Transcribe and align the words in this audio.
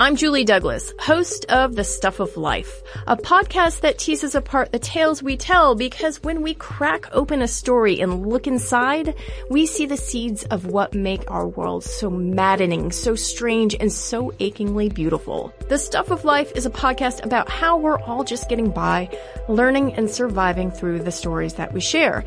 I'm 0.00 0.16
Julie 0.16 0.44
Douglas, 0.44 0.94
host 0.98 1.44
of 1.50 1.76
The 1.76 1.84
Stuff 1.84 2.20
of 2.20 2.38
Life, 2.38 2.82
a 3.06 3.18
podcast 3.18 3.82
that 3.82 3.98
teases 3.98 4.34
apart 4.34 4.72
the 4.72 4.78
tales 4.78 5.22
we 5.22 5.36
tell 5.36 5.74
because 5.74 6.22
when 6.22 6.40
we 6.40 6.54
crack 6.54 7.04
open 7.12 7.42
a 7.42 7.46
story 7.46 8.00
and 8.00 8.26
look 8.26 8.46
inside, 8.46 9.14
we 9.50 9.66
see 9.66 9.84
the 9.84 9.98
seeds 9.98 10.44
of 10.44 10.64
what 10.64 10.94
make 10.94 11.30
our 11.30 11.46
world 11.46 11.84
so 11.84 12.08
maddening, 12.08 12.92
so 12.92 13.14
strange, 13.14 13.76
and 13.78 13.92
so 13.92 14.32
achingly 14.40 14.88
beautiful. 14.88 15.52
The 15.68 15.76
Stuff 15.76 16.10
of 16.10 16.24
Life 16.24 16.50
is 16.54 16.64
a 16.64 16.70
podcast 16.70 17.22
about 17.22 17.50
how 17.50 17.76
we're 17.76 18.00
all 18.00 18.24
just 18.24 18.48
getting 18.48 18.70
by, 18.70 19.10
learning 19.50 19.92
and 19.96 20.08
surviving 20.08 20.70
through 20.70 21.00
the 21.00 21.12
stories 21.12 21.54
that 21.54 21.74
we 21.74 21.80
share. 21.82 22.24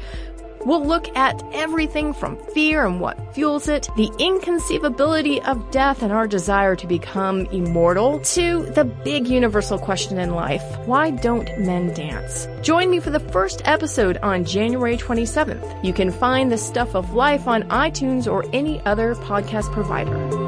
We'll 0.66 0.86
look 0.86 1.16
at 1.16 1.44
everything 1.54 2.14
from 2.14 2.38
fear 2.54 2.86
and 2.86 3.02
what 3.02 3.34
fuels 3.34 3.68
it, 3.68 3.90
the 3.96 4.10
inconceivability 4.20 5.42
of 5.42 5.72
death 5.72 6.02
and 6.02 6.12
our 6.12 6.28
desire 6.28 6.76
to 6.76 6.88
become 6.88 7.46
immortal, 7.48 8.20
to 8.20 8.64
the 8.72 8.86
big 8.86 9.28
universal 9.28 9.78
question 9.78 10.18
in 10.18 10.32
life 10.32 10.64
why 10.86 11.12
don't 11.12 11.50
men 11.58 11.94
dance? 11.94 12.48
Join 12.62 12.90
me 12.90 13.00
for 13.00 13.10
the 13.10 13.20
first 13.20 13.62
episode 13.66 14.18
on 14.18 14.46
January 14.46 14.98
27th. 14.98 15.84
You 15.84 15.94
can 15.94 16.12
find 16.12 16.52
the 16.52 16.58
stuff 16.58 16.96
of 16.96 17.14
life 17.14 17.48
on 17.48 17.64
iTunes 17.64 18.32
or 18.32 18.46
any 18.54 18.82
other 18.82 19.16
podcast 19.16 19.72
provider. 19.72 20.43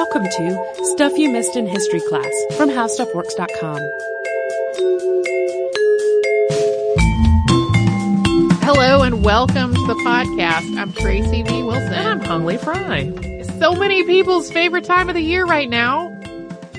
Welcome 0.00 0.24
to 0.24 0.74
Stuff 0.94 1.18
You 1.18 1.30
Missed 1.30 1.56
in 1.56 1.66
History 1.66 2.00
Class 2.00 2.32
from 2.56 2.70
HowStuffWorks.com. 2.70 3.78
Hello 8.62 9.02
and 9.02 9.22
welcome 9.22 9.74
to 9.74 9.86
the 9.86 10.00
podcast. 10.02 10.74
I'm 10.78 10.90
Tracy 10.94 11.42
V. 11.42 11.62
Wilson. 11.64 11.92
And 11.92 12.08
I'm 12.08 12.20
Holly 12.20 12.56
Frey. 12.56 13.12
so 13.58 13.74
many 13.74 14.02
people's 14.04 14.50
favorite 14.50 14.84
time 14.84 15.10
of 15.10 15.14
the 15.14 15.20
year 15.20 15.44
right 15.44 15.68
now. 15.68 16.18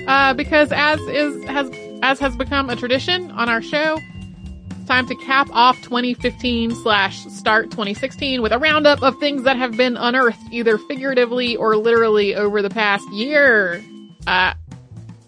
Uh, 0.08 0.34
because 0.34 0.72
as 0.72 0.98
is 1.02 1.44
has 1.44 1.70
as 2.02 2.18
has 2.18 2.36
become 2.36 2.70
a 2.70 2.74
tradition 2.74 3.30
on 3.30 3.48
our 3.48 3.62
show, 3.62 4.00
time 4.86 5.06
to 5.06 5.14
cap 5.16 5.48
off 5.52 5.80
2015 5.82 6.74
slash 6.74 7.24
start 7.26 7.70
2016 7.70 8.42
with 8.42 8.52
a 8.52 8.58
roundup 8.58 9.02
of 9.02 9.18
things 9.18 9.44
that 9.44 9.56
have 9.56 9.76
been 9.76 9.96
unearthed, 9.96 10.40
either 10.50 10.78
figuratively 10.78 11.56
or 11.56 11.76
literally 11.76 12.34
over 12.34 12.62
the 12.62 12.70
past 12.70 13.08
year. 13.12 13.82
Uh, 14.26 14.54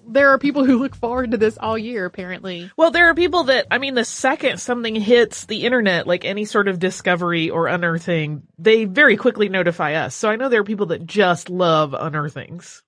there 0.06 0.30
are 0.30 0.38
people 0.38 0.64
who 0.64 0.78
look 0.78 0.94
forward 0.94 1.32
to 1.32 1.36
this 1.36 1.58
all 1.58 1.76
year, 1.76 2.06
apparently. 2.06 2.70
Well, 2.76 2.90
there 2.90 3.10
are 3.10 3.14
people 3.14 3.44
that, 3.44 3.66
I 3.70 3.78
mean, 3.78 3.94
the 3.94 4.04
second 4.04 4.58
something 4.58 4.94
hits 4.94 5.46
the 5.46 5.64
internet, 5.64 6.06
like 6.06 6.24
any 6.24 6.44
sort 6.44 6.68
of 6.68 6.78
discovery 6.78 7.50
or 7.50 7.66
unearthing, 7.66 8.44
they 8.58 8.84
very 8.84 9.16
quickly 9.16 9.48
notify 9.48 9.94
us. 9.94 10.14
So 10.14 10.30
I 10.30 10.36
know 10.36 10.48
there 10.48 10.60
are 10.60 10.64
people 10.64 10.86
that 10.86 11.04
just 11.04 11.50
love 11.50 11.94
unearthings. 11.98 12.82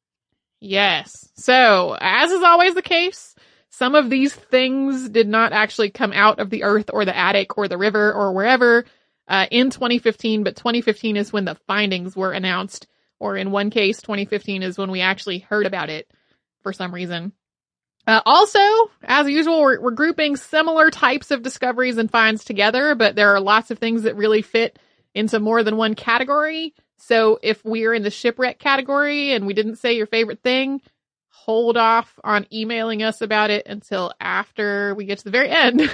Yes. 0.61 1.29
So, 1.37 1.97
as 2.01 2.31
is 2.31 2.43
always 2.43 2.75
the 2.75 2.83
case, 2.83 3.36
some 3.77 3.95
of 3.95 4.09
these 4.09 4.33
things 4.33 5.11
did 5.11 5.29
not 5.29 5.53
actually 5.53 5.91
come 5.91 6.15
out 6.15 6.39
of 6.39 6.49
the 6.49 6.63
earth 6.63 6.89
or 6.95 7.05
the 7.05 7.15
attic 7.15 7.59
or 7.59 7.69
the 7.69 7.77
river 7.77 8.11
or 8.11 8.33
wherever 8.33 8.87
uh, 9.29 9.45
in 9.51 9.69
2015, 9.69 10.45
but 10.45 10.57
2015 10.57 11.19
is 11.19 11.31
when 11.31 11.45
the 11.45 11.57
findings 11.67 12.17
were 12.17 12.33
announced. 12.33 12.87
Or 13.21 13.37
in 13.37 13.51
one 13.51 13.69
case, 13.69 14.01
2015 14.01 14.63
is 14.63 14.79
when 14.79 14.91
we 14.91 15.03
actually 15.03 15.41
heard 15.41 15.67
about 15.67 15.91
it 15.91 16.11
for 16.63 16.73
some 16.73 16.95
reason. 16.95 17.33
Uh, 18.07 18.23
also, 18.25 18.61
as 19.03 19.29
usual, 19.29 19.61
we're, 19.61 19.79
we're 19.79 19.91
grouping 19.91 20.37
similar 20.37 20.91
types 20.91 21.31
of 21.31 21.43
discoveries 21.43 21.99
and 21.99 22.11
finds 22.11 22.45
together, 22.45 22.95
but 22.95 23.15
there 23.15 23.35
are 23.35 23.41
lots 23.41 23.71
of 23.71 23.79
things 23.79 24.05
that 24.05 24.17
really 24.17 24.41
fit 24.41 24.79
into 25.15 25.39
more 25.39 25.63
than 25.63 25.77
one 25.77 25.95
category. 25.95 26.73
So 26.97 27.39
if 27.43 27.63
we're 27.63 27.93
in 27.93 28.05
the 28.05 28.11
shipwreck 28.11 28.59
category 28.59 29.33
and 29.33 29.47
we 29.47 29.53
didn't 29.53 29.77
say 29.77 29.93
your 29.99 30.07
favorite 30.07 30.43
thing, 30.43 30.81
hold 31.47 31.77
off 31.77 32.19
on 32.25 32.45
emailing 32.53 33.05
us 33.05 33.21
about 33.21 33.51
it 33.51 33.67
until 33.67 34.13
after 34.21 34.95
we 34.97 35.05
get 35.05 35.19
to 35.19 35.25
the 35.25 35.31
very 35.31 35.49
end. 35.49 35.91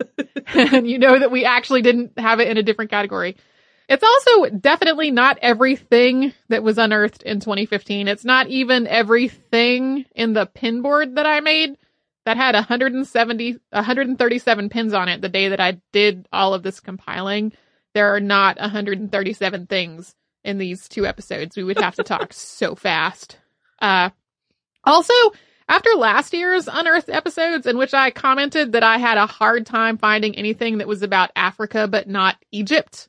and 0.54 0.88
you 0.88 0.98
know 0.98 1.18
that 1.18 1.32
we 1.32 1.44
actually 1.44 1.82
didn't 1.82 2.16
have 2.16 2.38
it 2.38 2.48
in 2.48 2.56
a 2.56 2.62
different 2.62 2.90
category. 2.90 3.36
It's 3.88 4.04
also 4.04 4.48
definitely 4.50 5.10
not 5.10 5.38
everything 5.42 6.32
that 6.48 6.62
was 6.62 6.78
unearthed 6.78 7.24
in 7.24 7.40
2015. 7.40 8.06
It's 8.06 8.24
not 8.24 8.46
even 8.46 8.86
everything 8.86 10.06
in 10.14 10.34
the 10.34 10.46
pin 10.46 10.82
board 10.82 11.16
that 11.16 11.26
I 11.26 11.40
made 11.40 11.76
that 12.24 12.36
had 12.36 12.54
170, 12.54 13.58
137 13.70 14.68
pins 14.68 14.94
on 14.94 15.08
it 15.08 15.20
the 15.20 15.28
day 15.28 15.48
that 15.48 15.60
I 15.60 15.80
did 15.92 16.28
all 16.32 16.54
of 16.54 16.62
this 16.62 16.78
compiling. 16.78 17.52
There 17.92 18.14
are 18.14 18.20
not 18.20 18.58
137 18.60 19.66
things 19.66 20.14
in 20.44 20.58
these 20.58 20.88
two 20.88 21.06
episodes. 21.06 21.56
We 21.56 21.64
would 21.64 21.80
have 21.80 21.96
to 21.96 22.04
talk 22.04 22.32
so 22.32 22.76
fast. 22.76 23.38
Uh, 23.80 24.10
also, 24.84 25.14
after 25.68 25.90
last 25.90 26.34
year's 26.34 26.68
unearthed 26.70 27.08
episodes 27.08 27.66
in 27.66 27.78
which 27.78 27.94
I 27.94 28.10
commented 28.10 28.72
that 28.72 28.82
I 28.82 28.98
had 28.98 29.18
a 29.18 29.26
hard 29.26 29.66
time 29.66 29.98
finding 29.98 30.36
anything 30.36 30.78
that 30.78 30.88
was 30.88 31.02
about 31.02 31.30
Africa 31.36 31.88
but 31.88 32.08
not 32.08 32.36
Egypt, 32.50 33.08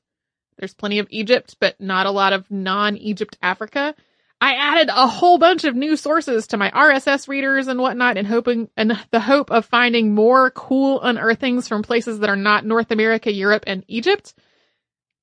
there's 0.58 0.74
plenty 0.74 1.00
of 1.00 1.08
Egypt, 1.10 1.58
but 1.60 1.80
not 1.82 2.06
a 2.06 2.12
lot 2.12 2.34
of 2.34 2.50
non 2.50 2.98
Egypt 2.98 3.38
Africa. 3.42 3.96
I 4.40 4.56
added 4.56 4.90
a 4.90 5.08
whole 5.08 5.38
bunch 5.38 5.64
of 5.64 5.76
new 5.76 5.96
sources 5.96 6.48
to 6.48 6.58
my 6.58 6.70
RSS 6.70 7.30
readers 7.30 7.68
and 7.68 7.80
whatnot 7.80 8.18
and 8.18 8.28
hoping, 8.28 8.70
and 8.76 8.98
the 9.12 9.20
hope 9.20 9.52
of 9.52 9.66
finding 9.66 10.14
more 10.14 10.52
cool 10.52 11.02
unearthings 11.02 11.68
from 11.68 11.82
places 11.82 12.20
that 12.20 12.30
are 12.30 12.36
not 12.36 12.66
North 12.66 12.92
America, 12.92 13.32
Europe, 13.32 13.64
and 13.68 13.86
Egypt. 13.88 14.34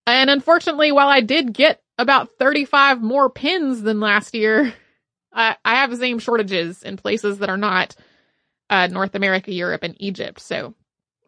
And 0.06 0.30
unfortunately, 0.30 0.90
while 0.90 1.08
I 1.08 1.20
did 1.20 1.52
get 1.52 1.82
about 1.98 2.30
35 2.38 3.02
more 3.02 3.28
pins 3.28 3.82
than 3.82 4.00
last 4.00 4.34
year, 4.34 4.72
I, 5.32 5.56
I 5.64 5.76
have 5.76 5.90
the 5.90 5.96
same 5.96 6.18
shortages 6.18 6.82
in 6.82 6.96
places 6.96 7.38
that 7.38 7.48
are 7.48 7.56
not 7.56 7.94
uh, 8.68 8.86
North 8.86 9.14
America, 9.14 9.52
Europe, 9.52 9.82
and 9.82 9.96
Egypt. 9.98 10.40
So 10.40 10.74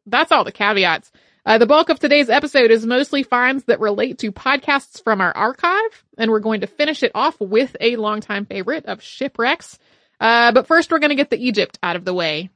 that's 0.06 0.32
all 0.32 0.44
the 0.44 0.52
caveats. 0.52 1.10
Uh, 1.44 1.58
the 1.58 1.66
bulk 1.66 1.88
of 1.88 1.98
today's 1.98 2.30
episode 2.30 2.70
is 2.70 2.86
mostly 2.86 3.24
finds 3.24 3.64
that 3.64 3.80
relate 3.80 4.18
to 4.18 4.30
podcasts 4.30 5.02
from 5.02 5.20
our 5.20 5.36
archive, 5.36 6.04
and 6.16 6.30
we're 6.30 6.38
going 6.38 6.60
to 6.60 6.68
finish 6.68 7.02
it 7.02 7.10
off 7.14 7.40
with 7.40 7.76
a 7.80 7.96
longtime 7.96 8.46
favorite 8.46 8.86
of 8.86 9.02
shipwrecks. 9.02 9.78
Uh, 10.20 10.52
but 10.52 10.68
first, 10.68 10.92
we're 10.92 11.00
going 11.00 11.10
to 11.10 11.16
get 11.16 11.30
the 11.30 11.44
Egypt 11.44 11.78
out 11.82 11.96
of 11.96 12.04
the 12.04 12.14
way. 12.14 12.50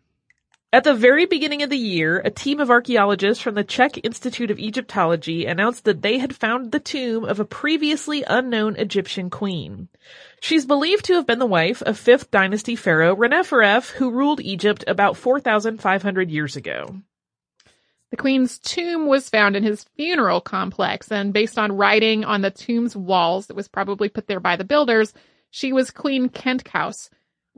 At 0.76 0.84
the 0.84 0.92
very 0.92 1.24
beginning 1.24 1.62
of 1.62 1.70
the 1.70 1.78
year, 1.78 2.20
a 2.22 2.30
team 2.30 2.60
of 2.60 2.70
archaeologists 2.70 3.42
from 3.42 3.54
the 3.54 3.64
Czech 3.64 4.04
Institute 4.04 4.50
of 4.50 4.58
Egyptology 4.58 5.46
announced 5.46 5.84
that 5.84 6.02
they 6.02 6.18
had 6.18 6.36
found 6.36 6.70
the 6.70 6.78
tomb 6.78 7.24
of 7.24 7.40
a 7.40 7.46
previously 7.46 8.22
unknown 8.26 8.76
Egyptian 8.76 9.30
queen. 9.30 9.88
She's 10.38 10.66
believed 10.66 11.06
to 11.06 11.14
have 11.14 11.26
been 11.26 11.38
the 11.38 11.46
wife 11.46 11.80
of 11.80 11.98
5th 11.98 12.30
dynasty 12.30 12.76
pharaoh 12.76 13.16
Reneferef, 13.16 13.92
who 13.92 14.10
ruled 14.10 14.42
Egypt 14.42 14.84
about 14.86 15.16
4,500 15.16 16.30
years 16.30 16.56
ago. 16.56 17.00
The 18.10 18.18
queen's 18.18 18.58
tomb 18.58 19.06
was 19.06 19.30
found 19.30 19.56
in 19.56 19.62
his 19.62 19.84
funeral 19.96 20.42
complex, 20.42 21.10
and 21.10 21.32
based 21.32 21.58
on 21.58 21.72
writing 21.72 22.22
on 22.22 22.42
the 22.42 22.50
tomb's 22.50 22.94
walls 22.94 23.46
that 23.46 23.56
was 23.56 23.66
probably 23.66 24.10
put 24.10 24.26
there 24.26 24.40
by 24.40 24.56
the 24.56 24.64
builders, 24.64 25.14
she 25.50 25.72
was 25.72 25.90
Queen 25.90 26.28
Khentkaus. 26.28 27.08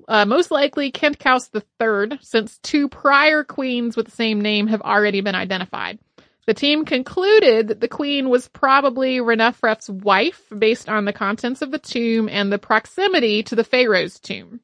Uh, 0.07 0.25
most 0.25 0.51
likely 0.51 0.93
Khentkaus 0.93 1.51
III, 1.55 2.19
since 2.23 2.59
two 2.59 2.89
prior 2.89 3.43
queens 3.43 3.97
with 3.97 4.07
the 4.07 4.13
same 4.13 4.41
name 4.41 4.69
have 4.69 4.83
already 4.83 5.21
been 5.21 5.35
identified. 5.35 5.99
The 6.47 6.55
team 6.55 6.87
concluded 6.87 7.69
that 7.69 7.81
the 7.81 7.89
queen 7.89 8.31
was 8.31 8.49
probably 8.49 9.19
Reneferef's 9.19 9.91
wife 9.91 10.43
based 10.57 10.89
on 10.89 11.05
the 11.05 11.13
contents 11.13 11.61
of 11.61 11.71
the 11.71 11.79
tomb 11.79 12.29
and 12.29 12.51
the 12.51 12.59
proximity 12.59 13.43
to 13.43 13.55
the 13.55 13.65
pharaoh's 13.65 14.19
tomb. 14.19 14.61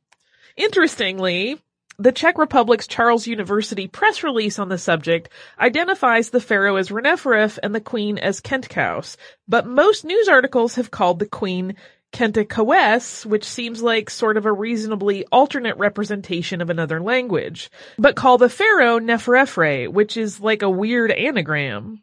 Interestingly, 0.57 1.59
the 1.99 2.11
Czech 2.11 2.39
Republic's 2.39 2.87
Charles 2.87 3.27
University 3.27 3.87
press 3.87 4.23
release 4.23 4.59
on 4.59 4.69
the 4.69 4.79
subject 4.79 5.29
identifies 5.61 6.31
the 6.31 6.41
pharaoh 6.41 6.77
as 6.77 6.89
Reneferef 6.89 7.59
and 7.63 7.75
the 7.75 7.81
queen 7.81 8.19
as 8.19 8.41
Khentkaus, 8.41 9.17
but 9.47 9.67
most 9.67 10.05
news 10.05 10.27
articles 10.27 10.77
have 10.77 10.91
called 10.91 11.19
the 11.19 11.27
queen 11.27 11.77
Khentkaus, 12.14 13.26
which 13.26 13.44
seems 13.44 13.82
like 13.82 14.08
sort 14.08 14.37
of 14.37 14.46
a 14.46 14.52
reasonably 14.52 15.26
alternate 15.26 15.76
representation 15.76 16.61
of 16.61 16.70
another 16.70 17.00
language, 17.02 17.70
but 17.99 18.16
call 18.16 18.38
the 18.38 18.49
pharaoh 18.49 19.00
Neferefre, 19.00 19.88
which 19.88 20.16
is 20.16 20.40
like 20.40 20.62
a 20.62 20.70
weird 20.70 21.11
anagram. 21.11 22.02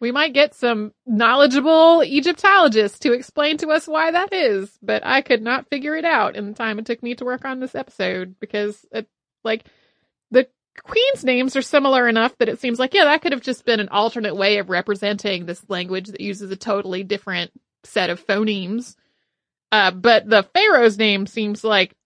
We 0.00 0.12
might 0.12 0.34
get 0.34 0.54
some 0.54 0.92
knowledgeable 1.06 2.02
Egyptologists 2.04 2.98
to 3.00 3.12
explain 3.12 3.58
to 3.58 3.68
us 3.68 3.86
why 3.86 4.10
that 4.10 4.32
is, 4.32 4.76
but 4.82 5.04
I 5.04 5.22
could 5.22 5.42
not 5.42 5.68
figure 5.68 5.96
it 5.96 6.04
out 6.04 6.36
in 6.36 6.46
the 6.46 6.54
time 6.54 6.78
it 6.78 6.86
took 6.86 7.02
me 7.02 7.14
to 7.16 7.24
work 7.24 7.44
on 7.44 7.60
this 7.60 7.74
episode 7.74 8.36
because 8.40 8.84
it, 8.92 9.06
like, 9.44 9.64
the 10.30 10.46
queen's 10.82 11.24
names 11.24 11.56
are 11.56 11.62
similar 11.62 12.08
enough 12.08 12.36
that 12.38 12.48
it 12.48 12.60
seems 12.60 12.78
like, 12.78 12.94
yeah, 12.94 13.04
that 13.04 13.22
could 13.22 13.32
have 13.32 13.40
just 13.40 13.64
been 13.64 13.80
an 13.80 13.88
alternate 13.88 14.36
way 14.36 14.58
of 14.58 14.68
representing 14.68 15.46
this 15.46 15.64
language 15.68 16.08
that 16.08 16.20
uses 16.20 16.50
a 16.50 16.56
totally 16.56 17.02
different 17.02 17.52
set 17.84 18.10
of 18.10 18.24
phonemes. 18.26 18.96
Uh, 19.74 19.90
but 19.90 20.30
the 20.30 20.44
pharaoh's 20.54 20.96
name 20.98 21.26
seems 21.26 21.64
like 21.64 21.96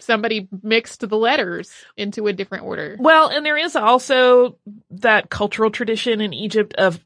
somebody 0.00 0.48
mixed 0.62 1.00
the 1.00 1.16
letters 1.16 1.72
into 1.96 2.26
a 2.26 2.32
different 2.34 2.64
order. 2.64 2.94
Well, 3.00 3.28
and 3.28 3.46
there 3.46 3.56
is 3.56 3.74
also 3.74 4.58
that 4.90 5.30
cultural 5.30 5.70
tradition 5.70 6.20
in 6.20 6.34
Egypt 6.34 6.74
of 6.74 7.02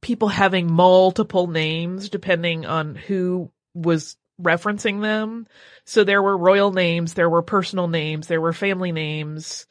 people 0.00 0.28
having 0.28 0.72
multiple 0.72 1.48
names 1.48 2.08
depending 2.08 2.64
on 2.64 2.94
who 2.94 3.52
was 3.74 4.16
referencing 4.40 5.02
them. 5.02 5.46
So 5.84 6.02
there 6.02 6.22
were 6.22 6.38
royal 6.38 6.72
names, 6.72 7.12
there 7.12 7.28
were 7.28 7.42
personal 7.42 7.88
names, 7.88 8.28
there 8.28 8.40
were 8.40 8.54
family 8.54 8.90
names. 8.90 9.66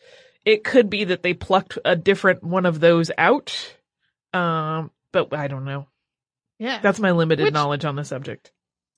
It 0.46 0.64
could 0.64 0.92
be 0.92 1.06
that 1.06 1.24
they 1.24 1.34
plucked 1.34 1.80
a 1.84 1.96
different 1.96 2.44
one 2.44 2.68
of 2.68 2.80
those 2.80 3.10
out. 3.18 3.76
Um, 4.32 4.92
but 5.12 5.34
I 5.34 5.48
don't 5.48 5.66
know. 5.66 5.88
Yeah. 6.60 6.80
That's 6.84 7.00
my 7.00 7.14
limited 7.14 7.46
Which, 7.46 7.54
knowledge 7.56 7.84
on 7.84 7.96
the 7.96 8.06
subject. 8.06 8.52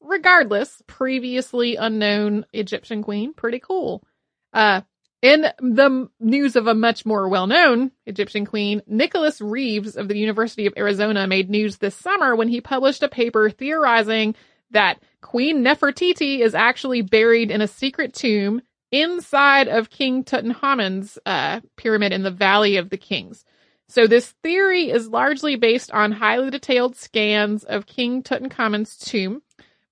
Regardless, 0.04 0.82
previously 0.86 1.78
unknown 1.78 2.46
Egyptian 2.54 3.02
queen, 3.02 3.34
pretty 3.34 3.60
cool. 3.60 4.04
Uh, 4.52 4.82
in 5.22 5.46
the 5.60 6.10
news 6.20 6.58
of 6.58 6.68
a 6.68 6.76
much 6.76 7.06
more 7.06 7.30
well-known 7.30 7.92
Egyptian 8.06 8.46
queen, 8.46 8.82
Nicholas 8.86 9.40
Reeves 9.40 9.96
of 9.96 10.10
the 10.10 10.18
University 10.18 10.66
of 10.66 10.74
Arizona 10.76 11.26
made 11.26 11.50
news 11.50 11.78
this 11.78 11.96
summer 11.96 12.36
when 12.36 12.50
he 12.50 12.60
published 12.60 13.02
a 13.04 13.08
paper 13.08 13.50
theorizing 13.50 14.36
that 14.72 15.00
Queen 15.22 15.64
Nefertiti 15.64 16.40
is 16.40 16.54
actually 16.54 17.02
buried 17.02 17.52
in 17.52 17.62
a 17.62 17.68
secret 17.68 18.14
tomb 18.14 18.62
inside 18.92 19.70
of 19.70 19.90
King 19.90 20.26
Tutankhamun's 20.26 21.18
uh, 21.26 21.62
pyramid 21.78 22.12
in 22.12 22.24
the 22.24 22.30
Valley 22.30 22.76
of 22.76 22.90
the 22.90 22.98
Kings. 22.98 23.46
So 23.88 24.08
this 24.08 24.34
theory 24.44 24.90
is 24.90 25.08
largely 25.08 25.56
based 25.56 25.92
on 25.92 26.12
highly 26.12 26.50
detailed 26.50 26.98
scans 26.98 27.64
of 27.64 27.86
King 27.86 28.24
Tutankhamun's 28.24 28.98
tomb, 28.98 29.42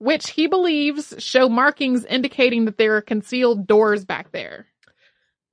which 0.01 0.31
he 0.31 0.47
believes 0.47 1.13
show 1.19 1.47
markings 1.47 2.03
indicating 2.05 2.65
that 2.65 2.77
there 2.77 2.97
are 2.97 3.01
concealed 3.01 3.67
doors 3.67 4.03
back 4.03 4.31
there. 4.31 4.65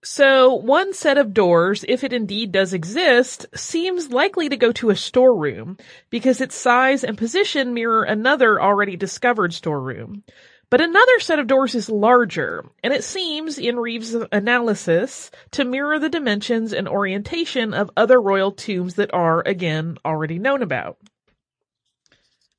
So 0.02 0.54
one 0.54 0.94
set 0.94 1.18
of 1.18 1.34
doors, 1.34 1.84
if 1.86 2.02
it 2.02 2.14
indeed 2.14 2.50
does 2.50 2.72
exist, 2.72 3.44
seems 3.54 4.10
likely 4.10 4.48
to 4.48 4.56
go 4.56 4.72
to 4.72 4.88
a 4.88 4.96
storeroom 4.96 5.76
because 6.08 6.40
its 6.40 6.54
size 6.54 7.04
and 7.04 7.18
position 7.18 7.74
mirror 7.74 8.04
another 8.04 8.58
already 8.58 8.96
discovered 8.96 9.52
storeroom. 9.52 10.24
But 10.70 10.80
another 10.80 11.20
set 11.20 11.38
of 11.38 11.46
doors 11.46 11.74
is 11.74 11.90
larger, 11.90 12.64
and 12.82 12.94
it 12.94 13.04
seems, 13.04 13.58
in 13.58 13.76
Reeves' 13.76 14.14
analysis, 14.32 15.30
to 15.52 15.64
mirror 15.64 15.98
the 15.98 16.08
dimensions 16.08 16.72
and 16.72 16.88
orientation 16.88 17.74
of 17.74 17.90
other 17.96 18.20
royal 18.20 18.52
tombs 18.52 18.94
that 18.94 19.12
are, 19.12 19.42
again, 19.46 19.98
already 20.06 20.38
known 20.38 20.62
about. 20.62 20.98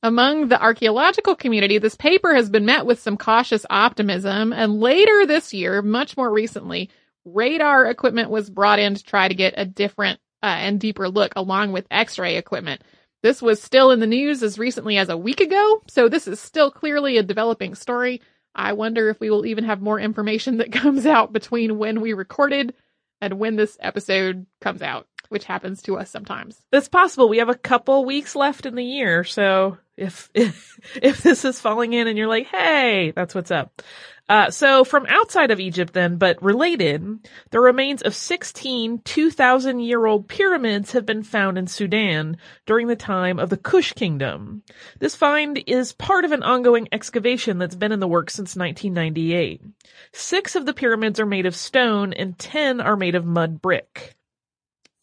Among 0.02 0.48
the 0.48 0.62
archaeological 0.62 1.36
community, 1.36 1.78
this 1.78 1.96
paper 1.96 2.34
has 2.34 2.50
been 2.50 2.66
met 2.66 2.86
with 2.86 3.02
some 3.02 3.18
cautious 3.18 3.66
optimism, 3.70 4.54
and 4.54 4.80
later 4.80 5.26
this 5.26 5.54
year, 5.54 5.82
much 5.82 6.16
more 6.16 6.32
recently, 6.32 6.90
radar 7.26 7.86
equipment 7.86 8.30
was 8.30 8.50
brought 8.50 8.80
in 8.80 8.96
to 8.96 9.04
try 9.04 9.28
to 9.28 9.34
get 9.34 9.56
a 9.58 9.66
different 9.66 10.22
uh, 10.42 10.46
and 10.46 10.80
deeper 10.80 11.10
look 11.10 11.34
along 11.36 11.74
with 11.74 11.86
x-ray 11.92 12.38
equipment. 12.38 12.82
This 13.24 13.42
was 13.42 13.62
still 13.62 13.92
in 13.92 14.00
the 14.00 14.08
news 14.08 14.42
as 14.42 14.58
recently 14.58 14.98
as 14.98 15.10
a 15.10 15.18
week 15.18 15.42
ago, 15.42 15.84
so 15.90 16.08
this 16.08 16.30
is 16.30 16.40
still 16.40 16.72
clearly 16.72 17.18
a 17.18 17.24
developing 17.24 17.76
story. 17.76 18.22
I 18.56 18.74
wonder 18.74 19.10
if 19.10 19.20
we 19.20 19.30
will 19.30 19.46
even 19.46 19.66
have 19.66 19.82
more 19.82 20.00
information 20.00 20.58
that 20.58 20.72
comes 20.72 21.06
out 21.08 21.34
between 21.34 21.78
when 21.78 22.00
we 22.00 22.14
recorded 22.14 22.74
and 23.20 23.38
when 23.38 23.58
this 23.58 23.78
episode 23.82 24.46
comes 24.62 24.82
out, 24.82 25.09
which 25.30 25.46
happens 25.46 25.82
to 25.84 25.98
us 25.98 26.10
sometimes. 26.10 26.62
It's 26.72 26.90
possible. 26.90 27.30
We 27.30 27.38
have 27.38 27.50
a 27.50 27.56
couple 27.56 28.06
weeks 28.06 28.36
left 28.36 28.66
in 28.66 28.76
the 28.76 28.84
year, 28.84 29.24
so 29.24 29.78
if 29.96 30.30
if 30.34 30.80
if 31.02 31.24
this 31.24 31.46
is 31.46 31.62
falling 31.62 31.94
in 31.94 32.08
and 32.08 32.18
you're 32.18 32.28
like, 32.28 32.48
"Hey, 32.48 33.12
that's 33.16 33.34
what's 33.34 33.52
up." 33.52 33.82
Uh, 34.30 34.52
so 34.52 34.84
from 34.84 35.08
outside 35.08 35.50
of 35.50 35.60
Egypt 35.60 35.92
then, 35.92 36.18
but 36.18 36.42
related, 36.44 37.04
the 37.50 37.60
remains 37.60 38.04
of 38.04 38.14
16 38.14 39.02
2,000 39.04 39.80
year 39.80 40.06
old 40.06 40.28
pyramids 40.28 40.92
have 40.92 41.04
been 41.04 41.24
found 41.24 41.58
in 41.58 41.66
Sudan 41.66 42.38
during 42.68 42.86
the 42.86 42.96
time 42.96 43.40
of 43.40 43.50
the 43.50 43.58
Kush 43.58 43.94
kingdom. 43.94 44.62
This 45.00 45.16
find 45.16 45.62
is 45.66 45.94
part 45.94 46.26
of 46.26 46.32
an 46.32 46.44
ongoing 46.44 46.88
excavation 46.92 47.58
that's 47.58 47.74
been 47.74 47.92
in 47.92 48.00
the 48.00 48.08
works 48.08 48.36
since 48.36 48.56
1998. 48.56 49.64
Six 50.12 50.56
of 50.56 50.68
the 50.68 50.74
pyramids 50.74 51.20
are 51.20 51.26
made 51.26 51.48
of 51.48 51.56
stone 51.56 52.14
and 52.14 52.38
10 52.38 52.82
are 52.82 52.96
made 52.96 53.16
of 53.16 53.26
mud 53.26 53.60
brick. 53.60 54.16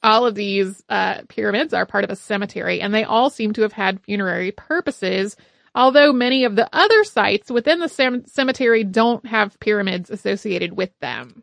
All 0.07 0.25
of 0.25 0.35
these 0.35 0.83
uh, 0.89 1.23
pyramids 1.29 1.75
are 1.75 1.85
part 1.85 2.05
of 2.05 2.11
a 2.11 2.17
cemetery 2.17 2.81
and 2.81 2.95
they 2.95 3.05
all 3.05 3.29
seem 3.29 3.53
to 3.55 3.63
have 3.63 3.73
had 3.73 4.01
funerary 4.01 4.53
purposes 4.53 5.37
although 5.77 6.13
many 6.13 6.45
of 6.45 6.57
the 6.57 6.69
other 6.73 7.05
sites 7.05 7.51
within 7.51 7.79
the 7.79 8.23
cemetery 8.27 8.83
don't 8.83 9.27
have 9.27 9.61
pyramids 9.61 10.11
associated 10.11 10.73
with 10.73 10.91
them. 11.01 11.43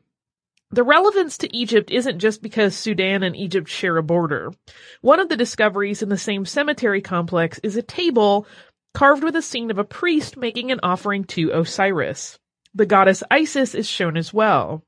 The 0.72 0.84
relevance 0.84 1.38
to 1.38 1.55
Egypt 1.55 1.91
isn't 1.91 2.17
just 2.17 2.41
because 2.41 2.75
Sudan 2.75 3.22
and 3.22 3.36
Egypt 3.36 3.70
share 3.70 3.96
a 3.98 4.03
border. 4.03 4.51
One 5.01 5.20
of 5.20 5.29
the 5.29 5.38
discoveries 5.38 6.01
in 6.01 6.10
the 6.10 6.17
same 6.17 6.46
cemetery 6.46 7.00
complex 7.00 7.60
is 7.62 7.77
a 7.77 7.84
table 7.84 8.48
carved 8.96 9.24
with 9.24 9.36
a 9.36 9.41
scene 9.43 9.70
of 9.70 9.77
a 9.77 9.84
priest 9.84 10.36
making 10.36 10.72
an 10.72 10.79
offering 10.82 11.25
to 11.25 11.51
Osiris. 11.51 12.39
The 12.74 12.88
goddess 12.88 13.22
Isis 13.29 13.75
is 13.75 13.88
shown 13.88 14.17
as 14.17 14.34
well. 14.34 14.84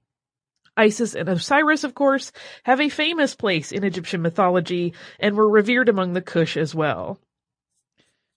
Isis 0.78 1.16
and 1.16 1.30
Osiris, 1.30 1.84
of 1.84 1.96
course, 1.96 2.32
have 2.64 2.82
a 2.82 2.90
famous 2.90 3.36
place 3.36 3.72
in 3.72 3.84
Egyptian 3.84 4.22
mythology 4.22 4.94
and 5.20 5.36
were 5.36 5.50
revered 5.50 5.90
among 5.90 6.14
the 6.14 6.22
Kush 6.22 6.58
as 6.58 6.76
well. 6.76 7.20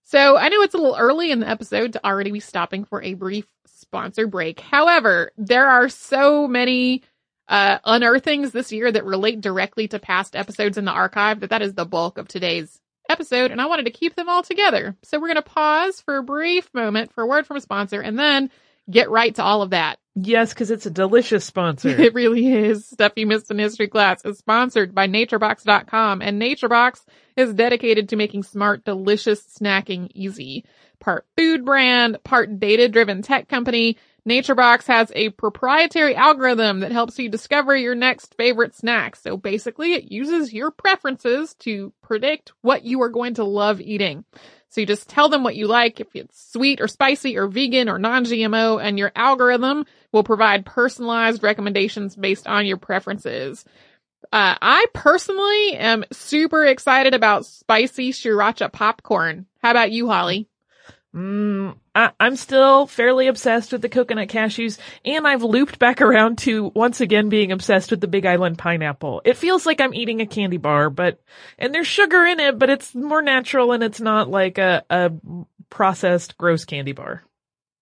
So 0.04 0.36
I 0.36 0.48
know 0.48 0.62
it's 0.62 0.74
a 0.74 0.78
little 0.78 0.96
early 0.96 1.30
in 1.30 1.40
the 1.40 1.48
episode 1.48 1.92
to 1.92 2.06
already 2.06 2.30
be 2.30 2.40
stopping 2.40 2.84
for 2.84 3.02
a 3.02 3.14
brief 3.14 3.46
sponsor 3.66 4.26
break. 4.26 4.60
However, 4.60 5.32
there 5.36 5.68
are 5.68 5.88
so 5.88 6.48
many 6.48 7.02
uh, 7.48 7.78
unearthings 7.84 8.52
this 8.52 8.72
year 8.72 8.90
that 8.90 9.04
relate 9.04 9.40
directly 9.40 9.88
to 9.88 9.98
past 9.98 10.36
episodes 10.36 10.78
in 10.78 10.84
the 10.84 10.92
archive 10.92 11.40
that 11.40 11.50
that 11.50 11.62
is 11.62 11.74
the 11.74 11.84
bulk 11.84 12.18
of 12.18 12.28
today's 12.28 12.80
episode, 13.08 13.50
and 13.50 13.60
I 13.60 13.66
wanted 13.66 13.86
to 13.86 13.90
keep 13.90 14.14
them 14.14 14.28
all 14.28 14.42
together. 14.42 14.96
So 15.02 15.18
we're 15.18 15.28
going 15.28 15.36
to 15.36 15.42
pause 15.42 16.00
for 16.00 16.18
a 16.18 16.22
brief 16.22 16.72
moment 16.74 17.12
for 17.12 17.22
a 17.24 17.26
word 17.26 17.46
from 17.46 17.56
a 17.56 17.60
sponsor 17.60 18.00
and 18.00 18.18
then 18.18 18.50
get 18.90 19.10
right 19.10 19.34
to 19.34 19.42
all 19.42 19.62
of 19.62 19.70
that. 19.70 19.98
Yes, 20.20 20.52
because 20.52 20.70
it's 20.70 20.86
a 20.86 20.90
delicious 20.90 21.44
sponsor. 21.44 21.88
It 22.08 22.14
really 22.14 22.52
is. 22.52 22.86
Stuff 22.86 23.12
You 23.16 23.26
Missed 23.26 23.50
in 23.50 23.58
History 23.58 23.88
Class 23.88 24.24
is 24.24 24.38
sponsored 24.38 24.94
by 24.94 25.06
NatureBox.com, 25.06 26.22
and 26.22 26.40
NatureBox 26.40 27.04
is 27.36 27.54
dedicated 27.54 28.08
to 28.08 28.16
making 28.16 28.42
smart, 28.42 28.84
delicious 28.84 29.42
snacking 29.42 30.10
easy. 30.14 30.64
Part 30.98 31.26
food 31.36 31.64
brand, 31.64 32.18
part 32.24 32.58
data-driven 32.58 33.22
tech 33.22 33.48
company, 33.48 33.96
NatureBox 34.28 34.86
has 34.86 35.12
a 35.14 35.30
proprietary 35.30 36.16
algorithm 36.16 36.80
that 36.80 36.92
helps 36.92 37.18
you 37.18 37.28
discover 37.28 37.76
your 37.76 37.94
next 37.94 38.34
favorite 38.34 38.74
snack. 38.74 39.16
So 39.16 39.36
basically, 39.36 39.94
it 39.94 40.10
uses 40.10 40.52
your 40.52 40.70
preferences 40.70 41.54
to 41.60 41.92
predict 42.02 42.52
what 42.60 42.84
you 42.84 43.00
are 43.02 43.08
going 43.08 43.34
to 43.34 43.44
love 43.44 43.80
eating. 43.80 44.24
So 44.70 44.80
you 44.80 44.86
just 44.86 45.08
tell 45.08 45.28
them 45.28 45.44
what 45.44 45.56
you 45.56 45.66
like, 45.66 46.00
if 46.00 46.08
it's 46.14 46.52
sweet 46.52 46.80
or 46.80 46.88
spicy 46.88 47.36
or 47.38 47.48
vegan 47.48 47.88
or 47.88 47.98
non-GMO, 47.98 48.82
and 48.82 48.98
your 48.98 49.12
algorithm 49.16 49.86
will 50.12 50.24
provide 50.24 50.66
personalized 50.66 51.42
recommendations 51.42 52.14
based 52.14 52.46
on 52.46 52.66
your 52.66 52.76
preferences. 52.76 53.64
Uh, 54.32 54.56
I 54.60 54.86
personally 54.92 55.74
am 55.76 56.04
super 56.12 56.66
excited 56.66 57.14
about 57.14 57.46
spicy 57.46 58.12
sriracha 58.12 58.70
popcorn. 58.70 59.46
How 59.62 59.70
about 59.70 59.90
you, 59.90 60.08
Holly? 60.08 60.48
Mm, 61.14 61.76
I, 61.94 62.10
I'm 62.20 62.36
still 62.36 62.86
fairly 62.86 63.28
obsessed 63.28 63.72
with 63.72 63.80
the 63.80 63.88
coconut 63.88 64.28
cashews, 64.28 64.78
and 65.04 65.26
I've 65.26 65.42
looped 65.42 65.78
back 65.78 66.00
around 66.02 66.38
to 66.38 66.70
once 66.74 67.00
again 67.00 67.28
being 67.28 67.50
obsessed 67.50 67.90
with 67.90 68.00
the 68.00 68.08
Big 68.08 68.26
Island 68.26 68.58
pineapple. 68.58 69.22
It 69.24 69.36
feels 69.36 69.64
like 69.64 69.80
I'm 69.80 69.94
eating 69.94 70.20
a 70.20 70.26
candy 70.26 70.58
bar, 70.58 70.90
but, 70.90 71.20
and 71.58 71.74
there's 71.74 71.86
sugar 71.86 72.24
in 72.24 72.40
it, 72.40 72.58
but 72.58 72.70
it's 72.70 72.94
more 72.94 73.22
natural 73.22 73.72
and 73.72 73.82
it's 73.82 74.00
not 74.00 74.28
like 74.28 74.58
a, 74.58 74.84
a 74.90 75.10
processed 75.70 76.36
gross 76.36 76.64
candy 76.66 76.92
bar. 76.92 77.24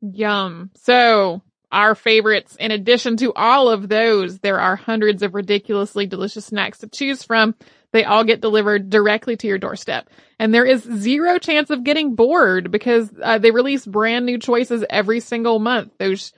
Yum. 0.01 0.71
So, 0.77 1.43
our 1.73 1.97
favorites, 1.97 2.57
in 2.61 2.71
addition 2.71 3.17
to 3.19 3.33
all 3.35 3.69
of 3.69 3.89
those, 3.89 4.39
there 4.39 4.61
are 4.61 4.77
hundreds 4.77 5.23
of 5.23 5.35
ridiculously 5.35 6.07
delicious 6.07 6.47
snacks 6.47 6.79
to 6.79 6.89
choose 6.89 7.25
from. 7.25 7.57
They 7.93 8.05
all 8.05 8.25
get 8.25 8.41
delivered 8.41 8.91
directly 8.91 9.37
to 9.37 9.47
your 9.47 9.59
doorstep. 9.59 10.09
And 10.39 10.53
there 10.53 10.65
is 10.65 10.83
zero 10.83 11.39
chance 11.39 11.71
of 11.71 11.85
getting 11.85 12.15
bored 12.15 12.71
because 12.71 13.11
uh, 13.23 13.39
they 13.39 13.51
release 13.51 13.87
brand 13.87 14.27
new 14.27 14.39
choices 14.39 14.85
every 14.91 15.21
single 15.21 15.59
month. 15.59 15.93
Those 15.99 16.33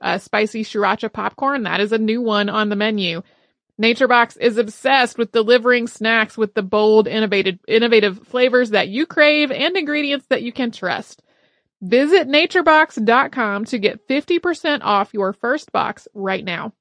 uh, 0.00 0.18
spicy 0.18 0.64
sriracha 0.64 1.12
popcorn, 1.12 1.64
that 1.64 1.80
is 1.80 1.92
a 1.92 1.98
new 1.98 2.20
one 2.20 2.48
on 2.48 2.68
the 2.68 2.76
menu. 2.76 3.22
NatureBox 3.80 4.38
is 4.40 4.56
obsessed 4.56 5.18
with 5.18 5.32
delivering 5.32 5.88
snacks 5.88 6.38
with 6.38 6.54
the 6.54 6.62
bold, 6.62 7.08
innovative, 7.08 7.58
innovative 7.66 8.26
flavors 8.28 8.70
that 8.70 8.88
you 8.88 9.04
crave 9.04 9.50
and 9.50 9.76
ingredients 9.76 10.26
that 10.30 10.42
you 10.42 10.52
can 10.52 10.70
trust. 10.70 11.22
Visit 11.82 12.28
naturebox.com 12.28 13.64
to 13.66 13.78
get 13.78 14.08
50% 14.08 14.80
off 14.82 15.12
your 15.12 15.32
first 15.32 15.72
box 15.72 16.06
right 16.14 16.44
now. 16.44 16.72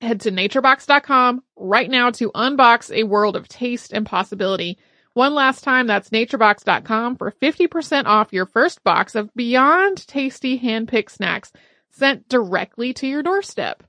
Head 0.00 0.20
to 0.22 0.30
naturebox.com 0.30 1.42
right 1.56 1.90
now 1.90 2.10
to 2.12 2.30
unbox 2.30 2.90
a 2.90 3.04
world 3.04 3.36
of 3.36 3.48
taste 3.48 3.92
and 3.92 4.06
possibility. 4.06 4.78
One 5.12 5.34
last 5.34 5.62
time, 5.62 5.86
that's 5.86 6.10
naturebox.com 6.10 7.16
for 7.16 7.32
50% 7.32 8.06
off 8.06 8.32
your 8.32 8.46
first 8.46 8.82
box 8.82 9.14
of 9.14 9.34
beyond 9.34 10.06
tasty 10.06 10.56
hand-picked 10.56 11.10
snacks 11.10 11.52
sent 11.90 12.28
directly 12.28 12.94
to 12.94 13.06
your 13.06 13.22
doorstep. 13.22 13.82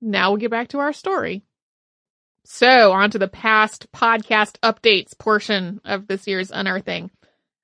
Now 0.00 0.30
we'll 0.30 0.38
get 0.38 0.50
back 0.50 0.68
to 0.68 0.78
our 0.78 0.92
story. 0.92 1.42
So, 2.44 2.92
on 2.92 3.10
to 3.10 3.18
the 3.18 3.28
past 3.28 3.92
podcast 3.92 4.58
updates 4.62 5.18
portion 5.18 5.82
of 5.84 6.06
this 6.06 6.26
year's 6.26 6.50
Unearthing. 6.50 7.10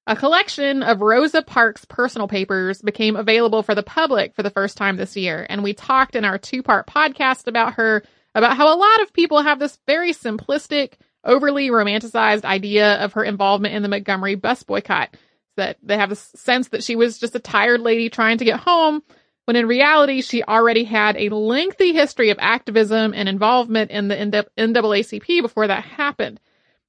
A 0.06 0.14
collection 0.14 0.82
of 0.82 1.00
Rosa 1.00 1.40
Parks' 1.40 1.86
personal 1.86 2.28
papers 2.28 2.82
became 2.82 3.16
available 3.16 3.62
for 3.62 3.74
the 3.74 3.82
public 3.82 4.34
for 4.34 4.42
the 4.42 4.50
first 4.50 4.76
time 4.76 4.96
this 4.96 5.16
year, 5.16 5.46
and 5.48 5.62
we 5.62 5.72
talked 5.72 6.14
in 6.14 6.26
our 6.26 6.36
two 6.36 6.62
part 6.62 6.86
podcast 6.86 7.46
about 7.46 7.74
her 7.74 8.02
about 8.34 8.56
how 8.56 8.74
a 8.74 8.76
lot 8.76 9.00
of 9.00 9.14
people 9.14 9.40
have 9.40 9.58
this 9.58 9.78
very 9.86 10.12
simplistic, 10.12 10.94
overly 11.24 11.70
romanticized 11.70 12.44
idea 12.44 12.96
of 12.96 13.14
her 13.14 13.24
involvement 13.24 13.74
in 13.74 13.82
the 13.82 13.88
Montgomery 13.88 14.34
bus 14.34 14.62
boycott. 14.62 15.16
That 15.56 15.78
they 15.82 15.96
have 15.96 16.12
a 16.12 16.16
sense 16.16 16.68
that 16.68 16.84
she 16.84 16.96
was 16.96 17.18
just 17.18 17.36
a 17.36 17.40
tired 17.40 17.80
lady 17.80 18.10
trying 18.10 18.38
to 18.38 18.44
get 18.44 18.60
home, 18.60 19.02
when 19.46 19.56
in 19.56 19.66
reality, 19.66 20.20
she 20.20 20.42
already 20.42 20.84
had 20.84 21.16
a 21.16 21.34
lengthy 21.34 21.94
history 21.94 22.28
of 22.28 22.38
activism 22.40 23.14
and 23.14 23.26
involvement 23.26 23.90
in 23.90 24.08
the 24.08 24.16
NAACP 24.16 25.40
before 25.40 25.68
that 25.68 25.84
happened. 25.84 26.40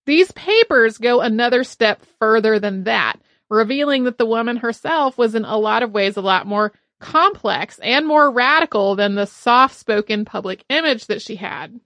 These 0.06 0.32
papers 0.32 0.98
go 0.98 1.22
another 1.22 1.64
step 1.64 2.02
further 2.20 2.60
than 2.60 2.84
that, 2.84 3.16
revealing 3.50 4.04
that 4.04 4.18
the 4.18 4.26
woman 4.26 4.58
herself 4.58 5.18
was 5.18 5.36
in 5.36 5.46
a 5.46 5.58
lot 5.58 5.84
of 5.84 5.92
ways 5.92 6.18
a 6.18 6.22
lot 6.22 6.46
more 6.46 6.74
complex 7.00 7.80
and 7.80 8.08
more 8.08 8.32
radical 8.32 8.96
than 8.96 9.16
the 9.16 9.26
soft 9.26 9.76
spoken 9.76 10.26
public 10.26 10.64
image 10.70 11.08
that 11.08 11.22
she 11.22 11.36
had. 11.36 11.80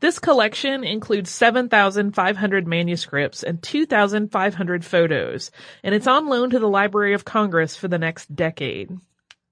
This 0.00 0.18
collection 0.18 0.82
includes 0.82 1.30
7,500 1.30 2.66
manuscripts 2.66 3.44
and 3.44 3.62
2,500 3.62 4.84
photos, 4.84 5.52
and 5.84 5.94
it's 5.94 6.08
on 6.08 6.26
loan 6.26 6.50
to 6.50 6.58
the 6.58 6.68
Library 6.68 7.14
of 7.14 7.24
Congress 7.24 7.76
for 7.76 7.86
the 7.86 7.98
next 7.98 8.34
decade. 8.34 8.90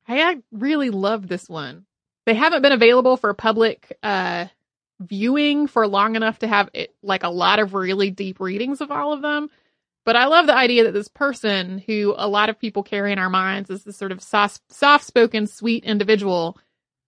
I 0.09 0.39
really 0.51 0.91
love 0.91 1.29
this 1.29 1.49
one. 1.49 1.87
They 2.27 2.35
haven't 2.35 2.63
been 2.63 2.73
available 2.73 3.17
for 3.17 3.33
public 3.33 3.97
uh, 4.03 4.47
viewing 5.01 5.67
for 5.67 5.89
long 5.89 6.15
enough 6.15 6.39
to 6.41 6.47
have 6.47 6.69
it, 6.75 6.95
like 7.03 7.23
a 7.23 7.31
lot 7.31 7.59
of 7.59 7.75
really 7.75 8.11
deep 8.11 8.39
readings 8.39 8.81
of 8.81 8.91
all 8.91 9.13
of 9.13 9.23
them. 9.23 9.49
But 10.05 10.17
I 10.17 10.27
love 10.27 10.47
the 10.47 10.57
idea 10.57 10.85
that 10.85 10.93
this 10.93 11.09
person 11.09 11.79
who 11.79 12.15
a 12.17 12.29
lot 12.29 12.49
of 12.49 12.59
people 12.59 12.83
carry 12.83 13.13
in 13.13 13.19
our 13.19 13.31
minds 13.31 13.71
as 13.71 13.85
this 13.85 13.97
sort 13.97 14.13
of 14.13 14.23
soft, 14.23 15.05
spoken, 15.05 15.47
sweet 15.47 15.85
individual 15.85 16.59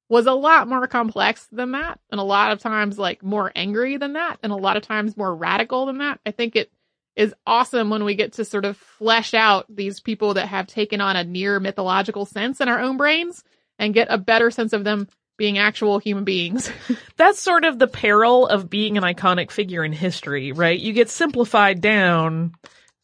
was 0.09 0.27
a 0.27 0.33
lot 0.33 0.69
more 0.69 0.87
complex 0.87 1.47
than 1.51 1.73
that. 1.73 1.99
And 2.11 2.21
a 2.21 2.25
lot 2.25 2.53
of 2.53 2.59
times 2.59 2.99
like 2.99 3.23
more 3.23 3.51
angry 3.55 3.97
than 3.97 4.13
that. 4.15 4.39
And 4.43 4.53
a 4.53 4.57
lot 4.57 4.77
of 4.77 4.83
times 4.83 5.17
more 5.17 5.35
radical 5.35 5.87
than 5.87 5.99
that. 5.99 6.21
I 6.27 6.33
think 6.33 6.55
it 6.55 6.71
is 7.17 7.35
awesome 7.47 7.91
when 7.91 8.05
we 8.05 8.15
get 8.15 8.35
to 8.35 8.45
sort 8.45 8.65
of 8.65 8.77
flesh 8.77 9.35
out 9.35 9.67
these 9.69 10.01
people 10.01 10.35
that 10.35 10.49
have 10.49 10.67
taken 10.67 11.01
on 11.01 11.17
a 11.17 11.25
near 11.25 11.61
mythological 11.61 12.27
sense 12.27 12.61
in 12.61 12.69
our 12.69 12.81
own 12.81 12.97
brains 12.97 13.43
and 13.79 13.95
get 13.95 14.09
a 14.11 14.19
better 14.19 14.51
sense 14.51 14.73
of 14.73 14.85
them 14.85 15.09
being 15.37 15.59
actual 15.59 15.99
human 15.99 16.25
beings. 16.25 16.71
That's 17.17 17.41
sort 17.41 17.65
of 17.65 17.79
the 17.79 17.87
peril 17.87 18.47
of 18.47 18.71
being 18.71 18.97
an 18.97 19.05
iconic 19.05 19.51
figure 19.51 19.85
in 19.85 19.93
history, 19.93 20.53
right? 20.53 20.79
You 20.79 20.93
get 20.93 21.11
simplified 21.11 21.81
down 21.81 22.53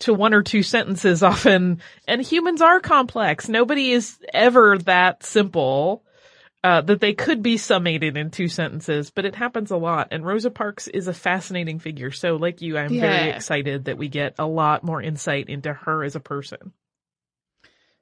to 0.00 0.14
one 0.14 0.34
or 0.34 0.42
two 0.42 0.62
sentences 0.62 1.22
often, 1.22 1.80
and 2.06 2.22
humans 2.22 2.62
are 2.62 2.80
complex. 2.80 3.48
Nobody 3.48 3.90
is 3.90 4.18
ever 4.32 4.78
that 4.78 5.24
simple. 5.24 6.04
Uh, 6.64 6.80
that 6.80 7.00
they 7.00 7.14
could 7.14 7.40
be 7.40 7.56
summated 7.56 8.16
in 8.16 8.32
two 8.32 8.48
sentences, 8.48 9.10
but 9.10 9.24
it 9.24 9.36
happens 9.36 9.70
a 9.70 9.76
lot. 9.76 10.08
And 10.10 10.26
Rosa 10.26 10.50
Parks 10.50 10.88
is 10.88 11.06
a 11.06 11.14
fascinating 11.14 11.78
figure. 11.78 12.10
So 12.10 12.34
like 12.34 12.60
you, 12.60 12.76
I'm 12.76 12.92
yeah. 12.92 13.00
very 13.00 13.30
excited 13.30 13.84
that 13.84 13.96
we 13.96 14.08
get 14.08 14.34
a 14.40 14.44
lot 14.44 14.82
more 14.82 15.00
insight 15.00 15.48
into 15.48 15.72
her 15.72 16.02
as 16.02 16.16
a 16.16 16.20
person. 16.20 16.72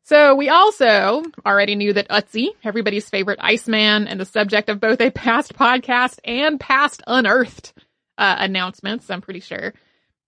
So 0.07 0.37
we 0.37 0.49
also 0.51 1.25
already 1.45 1.75
knew 1.75 1.93
that 1.93 2.09
Ötzi, 2.11 2.51
everybody's 2.63 3.11
favorite 3.11 3.41
Iceman 3.43 4.07
and 4.07 4.21
the 4.21 4.25
subject 4.25 4.69
of 4.69 4.79
both 4.79 5.01
a 5.01 5.11
past 5.11 5.55
podcast 5.55 6.21
and 6.25 6.61
past 6.61 7.03
unearthed 7.09 7.73
uh, 8.17 8.37
announcements, 8.39 9.11
I'm 9.11 9.21
pretty 9.21 9.41
sure. 9.41 9.75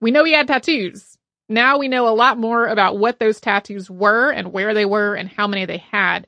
We 0.00 0.10
know 0.10 0.24
he 0.24 0.32
had 0.32 0.48
tattoos. 0.48 1.16
Now 1.48 1.78
we 1.78 1.86
know 1.86 2.08
a 2.08 2.10
lot 2.10 2.38
more 2.38 2.66
about 2.66 2.98
what 2.98 3.20
those 3.20 3.40
tattoos 3.40 3.88
were 3.88 4.32
and 4.32 4.52
where 4.52 4.74
they 4.74 4.84
were 4.84 5.14
and 5.14 5.28
how 5.28 5.46
many 5.46 5.64
they 5.64 5.78
had. 5.78 6.26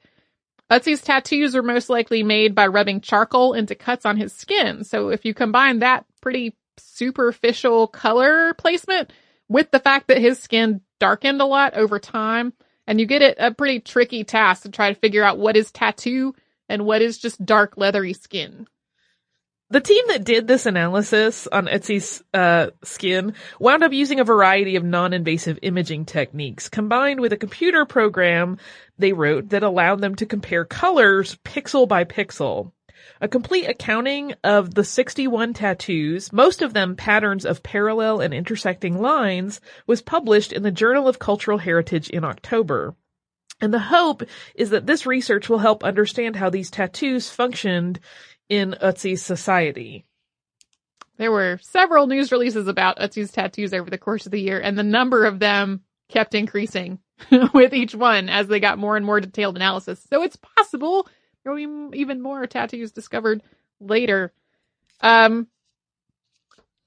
Ötzi's 0.70 1.02
tattoos 1.02 1.56
were 1.56 1.62
most 1.64 1.90
likely 1.90 2.22
made 2.22 2.54
by 2.54 2.68
rubbing 2.68 3.00
charcoal 3.00 3.54
into 3.54 3.74
cuts 3.74 4.06
on 4.06 4.16
his 4.16 4.32
skin. 4.32 4.84
So 4.84 5.08
if 5.08 5.24
you 5.24 5.34
combine 5.34 5.80
that 5.80 6.04
pretty 6.20 6.54
superficial 6.76 7.88
color 7.88 8.54
placement 8.54 9.12
with 9.48 9.72
the 9.72 9.80
fact 9.80 10.06
that 10.06 10.18
his 10.18 10.38
skin 10.38 10.82
darkened 11.00 11.40
a 11.40 11.46
lot 11.46 11.74
over 11.74 11.98
time, 11.98 12.52
and 12.90 12.98
you 12.98 13.06
get 13.06 13.22
it 13.22 13.36
a 13.38 13.54
pretty 13.54 13.78
tricky 13.78 14.24
task 14.24 14.64
to 14.64 14.68
try 14.68 14.92
to 14.92 14.98
figure 14.98 15.22
out 15.22 15.38
what 15.38 15.56
is 15.56 15.70
tattoo 15.70 16.34
and 16.68 16.84
what 16.84 17.00
is 17.00 17.18
just 17.18 17.42
dark 17.46 17.76
leathery 17.76 18.12
skin. 18.12 18.66
The 19.70 19.80
team 19.80 20.02
that 20.08 20.24
did 20.24 20.48
this 20.48 20.66
analysis 20.66 21.46
on 21.46 21.68
Ötzi's 21.68 22.20
uh, 22.34 22.70
skin 22.82 23.34
wound 23.60 23.84
up 23.84 23.92
using 23.92 24.18
a 24.18 24.24
variety 24.24 24.74
of 24.74 24.82
non-invasive 24.82 25.60
imaging 25.62 26.04
techniques 26.04 26.68
combined 26.68 27.20
with 27.20 27.32
a 27.32 27.36
computer 27.36 27.86
program 27.86 28.58
they 28.98 29.12
wrote 29.12 29.50
that 29.50 29.62
allowed 29.62 30.00
them 30.00 30.16
to 30.16 30.26
compare 30.26 30.64
colors 30.64 31.38
pixel 31.44 31.86
by 31.86 32.02
pixel. 32.02 32.72
A 33.20 33.28
complete 33.28 33.66
accounting 33.66 34.34
of 34.42 34.74
the 34.74 34.84
61 34.84 35.54
tattoos, 35.54 36.32
most 36.32 36.62
of 36.62 36.72
them 36.72 36.96
patterns 36.96 37.44
of 37.44 37.62
parallel 37.62 38.20
and 38.20 38.32
intersecting 38.32 39.00
lines, 39.00 39.60
was 39.86 40.02
published 40.02 40.52
in 40.52 40.62
the 40.62 40.70
Journal 40.70 41.08
of 41.08 41.18
Cultural 41.18 41.58
Heritage 41.58 42.08
in 42.10 42.24
October. 42.24 42.94
And 43.60 43.74
the 43.74 43.78
hope 43.78 44.22
is 44.54 44.70
that 44.70 44.86
this 44.86 45.06
research 45.06 45.48
will 45.48 45.58
help 45.58 45.84
understand 45.84 46.36
how 46.36 46.50
these 46.50 46.70
tattoos 46.70 47.30
functioned 47.30 48.00
in 48.48 48.74
Ötzi's 48.82 49.22
society. 49.22 50.06
There 51.18 51.30
were 51.30 51.58
several 51.62 52.06
news 52.06 52.32
releases 52.32 52.66
about 52.66 52.98
Ötzi's 52.98 53.30
tattoos 53.30 53.74
over 53.74 53.90
the 53.90 53.98
course 53.98 54.24
of 54.24 54.32
the 54.32 54.40
year, 54.40 54.58
and 54.58 54.78
the 54.78 54.82
number 54.82 55.26
of 55.26 55.38
them 55.38 55.82
kept 56.08 56.34
increasing 56.34 56.98
with 57.54 57.74
each 57.74 57.94
one 57.94 58.30
as 58.30 58.48
they 58.48 58.60
got 58.60 58.78
more 58.78 58.96
and 58.96 59.04
more 59.04 59.20
detailed 59.20 59.56
analysis. 59.56 60.04
So 60.10 60.22
it's 60.22 60.36
possible 60.36 61.06
even 61.46 62.20
more 62.20 62.46
tattoos 62.46 62.92
discovered 62.92 63.42
later. 63.80 64.32
Um, 65.00 65.48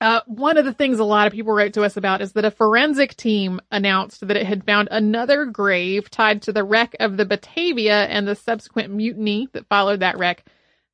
uh, 0.04 0.20
one 0.26 0.58
of 0.58 0.66
the 0.66 0.74
things 0.74 1.00
a 1.00 1.04
lot 1.06 1.28
of 1.28 1.34
people 1.34 1.54
wrote 1.54 1.72
to 1.72 1.84
us 1.84 1.96
about 1.96 2.22
is 2.22 2.34
that 2.34 2.44
a 2.44 2.52
forensic 2.52 3.16
team 3.16 3.62
announced 3.72 4.28
that 4.28 4.36
it 4.36 4.46
had 4.46 4.66
found 4.66 4.90
another 4.92 5.46
grave 5.46 6.10
tied 6.10 6.42
to 6.42 6.52
the 6.52 6.64
wreck 6.64 6.94
of 7.00 7.16
the 7.16 7.26
Batavia 7.26 8.04
and 8.08 8.28
the 8.28 8.36
subsequent 8.36 8.94
mutiny 8.94 9.48
that 9.54 9.68
followed 9.68 10.02
that 10.02 10.18
wreck. 10.18 10.46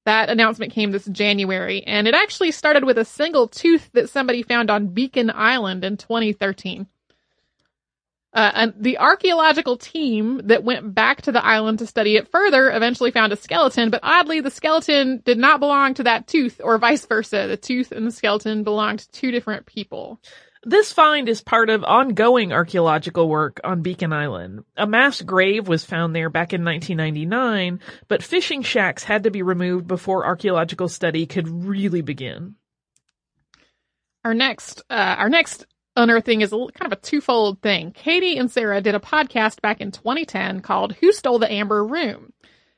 That 0.06 0.30
announcement 0.30 0.74
came 0.74 0.92
this 0.92 1.06
January, 1.06 1.84
and 1.84 2.08
it 2.08 2.14
actually 2.14 2.52
started 2.52 2.84
with 2.84 3.00
a 3.00 3.06
single 3.06 3.48
tooth 3.48 3.90
that 3.94 4.10
somebody 4.10 4.44
found 4.44 4.70
on 4.70 4.88
Beacon 4.88 5.32
Island 5.34 5.84
in 5.84 5.98
2013. 5.98 6.86
Uh, 8.32 8.52
and 8.54 8.74
the 8.78 9.00
archaeological 9.00 9.76
team 9.76 10.40
that 10.44 10.64
went 10.64 10.94
back 10.94 11.24
to 11.24 11.32
the 11.32 11.44
island 11.44 11.80
to 11.80 11.88
study 11.88 12.16
it 12.16 12.28
further 12.28 12.70
eventually 12.70 13.10
found 13.10 13.34
a 13.34 13.36
skeleton, 13.36 13.90
but 13.90 14.02
oddly, 14.04 14.40
the 14.40 14.52
skeleton 14.52 15.22
did 15.26 15.38
not 15.38 15.60
belong 15.60 15.96
to 15.96 16.04
that 16.04 16.28
tooth, 16.28 16.62
or 16.64 16.78
vice 16.78 17.06
versa. 17.06 17.48
The 17.48 17.58
tooth 17.58 17.92
and 17.92 18.06
the 18.06 18.12
skeleton 18.12 18.64
belonged 18.64 19.00
to 19.00 19.12
two 19.12 19.32
different 19.32 19.66
people. 19.66 20.20
This 20.64 20.92
find 20.92 21.30
is 21.30 21.42
part 21.42 21.70
of 21.70 21.86
ongoing 21.86 22.52
archaeological 22.52 23.30
work 23.30 23.62
on 23.64 23.82
Beacon 23.82 24.12
Island. 24.12 24.66
A 24.76 24.86
mass 24.86 25.22
grave 25.22 25.70
was 25.70 25.86
found 25.86 26.14
there 26.14 26.30
back 26.30 26.52
in 26.52 26.66
1999, 26.66 27.80
but 28.10 28.22
fishing 28.22 28.62
shacks 28.62 29.04
had 29.04 29.24
to 29.24 29.32
be 29.32 29.42
removed 29.42 29.88
before 29.88 30.26
archaeological 30.26 30.90
study 30.90 31.26
could 31.26 31.48
really 31.48 32.02
begin. 32.02 32.56
Our 34.26 34.34
next, 34.34 34.84
uh, 34.90 35.16
our 35.18 35.30
next 35.30 35.66
unearthing 36.00 36.42
is 36.42 36.54
a, 36.54 36.58
kind 36.58 36.92
of 36.92 36.94
a 36.94 37.02
twofold 37.02 37.62
thing. 37.62 37.92
Katie 37.92 38.38
and 38.38 38.50
Sarah 38.50 38.82
did 38.82 38.96
a 38.96 39.00
podcast 39.00 39.62
back 39.62 39.82
in 39.82 39.92
2010 39.92 40.62
called 40.62 40.94
Who 40.94 41.12
Stole 41.12 41.40
the 41.40 41.52
Amber 41.52 41.86
Room? 41.86 42.34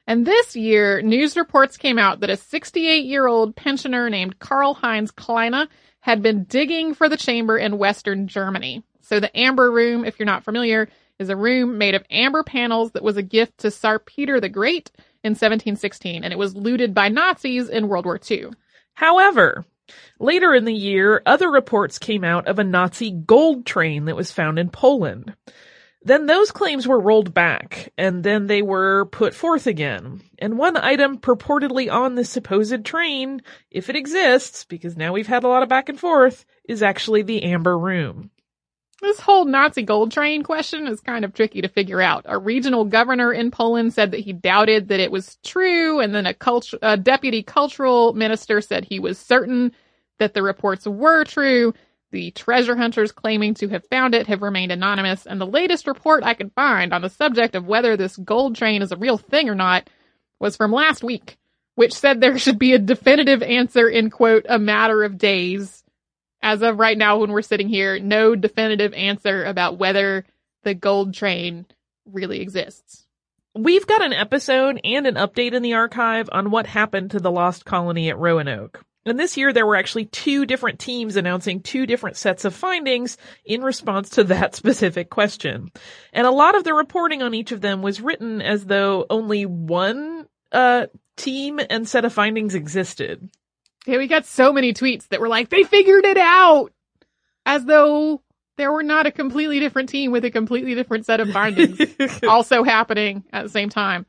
And 0.07 0.25
this 0.25 0.55
year, 0.55 1.01
news 1.01 1.37
reports 1.37 1.77
came 1.77 1.99
out 1.99 2.19
that 2.19 2.29
a 2.31 2.37
68 2.37 3.05
year 3.05 3.27
old 3.27 3.55
pensioner 3.55 4.09
named 4.09 4.39
Karl 4.39 4.73
Heinz 4.73 5.11
Kleine 5.11 5.67
had 5.99 6.23
been 6.23 6.45
digging 6.45 6.95
for 6.95 7.07
the 7.07 7.17
chamber 7.17 7.57
in 7.57 7.77
Western 7.77 8.27
Germany. 8.27 8.83
So 9.01 9.19
the 9.19 9.35
Amber 9.37 9.71
Room, 9.71 10.03
if 10.03 10.17
you're 10.17 10.25
not 10.25 10.43
familiar, 10.43 10.89
is 11.19 11.29
a 11.29 11.35
room 11.35 11.77
made 11.77 11.93
of 11.93 12.03
amber 12.09 12.43
panels 12.43 12.91
that 12.91 13.03
was 13.03 13.15
a 13.15 13.21
gift 13.21 13.59
to 13.59 13.69
Tsar 13.69 13.99
Peter 13.99 14.39
the 14.41 14.49
Great 14.49 14.89
in 15.23 15.31
1716, 15.31 16.23
and 16.23 16.33
it 16.33 16.39
was 16.39 16.55
looted 16.55 16.95
by 16.95 17.09
Nazis 17.09 17.69
in 17.69 17.87
World 17.87 18.05
War 18.05 18.19
II. 18.29 18.47
However, 18.95 19.63
later 20.19 20.53
in 20.53 20.65
the 20.65 20.73
year, 20.73 21.21
other 21.25 21.49
reports 21.49 21.99
came 21.99 22.23
out 22.23 22.47
of 22.47 22.59
a 22.59 22.63
Nazi 22.63 23.11
gold 23.11 23.65
train 23.65 24.05
that 24.05 24.15
was 24.15 24.31
found 24.31 24.59
in 24.59 24.69
Poland. 24.69 25.35
Then 26.03 26.25
those 26.25 26.51
claims 26.51 26.87
were 26.87 26.99
rolled 26.99 27.31
back, 27.33 27.93
and 27.95 28.23
then 28.23 28.47
they 28.47 28.63
were 28.63 29.05
put 29.05 29.35
forth 29.35 29.67
again. 29.67 30.21
And 30.39 30.57
one 30.57 30.75
item 30.75 31.19
purportedly 31.19 31.91
on 31.91 32.15
the 32.15 32.25
supposed 32.25 32.83
train, 32.83 33.43
if 33.69 33.87
it 33.87 33.95
exists, 33.95 34.65
because 34.65 34.97
now 34.97 35.13
we've 35.13 35.27
had 35.27 35.43
a 35.43 35.47
lot 35.47 35.61
of 35.61 35.69
back 35.69 35.89
and 35.89 35.99
forth, 35.99 36.43
is 36.67 36.81
actually 36.81 37.21
the 37.21 37.43
Amber 37.43 37.77
Room. 37.77 38.31
This 39.01 39.19
whole 39.19 39.45
Nazi 39.45 39.81
gold 39.81 40.11
train 40.11 40.43
question 40.43 40.87
is 40.87 41.01
kind 41.01 41.25
of 41.25 41.33
tricky 41.33 41.61
to 41.61 41.67
figure 41.67 42.01
out. 42.01 42.25
A 42.27 42.37
regional 42.37 42.85
governor 42.85 43.33
in 43.33 43.49
Poland 43.49 43.93
said 43.93 44.11
that 44.11 44.19
he 44.19 44.31
doubted 44.31 44.87
that 44.87 44.99
it 44.99 45.11
was 45.11 45.37
true, 45.43 45.99
and 45.99 46.13
then 46.13 46.27
a, 46.27 46.35
cult- 46.35 46.73
a 46.83 46.97
deputy 46.97 47.41
cultural 47.41 48.13
minister 48.13 48.61
said 48.61 48.85
he 48.85 48.99
was 48.99 49.17
certain 49.17 49.71
that 50.21 50.35
the 50.35 50.43
reports 50.43 50.87
were 50.87 51.25
true. 51.25 51.73
The 52.11 52.31
treasure 52.31 52.75
hunters 52.75 53.11
claiming 53.11 53.55
to 53.55 53.69
have 53.69 53.87
found 53.87 54.13
it 54.13 54.27
have 54.27 54.41
remained 54.41 54.71
anonymous, 54.71 55.25
and 55.25 55.41
the 55.41 55.47
latest 55.47 55.87
report 55.87 56.23
I 56.23 56.35
could 56.35 56.51
find 56.53 56.93
on 56.93 57.01
the 57.01 57.09
subject 57.09 57.55
of 57.55 57.65
whether 57.65 57.97
this 57.97 58.15
gold 58.17 58.55
train 58.55 58.81
is 58.81 58.91
a 58.91 58.97
real 58.97 59.17
thing 59.17 59.49
or 59.49 59.55
not 59.55 59.89
was 60.39 60.55
from 60.55 60.71
last 60.71 61.03
week, 61.03 61.37
which 61.75 61.93
said 61.93 62.21
there 62.21 62.37
should 62.37 62.59
be 62.59 62.73
a 62.73 62.79
definitive 62.79 63.41
answer 63.41 63.89
in 63.89 64.09
quote, 64.09 64.45
a 64.47 64.59
matter 64.59 65.03
of 65.03 65.17
days. 65.17 65.83
As 66.41 66.61
of 66.61 66.79
right 66.79 66.97
now, 66.97 67.19
when 67.19 67.31
we're 67.31 67.41
sitting 67.41 67.69
here, 67.69 67.99
no 67.99 68.35
definitive 68.35 68.93
answer 68.93 69.45
about 69.45 69.77
whether 69.77 70.25
the 70.63 70.73
gold 70.73 71.13
train 71.13 71.65
really 72.05 72.41
exists. 72.41 73.07
We've 73.55 73.87
got 73.87 74.03
an 74.03 74.13
episode 74.13 74.79
and 74.83 75.07
an 75.07 75.15
update 75.15 75.53
in 75.53 75.61
the 75.61 75.73
archive 75.73 76.29
on 76.31 76.51
what 76.51 76.67
happened 76.67 77.11
to 77.11 77.19
the 77.19 77.31
lost 77.31 77.65
colony 77.65 78.09
at 78.09 78.17
Roanoke. 78.17 78.83
And 79.05 79.19
this 79.19 79.35
year 79.35 79.51
there 79.51 79.65
were 79.65 79.75
actually 79.75 80.05
two 80.05 80.45
different 80.45 80.79
teams 80.79 81.15
announcing 81.15 81.61
two 81.61 81.85
different 81.85 82.17
sets 82.17 82.45
of 82.45 82.53
findings 82.53 83.17
in 83.45 83.61
response 83.61 84.09
to 84.11 84.23
that 84.25 84.55
specific 84.55 85.09
question. 85.09 85.71
And 86.13 86.27
a 86.27 86.31
lot 86.31 86.55
of 86.55 86.63
the 86.63 86.73
reporting 86.73 87.21
on 87.23 87.33
each 87.33 87.51
of 87.51 87.61
them 87.61 87.81
was 87.81 88.01
written 88.01 88.41
as 88.41 88.65
though 88.65 89.05
only 89.09 89.45
one 89.45 90.27
uh, 90.51 90.87
team 91.17 91.59
and 91.69 91.87
set 91.87 92.05
of 92.05 92.13
findings 92.13 92.55
existed. 92.55 93.29
Yeah, 93.87 93.97
we 93.97 94.07
got 94.07 94.25
so 94.25 94.53
many 94.53 94.73
tweets 94.73 95.07
that 95.07 95.19
were 95.19 95.29
like, 95.29 95.49
they 95.49 95.63
figured 95.63 96.05
it 96.05 96.17
out! 96.17 96.71
As 97.45 97.65
though 97.65 98.21
there 98.57 98.71
were 98.71 98.83
not 98.83 99.07
a 99.07 99.11
completely 99.11 99.59
different 99.59 99.89
team 99.89 100.11
with 100.11 100.23
a 100.23 100.29
completely 100.29 100.75
different 100.75 101.07
set 101.07 101.19
of 101.19 101.31
findings 101.31 101.79
also 102.27 102.63
happening 102.63 103.23
at 103.33 103.41
the 103.41 103.49
same 103.49 103.69
time. 103.69 104.05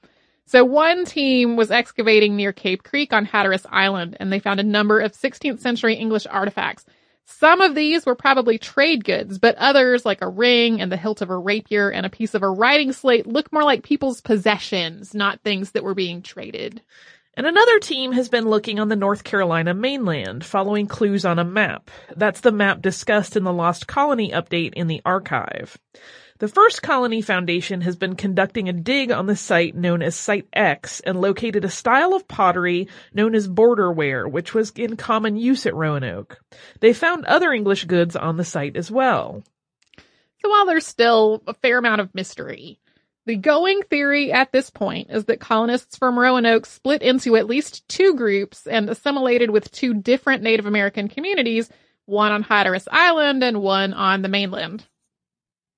So 0.47 0.65
one 0.65 1.05
team 1.05 1.57
was 1.57 1.71
excavating 1.71 2.37
near 2.37 2.53
Cape 2.53 2.83
Creek 2.83 3.13
on 3.13 3.25
Hatteras 3.25 3.67
Island 3.71 4.17
and 4.21 4.33
they 4.33 4.39
found 4.39 4.61
a 4.61 4.65
number 4.65 5.01
of 5.01 5.13
16th 5.13 5.61
century 5.61 5.95
English 5.95 6.27
artifacts. 6.27 6.85
Some 7.25 7.61
of 7.61 7.75
these 7.75 8.05
were 8.05 8.15
probably 8.15 8.59
trade 8.59 9.05
goods, 9.05 9.39
but 9.39 9.57
others, 9.57 10.05
like 10.05 10.23
a 10.23 10.29
ring 10.29 10.81
and 10.81 10.91
the 10.91 10.97
hilt 10.97 11.23
of 11.23 11.31
a 11.31 11.39
rapier 11.39 11.89
and 11.89 12.05
a 12.05 12.11
piece 12.11 12.35
of 12.35 12.43
a 12.43 12.51
writing 12.51 12.93
slate, 12.93 13.27
look 13.27 13.53
more 13.53 13.63
like 13.63 13.85
people's 13.85 14.21
possessions, 14.21 15.15
not 15.15 15.41
things 15.41 15.71
that 15.71 15.85
were 15.85 15.95
being 15.95 16.23
traded. 16.23 16.83
And 17.35 17.47
another 17.47 17.79
team 17.79 18.13
has 18.13 18.29
been 18.29 18.45
looking 18.45 18.79
on 18.79 18.89
the 18.89 18.97
North 18.97 19.25
Carolina 19.25 19.73
mainland, 19.73 20.45
following 20.45 20.87
clues 20.87 21.25
on 21.25 21.39
a 21.39 21.45
map. 21.45 21.91
That's 22.15 22.41
the 22.41 22.53
map 22.53 22.83
discussed 22.83 23.37
in 23.37 23.45
the 23.45 23.53
Lost 23.53 23.87
Colony 23.87 24.33
update 24.33 24.75
in 24.75 24.87
the 24.87 25.01
archive. 25.05 25.79
The 26.43 26.49
First 26.49 26.83
Colony 26.83 27.23
Foundation 27.23 27.83
has 27.83 27.95
been 27.95 28.17
conducting 28.17 28.69
a 28.69 28.73
dig 28.73 29.13
on 29.13 29.27
the 29.27 29.37
site 29.37 29.77
known 29.77 30.03
as 30.03 30.17
Site 30.17 30.49
X 30.53 30.99
and 30.99 31.21
located 31.21 31.65
a 31.65 31.71
style 31.71 32.15
of 32.15 32.27
pottery 32.27 32.89
known 33.15 33.37
as 33.37 33.47
borderware, 33.47 34.29
which 34.29 34.53
was 34.53 34.71
in 34.71 34.97
common 34.97 35.37
use 35.37 35.67
at 35.67 35.75
Roanoke. 35.77 36.41
They 36.81 36.95
found 36.95 37.27
other 37.27 37.53
English 37.53 37.85
goods 37.85 38.17
on 38.17 38.39
the 38.39 38.45
site 38.45 38.77
as 38.77 38.91
well. 38.91 39.45
So 40.41 40.51
while 40.51 40.67
there's 40.67 40.85
still 40.85 41.45
a 41.47 41.55
fair 41.55 41.79
amount 41.79 42.01
of 42.01 42.13
mystery, 42.13 42.81
the 43.25 43.37
going 43.37 43.83
theory 43.83 44.33
at 44.33 44.51
this 44.51 44.69
point 44.69 45.11
is 45.11 45.27
that 45.27 45.39
colonists 45.39 45.97
from 45.97 46.19
Roanoke 46.19 46.67
split 46.67 47.03
into 47.03 47.37
at 47.37 47.47
least 47.47 47.87
two 47.87 48.17
groups 48.17 48.67
and 48.67 48.91
assimilated 48.91 49.51
with 49.51 49.71
two 49.71 49.95
different 49.95 50.43
Native 50.43 50.67
American 50.67 51.07
communities, 51.07 51.71
one 52.07 52.33
on 52.33 52.43
Hatteras 52.43 52.89
Island 52.91 53.45
and 53.45 53.63
one 53.63 53.95
on 53.95 54.23
the 54.23 54.29
mainland 54.29 54.85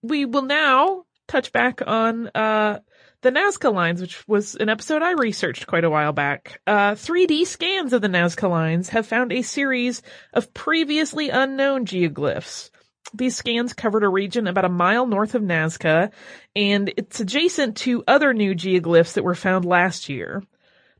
we 0.04 0.26
will 0.26 0.42
now 0.42 1.04
touch 1.26 1.50
back 1.50 1.80
on 1.86 2.28
uh, 2.34 2.78
the 3.22 3.30
Nazca 3.30 3.72
lines, 3.72 4.02
which 4.02 4.28
was 4.28 4.54
an 4.54 4.68
episode 4.68 5.00
I 5.00 5.12
researched 5.12 5.66
quite 5.66 5.84
a 5.84 5.90
while 5.90 6.12
back. 6.12 6.60
Uh, 6.66 6.92
3D 6.92 7.46
scans 7.46 7.94
of 7.94 8.02
the 8.02 8.08
Nazca 8.08 8.48
lines 8.48 8.90
have 8.90 9.06
found 9.06 9.32
a 9.32 9.40
series 9.40 10.02
of 10.34 10.52
previously 10.52 11.30
unknown 11.30 11.86
geoglyphs. 11.86 12.70
These 13.14 13.36
scans 13.36 13.72
covered 13.72 14.04
a 14.04 14.08
region 14.08 14.46
about 14.46 14.66
a 14.66 14.68
mile 14.70 15.06
north 15.06 15.34
of 15.34 15.42
Nazca, 15.42 16.10
and 16.54 16.92
it's 16.98 17.20
adjacent 17.20 17.78
to 17.78 18.04
other 18.06 18.34
new 18.34 18.54
geoglyphs 18.54 19.14
that 19.14 19.24
were 19.24 19.34
found 19.34 19.64
last 19.64 20.10
year. 20.10 20.42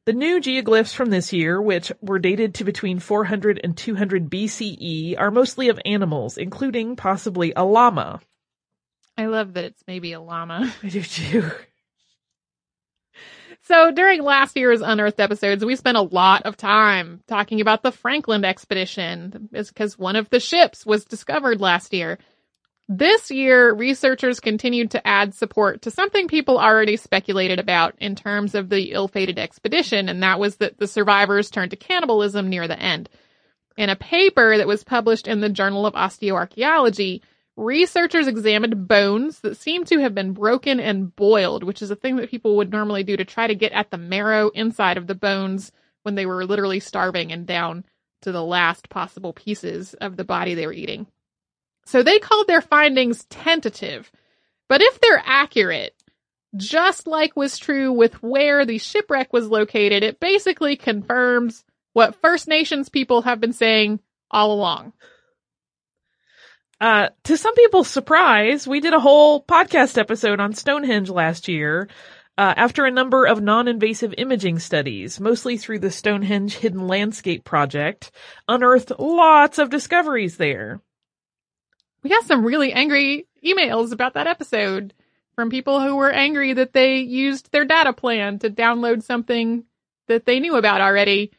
The 0.07 0.15
new 0.15 0.41
geoglyphs 0.41 0.95
from 0.95 1.11
this 1.11 1.33
year, 1.33 1.61
which 1.61 1.93
were 2.01 2.19
dated 2.19 2.55
to 2.55 2.65
between 2.65 3.01
400 3.01 3.61
and 3.63 3.77
200 3.77 4.31
BCE, 4.31 5.19
are 5.19 5.31
mostly 5.31 5.69
of 5.69 5.81
animals, 5.85 6.39
including 6.39 6.97
possibly 6.97 7.53
a 7.55 7.65
llama. 7.65 8.21
I 9.17 9.27
love 9.27 9.55
that 9.55 9.65
it's 9.65 9.83
maybe 9.87 10.13
a 10.13 10.21
llama. 10.21 10.73
I 10.83 10.89
do 10.89 11.03
too. 11.03 11.51
So 13.67 13.91
during 13.91 14.23
last 14.23 14.57
year's 14.59 14.83
Unearthed 14.83 15.21
episodes, 15.21 15.65
we 15.65 15.75
spent 15.77 15.97
a 15.97 16.03
lot 16.03 16.43
of 16.43 16.57
time 16.57 17.23
talking 17.27 17.63
about 17.63 17.83
the 17.83 17.93
Franklin 17.93 18.45
expedition 18.45 19.49
because 19.51 19.99
one 19.99 20.17
of 20.17 20.29
the 20.29 20.41
ships 20.41 20.85
was 20.85 21.07
discovered 21.07 21.63
last 21.63 21.95
year. 21.95 22.19
This 22.87 23.31
year, 23.31 23.73
researchers 23.73 24.41
continued 24.41 24.91
to 24.91 25.07
add 25.07 25.35
support 25.35 25.81
to 25.83 25.91
something 25.91 26.29
people 26.29 26.59
already 26.59 26.99
speculated 26.99 27.59
about 27.59 27.95
in 27.99 28.15
terms 28.15 28.55
of 28.55 28.69
the 28.69 28.93
ill-fated 28.93 29.39
expedition, 29.39 30.11
and 30.11 30.23
that 30.23 30.39
was 30.39 30.57
that 30.57 30.77
the 30.77 30.87
survivors 30.87 31.49
turned 31.49 31.71
to 31.71 31.79
cannibalism 31.79 32.51
near 32.51 32.69
the 32.69 32.79
end. 32.79 33.09
In 33.79 33.89
a 33.89 33.97
paper 33.97 34.59
that 34.59 34.67
was 34.67 34.85
published 34.85 35.27
in 35.27 35.41
the 35.41 35.49
Journal 35.49 35.87
of 35.87 35.95
Osteoarchaeology, 35.95 37.23
researchers 37.57 38.27
examined 38.27 38.89
bones 38.89 39.41
that 39.41 39.57
seemed 39.57 39.87
to 39.89 40.01
have 40.01 40.15
been 40.15 40.33
broken 40.33 40.81
and 40.81 41.15
boiled, 41.15 41.63
which 41.63 41.83
is 41.83 41.91
a 41.91 41.97
thing 41.97 42.17
that 42.17 42.31
people 42.31 42.57
would 42.57 42.73
normally 42.73 43.05
do 43.05 43.17
to 43.17 43.25
try 43.25 43.47
to 43.47 43.55
get 43.55 43.73
at 43.73 43.91
the 43.91 43.99
marrow 43.99 44.49
inside 44.51 44.97
of 44.97 45.07
the 45.07 45.15
bones 45.15 45.71
when 46.03 46.15
they 46.15 46.27
were 46.27 46.45
literally 46.45 46.81
starving 46.81 47.33
and 47.33 47.47
down 47.47 47.85
to 48.23 48.33
the 48.33 48.43
last 48.43 48.89
possible 48.89 49.33
pieces 49.33 49.95
of 49.95 50.17
the 50.17 50.25
body 50.25 50.55
they 50.55 50.67
were 50.67 50.73
eating. 50.73 51.07
So 51.87 52.03
they 52.03 52.19
called 52.19 52.47
their 52.47 52.63
findings 52.63 53.25
tentative. 53.27 54.11
But 54.69 54.83
if 54.83 55.01
they're 55.01 55.23
accurate, 55.25 55.95
just 56.57 57.07
like 57.07 57.37
was 57.37 57.59
true 57.59 57.93
with 57.93 58.23
where 58.23 58.65
the 58.65 58.79
shipwreck 58.79 59.33
was 59.33 59.49
located, 59.49 60.03
it 60.03 60.21
basically 60.21 60.77
confirms 60.77 61.65
what 61.93 62.17
First 62.17 62.49
Nations 62.49 62.89
people 62.89 63.23
have 63.23 63.41
been 63.41 63.53
saying 63.53 64.01
all 64.31 64.53
along. 64.53 64.93
Uh, 66.81 67.09
to 67.25 67.37
some 67.37 67.55
people's 67.55 67.89
surprise, 67.89 68.67
we 68.67 68.81
did 68.81 68.93
a 68.93 69.01
whole 69.01 69.43
podcast 69.43 69.97
episode 69.99 70.41
on 70.41 70.53
Stonehenge 70.53 71.11
last 71.11 71.49
year. 71.49 71.89
Uh, 72.37 72.53
after 72.57 72.85
a 72.85 72.91
number 72.91 73.27
of 73.27 73.41
non-invasive 73.41 74.13
imaging 74.19 74.59
studies, 74.59 75.21
mostly 75.21 75.57
through 75.57 75.79
the 75.79 75.91
Stonehenge 75.91 76.57
Hidden 76.57 76.89
Landscape 76.89 77.45
Project, 77.45 78.11
unearthed 78.49 78.91
lots 78.99 79.59
of 79.59 79.71
discoveries 79.71 80.37
there. 80.37 80.81
We 82.03 82.11
got 82.11 82.25
some 82.25 82.45
really 82.45 82.73
angry 82.73 83.29
emails 83.45 83.93
about 83.93 84.15
that 84.15 84.27
episode 84.27 84.95
from 85.37 85.49
people 85.49 85.81
who 85.81 85.97
were 85.97 86.11
angry 86.11 86.53
that 86.55 86.73
they 86.73 86.99
used 86.99 87.53
their 87.53 87.65
data 87.65 87.93
plan 87.93 88.41
to 88.41 88.51
download 88.51 89.03
something 89.05 89.65
that 90.09 90.27
they 90.27 90.41
knew 90.41 90.57
about 90.57 90.81
already. 90.81 91.31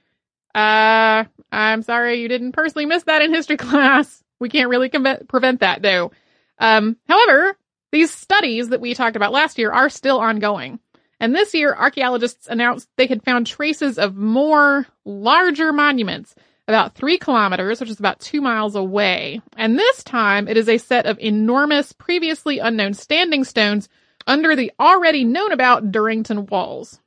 Uh, 0.54 1.26
I'm 1.52 1.82
sorry 1.82 2.21
you 2.21 2.30
didn't 2.30 2.54
personally 2.54 2.86
miss 2.86 3.04
that 3.04 3.21
in 3.21 3.34
history 3.34 3.58
class. 3.58 4.24
We 4.39 4.50
can't 4.50 4.69
really 4.69 4.89
com- 4.89 5.26
prevent 5.28 5.62
that 5.62 5.82
though. 5.82 6.12
Um, 6.60 6.98
however, 7.08 7.58
these 7.91 8.13
studies 8.13 8.69
that 8.69 8.82
we 8.82 8.93
talked 8.93 9.15
about 9.15 9.32
last 9.32 9.58
year 9.58 9.71
are 9.71 9.89
still 9.89 10.19
ongoing. 10.19 10.80
And 11.19 11.34
this 11.34 11.54
year, 11.54 11.74
archaeologists 11.74 12.48
announced 12.48 12.89
they 12.98 13.08
had 13.08 13.24
found 13.24 13.48
traces 13.48 13.98
of 13.98 14.15
more 14.15 14.86
larger 15.06 15.71
monuments 15.71 16.36
about 16.67 16.95
three 16.95 17.17
kilometers, 17.17 17.80
which 17.80 17.89
is 17.89 18.00
about 18.00 18.19
two 18.19 18.41
miles 18.41 18.76
away. 18.76 19.41
And 19.56 19.78
this 19.78 20.04
time 20.04 20.48
it 20.48 20.58
is 20.58 20.67
a 20.67 20.78
set 20.78 21.06
of 21.06 21.19
enormous, 21.19 21.93
previously 21.93 22.60
unknown 22.60 22.93
standing 22.93 23.43
stones 23.43 23.88
under 24.28 24.56
the 24.56 24.71
already 24.80 25.24
known 25.24 25.52
about 25.52 25.91
Durrington 25.91 26.50
walls. 26.50 27.00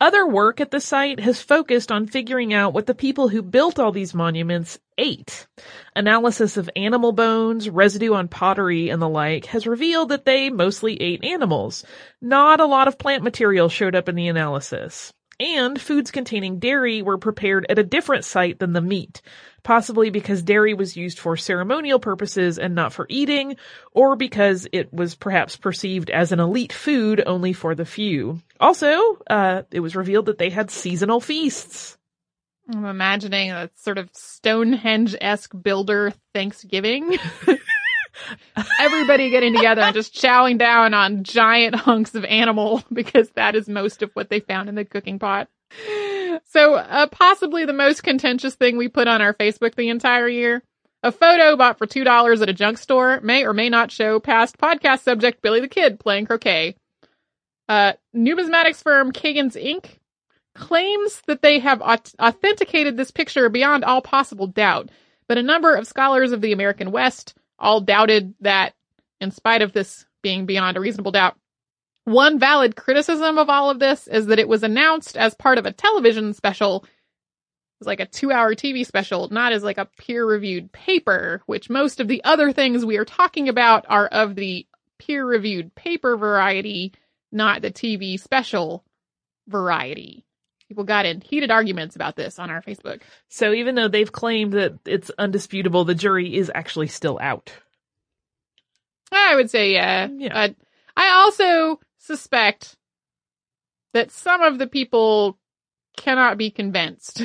Other 0.00 0.26
work 0.26 0.62
at 0.62 0.70
the 0.70 0.80
site 0.80 1.20
has 1.20 1.42
focused 1.42 1.92
on 1.92 2.06
figuring 2.06 2.54
out 2.54 2.72
what 2.72 2.86
the 2.86 2.94
people 2.94 3.28
who 3.28 3.42
built 3.42 3.78
all 3.78 3.92
these 3.92 4.14
monuments 4.14 4.78
ate. 4.96 5.46
Analysis 5.94 6.56
of 6.56 6.70
animal 6.74 7.12
bones, 7.12 7.68
residue 7.68 8.14
on 8.14 8.26
pottery, 8.26 8.88
and 8.88 9.02
the 9.02 9.08
like 9.10 9.44
has 9.46 9.66
revealed 9.66 10.08
that 10.08 10.24
they 10.24 10.48
mostly 10.48 11.00
ate 11.02 11.22
animals. 11.22 11.84
Not 12.22 12.60
a 12.60 12.66
lot 12.66 12.88
of 12.88 12.98
plant 12.98 13.22
material 13.22 13.68
showed 13.68 13.94
up 13.94 14.08
in 14.08 14.14
the 14.14 14.28
analysis. 14.28 15.12
And 15.40 15.80
foods 15.80 16.10
containing 16.10 16.58
dairy 16.58 17.00
were 17.00 17.16
prepared 17.16 17.64
at 17.70 17.78
a 17.78 17.82
different 17.82 18.26
site 18.26 18.58
than 18.58 18.74
the 18.74 18.82
meat, 18.82 19.22
possibly 19.62 20.10
because 20.10 20.42
dairy 20.42 20.74
was 20.74 20.98
used 20.98 21.18
for 21.18 21.34
ceremonial 21.38 21.98
purposes 21.98 22.58
and 22.58 22.74
not 22.74 22.92
for 22.92 23.06
eating, 23.08 23.56
or 23.92 24.16
because 24.16 24.68
it 24.70 24.92
was 24.92 25.14
perhaps 25.14 25.56
perceived 25.56 26.10
as 26.10 26.30
an 26.30 26.40
elite 26.40 26.74
food 26.74 27.22
only 27.24 27.54
for 27.54 27.74
the 27.74 27.86
few. 27.86 28.38
Also, 28.60 29.00
uh, 29.30 29.62
it 29.70 29.80
was 29.80 29.96
revealed 29.96 30.26
that 30.26 30.36
they 30.36 30.50
had 30.50 30.70
seasonal 30.70 31.20
feasts. 31.20 31.96
I'm 32.68 32.84
imagining 32.84 33.50
a 33.50 33.70
sort 33.76 33.96
of 33.96 34.10
Stonehenge-esque 34.12 35.52
builder 35.60 36.12
Thanksgiving. 36.34 37.16
Everybody 38.80 39.30
getting 39.30 39.54
together 39.54 39.82
and 39.82 39.94
just 39.94 40.14
chowing 40.14 40.58
down 40.58 40.94
on 40.94 41.24
giant 41.24 41.74
hunks 41.74 42.14
of 42.14 42.24
animal 42.24 42.82
because 42.92 43.30
that 43.30 43.54
is 43.54 43.68
most 43.68 44.02
of 44.02 44.10
what 44.14 44.30
they 44.30 44.40
found 44.40 44.68
in 44.68 44.74
the 44.74 44.84
cooking 44.84 45.18
pot. 45.18 45.48
So, 46.46 46.74
uh, 46.74 47.06
possibly 47.08 47.64
the 47.64 47.72
most 47.72 48.02
contentious 48.02 48.54
thing 48.54 48.76
we 48.76 48.88
put 48.88 49.08
on 49.08 49.22
our 49.22 49.34
Facebook 49.34 49.74
the 49.74 49.88
entire 49.88 50.28
year. 50.28 50.62
A 51.02 51.12
photo 51.12 51.56
bought 51.56 51.78
for 51.78 51.86
$2 51.86 52.42
at 52.42 52.48
a 52.48 52.52
junk 52.52 52.76
store 52.76 53.20
may 53.20 53.44
or 53.44 53.54
may 53.54 53.70
not 53.70 53.90
show 53.90 54.20
past 54.20 54.58
podcast 54.58 55.00
subject 55.00 55.40
Billy 55.40 55.60
the 55.60 55.68
Kid 55.68 55.98
playing 55.98 56.26
croquet. 56.26 56.76
Uh, 57.68 57.92
numismatics 58.14 58.82
firm 58.82 59.12
Kagin's 59.12 59.54
Inc. 59.54 59.98
claims 60.54 61.22
that 61.26 61.40
they 61.40 61.60
have 61.60 61.80
authenticated 61.80 62.96
this 62.96 63.10
picture 63.10 63.48
beyond 63.48 63.84
all 63.84 64.02
possible 64.02 64.46
doubt, 64.46 64.90
but 65.26 65.38
a 65.38 65.42
number 65.42 65.74
of 65.74 65.86
scholars 65.86 66.32
of 66.32 66.40
the 66.42 66.52
American 66.52 66.90
West 66.90 67.34
all 67.60 67.80
doubted 67.80 68.34
that 68.40 68.74
in 69.20 69.30
spite 69.30 69.62
of 69.62 69.72
this 69.72 70.06
being 70.22 70.46
beyond 70.46 70.76
a 70.76 70.80
reasonable 70.80 71.12
doubt. 71.12 71.36
One 72.04 72.38
valid 72.38 72.76
criticism 72.76 73.38
of 73.38 73.48
all 73.48 73.70
of 73.70 73.78
this 73.78 74.08
is 74.08 74.26
that 74.26 74.38
it 74.38 74.48
was 74.48 74.62
announced 74.62 75.16
as 75.16 75.34
part 75.34 75.58
of 75.58 75.66
a 75.66 75.72
television 75.72 76.32
special. 76.34 76.84
It 76.84 77.80
was 77.80 77.86
like 77.86 78.00
a 78.00 78.06
two 78.06 78.32
hour 78.32 78.54
TV 78.54 78.86
special, 78.86 79.28
not 79.28 79.52
as 79.52 79.62
like 79.62 79.78
a 79.78 79.88
peer 79.98 80.26
reviewed 80.26 80.72
paper, 80.72 81.42
which 81.46 81.70
most 81.70 82.00
of 82.00 82.08
the 82.08 82.24
other 82.24 82.52
things 82.52 82.84
we 82.84 82.96
are 82.96 83.04
talking 83.04 83.48
about 83.48 83.84
are 83.88 84.06
of 84.06 84.34
the 84.34 84.66
peer 84.98 85.24
reviewed 85.24 85.74
paper 85.74 86.16
variety, 86.16 86.92
not 87.30 87.62
the 87.62 87.70
TV 87.70 88.18
special 88.18 88.84
variety. 89.46 90.24
People 90.70 90.84
got 90.84 91.04
in 91.04 91.20
heated 91.20 91.50
arguments 91.50 91.96
about 91.96 92.14
this 92.14 92.38
on 92.38 92.48
our 92.48 92.62
Facebook. 92.62 93.00
So 93.28 93.52
even 93.52 93.74
though 93.74 93.88
they've 93.88 94.12
claimed 94.12 94.52
that 94.52 94.78
it's 94.86 95.10
undisputable, 95.18 95.84
the 95.84 95.96
jury 95.96 96.36
is 96.36 96.48
actually 96.54 96.86
still 96.86 97.18
out. 97.20 97.52
I 99.10 99.34
would 99.34 99.50
say, 99.50 99.72
yeah. 99.72 100.06
yeah. 100.08 100.42
Uh, 100.42 100.48
I 100.96 101.08
also 101.08 101.80
suspect 101.98 102.76
that 103.94 104.12
some 104.12 104.42
of 104.42 104.58
the 104.58 104.68
people 104.68 105.36
cannot 105.96 106.38
be 106.38 106.52
convinced. 106.52 107.20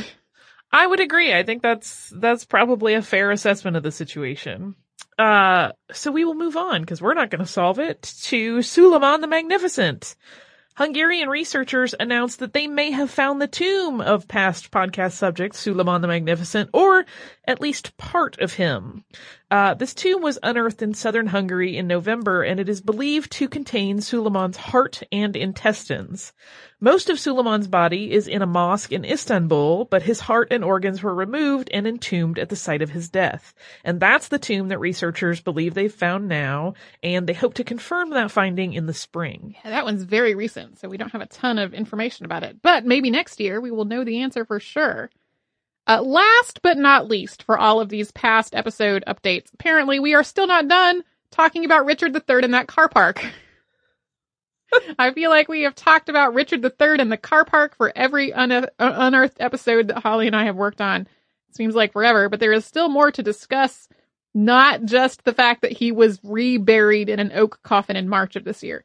I 0.72 0.88
would 0.88 1.00
agree. 1.00 1.32
I 1.32 1.44
think 1.44 1.62
that's 1.62 2.12
that's 2.16 2.46
probably 2.46 2.96
a 2.96 3.04
fair 3.04 3.30
assessment 3.30 3.78
of 3.78 3.84
the 3.84 3.92
situation. 3.92 4.74
Uh, 5.20 5.74
so 5.92 6.12
we 6.12 6.26
will 6.26 6.34
move 6.34 6.58
on 6.58 6.82
because 6.82 7.00
we're 7.00 7.14
not 7.14 7.30
going 7.30 7.46
to 7.46 7.52
solve 7.52 7.78
it 7.78 8.02
to 8.24 8.64
Suleiman 8.64 9.22
the 9.22 9.28
Magnificent. 9.28 10.16
Hungarian 10.78 11.30
researchers 11.30 11.96
announced 11.98 12.40
that 12.40 12.52
they 12.52 12.68
may 12.68 12.92
have 12.92 13.10
found 13.10 13.42
the 13.42 13.48
tomb 13.48 14.02
of 14.02 14.28
past 14.28 14.72
podcast 14.72 15.14
subject 15.14 15.56
Suleiman 15.56 16.02
the 16.02 16.08
Magnificent, 16.08 16.70
or 16.74 17.06
at 17.46 17.62
least 17.62 17.96
part 17.96 18.38
of 18.40 18.54
him. 18.54 19.06
Uh, 19.52 19.76
this 19.76 19.94
tomb 19.94 20.24
was 20.24 20.40
unearthed 20.42 20.82
in 20.82 20.94
southern 20.94 21.28
Hungary 21.28 21.78
in 21.78 21.86
November, 21.88 22.42
and 22.42 22.60
it 22.60 22.68
is 22.68 22.82
believed 22.82 23.32
to 23.34 23.48
contain 23.48 24.02
Suleiman's 24.02 24.58
heart 24.58 25.04
and 25.12 25.36
intestines. 25.36 26.34
Most 26.80 27.10
of 27.10 27.20
Suleiman's 27.20 27.68
body 27.68 28.12
is 28.12 28.28
in 28.28 28.42
a 28.42 28.48
mosque 28.48 28.92
in 28.92 29.06
Istanbul, 29.06 29.86
but 29.86 30.02
his 30.02 30.20
heart 30.20 30.48
and 30.52 30.64
organs 30.64 31.04
were 31.04 31.14
removed 31.14 31.70
and 31.72 31.88
entombed 31.88 32.40
at 32.40 32.50
the 32.50 32.56
site 32.56 32.82
of 32.82 32.90
his 32.90 33.08
death. 33.08 33.54
And 33.84 34.00
that's 34.00 34.30
the 34.30 34.40
tomb 34.40 34.70
that 34.70 34.80
researchers 34.80 35.42
believe 35.42 35.74
they've 35.74 35.94
found 35.94 36.28
now, 36.28 36.74
and 37.04 37.28
they 37.28 37.34
hope 37.34 37.54
to 37.56 37.64
confirm 37.64 38.10
that 38.10 38.32
finding 38.32 38.74
in 38.74 38.88
the 38.88 38.94
spring. 38.94 39.56
Yeah, 39.64 39.72
that 39.72 39.86
one's 39.86 40.04
very 40.04 40.34
recent, 40.34 40.80
so 40.80 40.90
we 40.90 40.98
don't 40.98 41.12
have 41.12 41.22
a 41.22 41.28
ton 41.28 41.60
of 41.60 41.74
information 41.74 42.26
about 42.26 42.44
it. 42.44 42.62
But 42.62 42.86
maybe 42.86 43.12
next 43.12 43.40
year 43.40 43.62
we 43.62 43.72
will 43.72 43.86
know 43.86 44.04
the 44.04 44.22
answer 44.22 44.44
for 44.44 44.60
sure. 44.60 45.12
Uh, 45.88 46.02
last 46.02 46.62
but 46.64 46.78
not 46.78 47.08
least, 47.08 47.44
for 47.44 47.58
all 47.58 47.80
of 47.80 47.90
these 47.90 48.12
past 48.12 48.56
episode 48.56 49.04
updates, 49.08 49.54
apparently 49.54 50.00
we 50.00 50.16
are 50.16 50.24
still 50.24 50.48
not 50.48 50.68
done 50.68 51.04
talking 51.32 51.66
about 51.66 51.86
Richard 51.86 52.16
III 52.16 52.44
in 52.44 52.52
that 52.52 52.68
car 52.68 52.90
park. 52.90 53.24
I 55.00 55.12
feel 55.14 55.30
like 55.30 55.48
we 55.48 55.62
have 55.62 55.76
talked 55.76 56.10
about 56.10 56.34
Richard 56.34 56.64
III 56.64 57.00
in 57.00 57.10
the 57.10 57.18
car 57.18 57.46
park 57.46 57.76
for 57.78 57.94
every 57.96 58.34
un- 58.34 58.68
unearthed 58.80 59.38
episode 59.40 59.88
that 59.90 60.00
Holly 60.00 60.28
and 60.28 60.36
I 60.36 60.46
have 60.46 60.56
worked 60.56 60.82
on. 60.82 61.02
It 61.02 61.56
seems 61.56 61.76
like 61.76 61.94
forever, 61.94 62.30
but 62.30 62.40
there 62.40 62.54
is 62.54 62.66
still 62.66 62.90
more 62.90 63.12
to 63.12 63.24
discuss. 63.24 63.88
Not 64.34 64.84
just 64.84 65.24
the 65.24 65.34
fact 65.34 65.62
that 65.62 65.72
he 65.72 65.94
was 65.94 66.20
reburied 66.22 67.08
in 67.08 67.20
an 67.20 67.32
oak 67.34 67.60
coffin 67.64 67.96
in 67.96 68.10
March 68.10 68.36
of 68.36 68.44
this 68.44 68.64
year. 68.64 68.84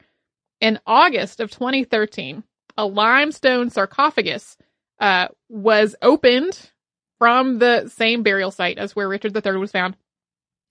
In 0.61 0.79
August 0.87 1.41
of 1.41 1.51
2013, 1.51 2.45
a 2.77 2.87
limestone 2.87 3.71
sarcophagus 3.71 4.57
uh, 5.01 5.27
was 5.49 5.97
opened 6.03 6.71
from 7.21 7.61
the 7.61 7.87
same 7.87 8.25
burial 8.25 8.51
site 8.51 8.79
as 8.79 8.97
where 8.97 9.09
Richard 9.09 9.37
III 9.37 9.59
was 9.59 9.71
found, 9.71 9.97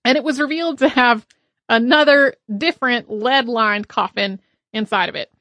and 0.04 0.18
it 0.18 0.24
was 0.24 0.38
revealed 0.38 0.78
to 0.78 0.88
have 0.90 1.26
another 1.70 2.34
different 2.54 3.08
lead 3.08 3.48
lined 3.48 3.88
coffin 3.88 4.40
inside 4.74 5.08
of 5.08 5.14
it. 5.14 5.32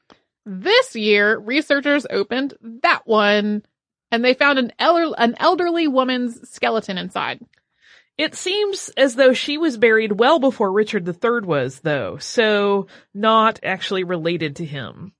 This 0.46 0.96
year, 0.96 1.38
researchers 1.38 2.06
opened 2.10 2.54
that 2.84 3.02
one 3.06 3.64
and 4.12 4.24
they 4.24 4.34
found 4.34 4.60
an, 4.60 4.72
elder, 4.80 5.14
an 5.18 5.36
elderly 5.38 5.88
woman's 5.88 6.50
skeleton 6.50 6.98
inside. 6.98 7.40
It 8.18 8.36
seems 8.36 8.90
as 8.98 9.16
though 9.16 9.34
she 9.34 9.58
was 9.58 9.78
buried 9.78 10.20
well 10.20 10.40
before 10.40 10.72
Richard 10.72 11.08
III 11.08 11.42
was, 11.42 11.80
though, 11.80 12.18
so 12.18 12.88
not 13.14 13.60
actually 13.64 14.04
related 14.04 14.58
to 14.58 14.66
him. 14.66 15.14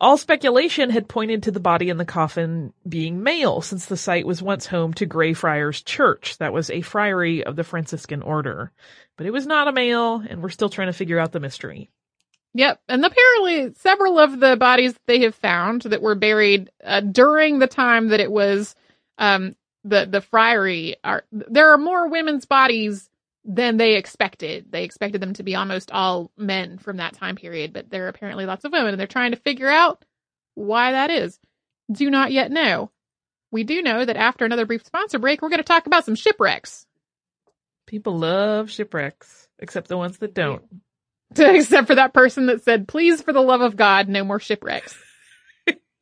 All 0.00 0.16
speculation 0.16 0.90
had 0.90 1.08
pointed 1.08 1.42
to 1.42 1.50
the 1.50 1.58
body 1.58 1.88
in 1.88 1.96
the 1.96 2.04
coffin 2.04 2.72
being 2.88 3.22
male, 3.22 3.60
since 3.60 3.86
the 3.86 3.96
site 3.96 4.26
was 4.26 4.40
once 4.40 4.66
home 4.66 4.94
to 4.94 5.06
Greyfriars 5.06 5.82
Church. 5.82 6.38
That 6.38 6.52
was 6.52 6.70
a 6.70 6.82
friary 6.82 7.42
of 7.42 7.56
the 7.56 7.64
Franciscan 7.64 8.22
order. 8.22 8.70
But 9.16 9.26
it 9.26 9.32
was 9.32 9.46
not 9.46 9.66
a 9.66 9.72
male, 9.72 10.22
and 10.28 10.40
we're 10.40 10.50
still 10.50 10.68
trying 10.68 10.86
to 10.86 10.92
figure 10.92 11.18
out 11.18 11.32
the 11.32 11.40
mystery. 11.40 11.90
Yep. 12.54 12.80
And 12.88 13.04
apparently 13.04 13.74
several 13.74 14.18
of 14.18 14.38
the 14.38 14.56
bodies 14.56 14.94
they 15.06 15.20
have 15.22 15.34
found 15.34 15.82
that 15.82 16.02
were 16.02 16.14
buried 16.14 16.70
uh, 16.84 17.00
during 17.00 17.58
the 17.58 17.66
time 17.66 18.08
that 18.08 18.20
it 18.20 18.30
was 18.30 18.74
um, 19.18 19.56
the 19.84 20.06
the 20.06 20.20
friary 20.20 20.96
are 21.04 21.24
there 21.30 21.72
are 21.72 21.78
more 21.78 22.08
women's 22.08 22.46
bodies 22.46 23.08
than 23.48 23.78
they 23.78 23.96
expected. 23.96 24.70
They 24.70 24.84
expected 24.84 25.22
them 25.22 25.32
to 25.34 25.42
be 25.42 25.56
almost 25.56 25.90
all 25.90 26.30
men 26.36 26.76
from 26.76 26.98
that 26.98 27.14
time 27.14 27.34
period, 27.34 27.72
but 27.72 27.88
there 27.88 28.04
are 28.04 28.08
apparently 28.08 28.44
lots 28.44 28.64
of 28.64 28.72
women 28.72 28.90
and 28.90 29.00
they're 29.00 29.06
trying 29.06 29.30
to 29.32 29.38
figure 29.38 29.70
out 29.70 30.04
why 30.54 30.92
that 30.92 31.10
is. 31.10 31.40
Do 31.90 32.10
not 32.10 32.30
yet 32.30 32.50
know. 32.52 32.90
We 33.50 33.64
do 33.64 33.80
know 33.80 34.04
that 34.04 34.18
after 34.18 34.44
another 34.44 34.66
brief 34.66 34.84
sponsor 34.84 35.18
break, 35.18 35.40
we're 35.40 35.48
going 35.48 35.58
to 35.58 35.64
talk 35.64 35.86
about 35.86 36.04
some 36.04 36.14
shipwrecks. 36.14 36.86
People 37.86 38.18
love 38.18 38.70
shipwrecks, 38.70 39.48
except 39.58 39.88
the 39.88 39.96
ones 39.96 40.18
that 40.18 40.34
don't. 40.34 40.62
Except 41.36 41.86
for 41.86 41.94
that 41.94 42.14
person 42.14 42.46
that 42.46 42.64
said, 42.64 42.88
please, 42.88 43.20
for 43.20 43.34
the 43.34 43.40
love 43.40 43.60
of 43.60 43.76
God, 43.76 44.08
no 44.08 44.24
more 44.24 44.40
shipwrecks. 44.40 44.96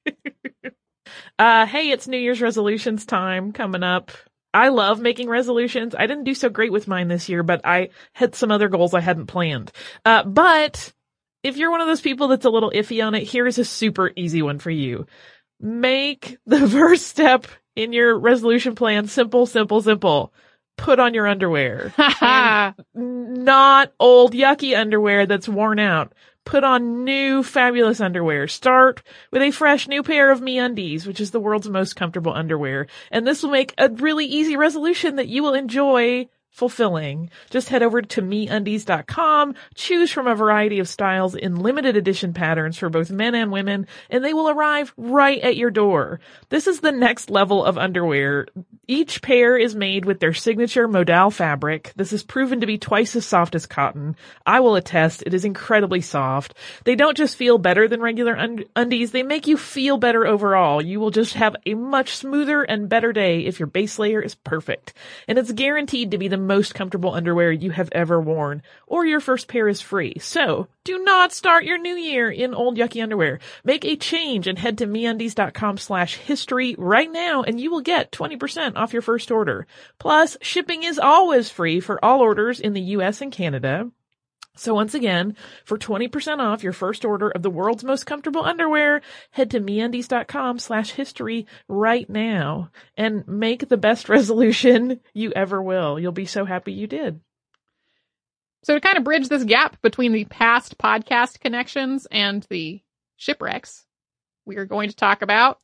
uh, 1.39 1.67
hey, 1.67 1.91
it's 1.91 2.09
New 2.09 2.19
Year's 2.19 2.41
resolutions 2.41 3.07
time 3.07 3.53
coming 3.53 3.83
up. 3.83 4.13
I 4.57 4.69
love 4.69 5.01
making 5.01 5.29
resolutions. 5.29 5.95
I 5.95 6.07
didn't 6.07 6.25
do 6.25 6.33
so 6.33 6.49
great 6.49 6.73
with 6.73 6.89
mine 6.89 7.09
this 7.09 7.29
year, 7.29 7.43
but 7.43 7.61
I 7.63 7.91
had 8.15 8.35
some 8.35 8.51
other 8.51 8.71
goals 8.71 8.95
I 8.95 9.01
hadn't 9.01 9.27
planned. 9.27 9.71
Uh, 10.03 10.25
but 10.25 10.95
if 11.43 11.59
you're 11.59 11.71
one 11.71 11.83
of 11.83 11.87
those 11.87 12.01
people 12.01 12.29
that's 12.29 12.47
a 12.47 12.51
little 12.51 12.71
iffy 12.71 13.05
on 13.07 13.15
it, 13.15 13.29
here's 13.29 13.59
a 13.59 13.67
super 13.67 14.11
easy 14.17 14.41
one 14.41 14.59
for 14.59 14.71
you. 14.71 15.07
Make 15.61 16.39
the 16.47 16.67
first 16.67 17.07
step 17.07 17.47
in 17.77 17.93
your 17.93 18.19
resolution 18.19 18.75
plan 18.75 19.09
simple, 19.09 19.45
simple, 19.45 19.83
simple. 19.83 20.33
Put 20.79 21.01
on 21.01 21.13
your 21.13 21.27
underwear. 21.27 21.93
not 22.95 23.93
old 24.01 24.33
yucky 24.33 24.75
underwear 24.75 25.27
that's 25.27 25.51
worn 25.51 25.79
out. 25.79 26.15
Put 26.47 26.63
on 26.63 27.05
new 27.05 27.43
fabulous 27.43 28.01
underwear. 28.01 28.47
Start 28.47 29.03
with 29.33 29.43
a 29.43 29.51
fresh 29.51 29.89
new 29.89 30.05
pair 30.05 30.31
of 30.31 30.41
MeUndies, 30.41 31.05
which 31.05 31.21
is 31.21 31.33
the 31.33 31.41
world's 31.41 31.69
most 31.69 31.97
comfortable 31.97 32.33
underwear. 32.33 32.87
And 33.11 33.27
this 33.27 33.43
will 33.43 33.51
make 33.51 33.75
a 33.77 33.91
really 33.91 34.27
easy 34.27 34.57
resolution 34.57 35.17
that 35.17 35.27
you 35.27 35.43
will 35.43 35.55
enjoy 35.55 36.29
fulfilling. 36.57 37.29
Just 37.51 37.69
head 37.69 37.83
over 37.83 38.01
to 38.01 38.23
meundies.com, 38.23 39.55
choose 39.75 40.11
from 40.11 40.27
a 40.27 40.35
variety 40.35 40.79
of 40.79 40.89
styles 40.89 41.35
in 41.35 41.57
limited 41.57 41.99
edition 41.99 42.33
patterns 42.33 42.79
for 42.79 42.89
both 42.89 43.11
men 43.11 43.35
and 43.35 43.53
women, 43.53 43.87
and 44.09 44.25
they 44.25 44.33
will 44.33 44.49
arrive 44.49 44.95
right 44.97 45.39
at 45.43 45.57
your 45.57 45.71
door. 45.71 46.19
This 46.49 46.67
is 46.67 46.81
the 46.81 46.93
next 46.93 47.29
level 47.29 47.63
of 47.63 47.77
underwear. 47.77 48.47
Each 48.89 49.21
pair 49.21 49.59
is 49.59 49.75
made 49.75 50.07
with 50.07 50.19
their 50.19 50.33
signature 50.33 50.89
modal 50.89 51.31
fabric. 51.31 51.93
This 51.95 52.15
is 52.15 52.23
proven 52.23 52.61
to 52.61 52.67
be 52.67 52.79
twice 52.79 53.15
as 53.17 53.27
soft 53.27 53.55
as 53.55 53.67
cotton. 53.67 54.17
I 54.47 54.61
will 54.61 54.77
attest 54.77 55.25
it 55.27 55.35
is 55.35 55.45
incredibly 55.45 56.01
soft. 56.01 56.55
They 56.85 56.95
don't 56.95 57.17
just 57.17 57.37
feel 57.37 57.59
better 57.59 57.87
than 57.87 58.01
regular 58.01 58.35
und- 58.35 58.65
undies, 58.75 59.11
they 59.11 59.23
make 59.23 59.47
you 59.47 59.59
feel 59.59 59.99
better 59.99 60.27
overall. 60.27 60.81
You 60.81 61.01
will 61.01 61.11
just 61.11 61.35
have 61.35 61.55
a 61.67 61.75
much 61.75 62.17
smoother 62.17 62.63
and 62.63 62.89
better 62.89 63.13
day 63.13 63.41
if 63.41 63.61
your 63.61 63.67
base 63.67 63.99
layer 63.99 64.23
is 64.23 64.35
perfect. 64.37 64.95
And 65.29 65.37
it's 65.37 65.53
guaranteed 65.53 66.13
to 66.13 66.19
be 66.19 66.29
the 66.29 66.46
most 66.47 66.75
comfortable 66.75 67.15
underwear 67.15 67.53
you 67.53 67.71
have 67.71 67.89
ever 67.93 68.21
worn, 68.21 68.63
or 68.87 69.05
your 69.05 69.21
first 69.21 69.49
pair 69.49 69.69
is 69.69 69.81
free. 69.81 70.15
So, 70.21 70.69
do 70.85 70.99
not 71.01 71.33
start 71.33 71.65
your 71.65 71.79
new 71.79 71.97
year 71.97 72.31
in 72.31 72.55
old 72.55 72.79
yucky 72.79 73.03
underwear. 73.03 73.41
Make 73.65 73.85
a 73.85 73.97
change 73.97 74.47
and 74.47 74.59
head 74.59 74.79
to 74.79 74.87
meundies.com 74.87 75.79
slash 75.79 76.17
history 76.17 76.77
right 76.79 77.11
now 77.11 77.43
and 77.43 77.61
you 77.61 77.71
will 77.71 77.81
get 77.81 78.13
20% 78.13 78.77
off 78.77 78.93
your 78.93 79.03
first 79.03 79.31
order. 79.31 79.67
Plus, 79.99 80.37
shipping 80.41 80.85
is 80.85 80.99
always 80.99 81.51
free 81.51 81.81
for 81.81 82.03
all 82.05 82.21
orders 82.21 82.61
in 82.61 82.73
the 82.73 82.81
US 82.81 83.21
and 83.21 83.33
Canada. 83.33 83.91
So 84.57 84.75
once 84.75 84.95
again, 84.95 85.37
for 85.65 85.79
20% 85.79 86.39
off 86.39 86.63
your 86.63 86.73
first 86.73 87.05
order 87.05 87.31
of 87.31 87.43
the 87.43 87.51
world's 87.51 87.85
most 87.85 88.07
comfortable 88.07 88.45
underwear, 88.45 89.03
head 89.31 89.51
to 89.53 89.61
meundies.com 89.61 90.59
slash 90.59 90.91
history 90.91 91.47
right 91.69 92.09
now 92.09 92.71
and 92.97 93.27
make 93.29 93.69
the 93.69 93.77
best 93.77 94.09
resolution 94.09 95.01
you 95.15 95.33
ever 95.37 95.63
will. 95.63 96.01
You'll 96.01 96.13
be 96.13 96.27
so 96.27 96.45
happy 96.45 96.73
you 96.73 96.87
did. 96.87 97.21
So 98.65 98.75
to 98.75 98.81
kind 98.81 98.99
of 98.99 99.05
bridge 99.05 99.29
this 99.29 99.45
gap 99.45 99.81
between 99.83 100.13
the 100.13 100.25
past 100.25 100.77
podcast 100.79 101.39
connections 101.41 102.07
and 102.11 102.45
the 102.51 102.83
shipwrecks, 103.17 103.85
we 104.45 104.57
are 104.57 104.65
going 104.65 104.89
to 104.89 104.97
talk 104.97 105.23
about 105.23 105.61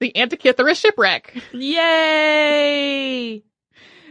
the 0.00 0.12
Antikythera 0.16 0.74
shipwreck. 0.74 1.36
Yay! 1.52 3.44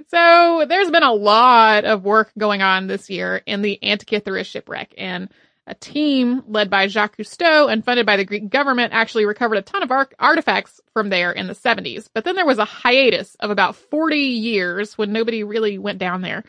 So 0.09 0.65
there's 0.67 0.89
been 0.89 1.03
a 1.03 1.13
lot 1.13 1.85
of 1.85 2.03
work 2.03 2.31
going 2.37 2.63
on 2.63 2.87
this 2.87 3.11
year 3.11 3.41
in 3.45 3.61
the 3.61 3.77
Antikythera 3.83 4.43
shipwreck, 4.43 4.95
and 4.97 5.29
a 5.67 5.75
team 5.75 6.41
led 6.47 6.71
by 6.71 6.87
Jacques 6.87 7.17
Cousteau 7.17 7.71
and 7.71 7.85
funded 7.85 8.07
by 8.07 8.17
the 8.17 8.25
Greek 8.25 8.49
government 8.49 8.91
actually 8.91 9.25
recovered 9.25 9.59
a 9.59 9.61
ton 9.61 9.83
of 9.83 9.91
ar- 9.91 10.09
artifacts 10.17 10.81
from 10.93 11.09
there 11.09 11.31
in 11.31 11.45
the 11.45 11.53
70s. 11.53 12.09
But 12.11 12.23
then 12.23 12.35
there 12.35 12.45
was 12.47 12.57
a 12.57 12.65
hiatus 12.65 13.35
of 13.39 13.51
about 13.51 13.75
40 13.75 14.17
years 14.17 14.97
when 14.97 15.13
nobody 15.13 15.43
really 15.43 15.77
went 15.77 15.99
down 15.99 16.21
there. 16.21 16.43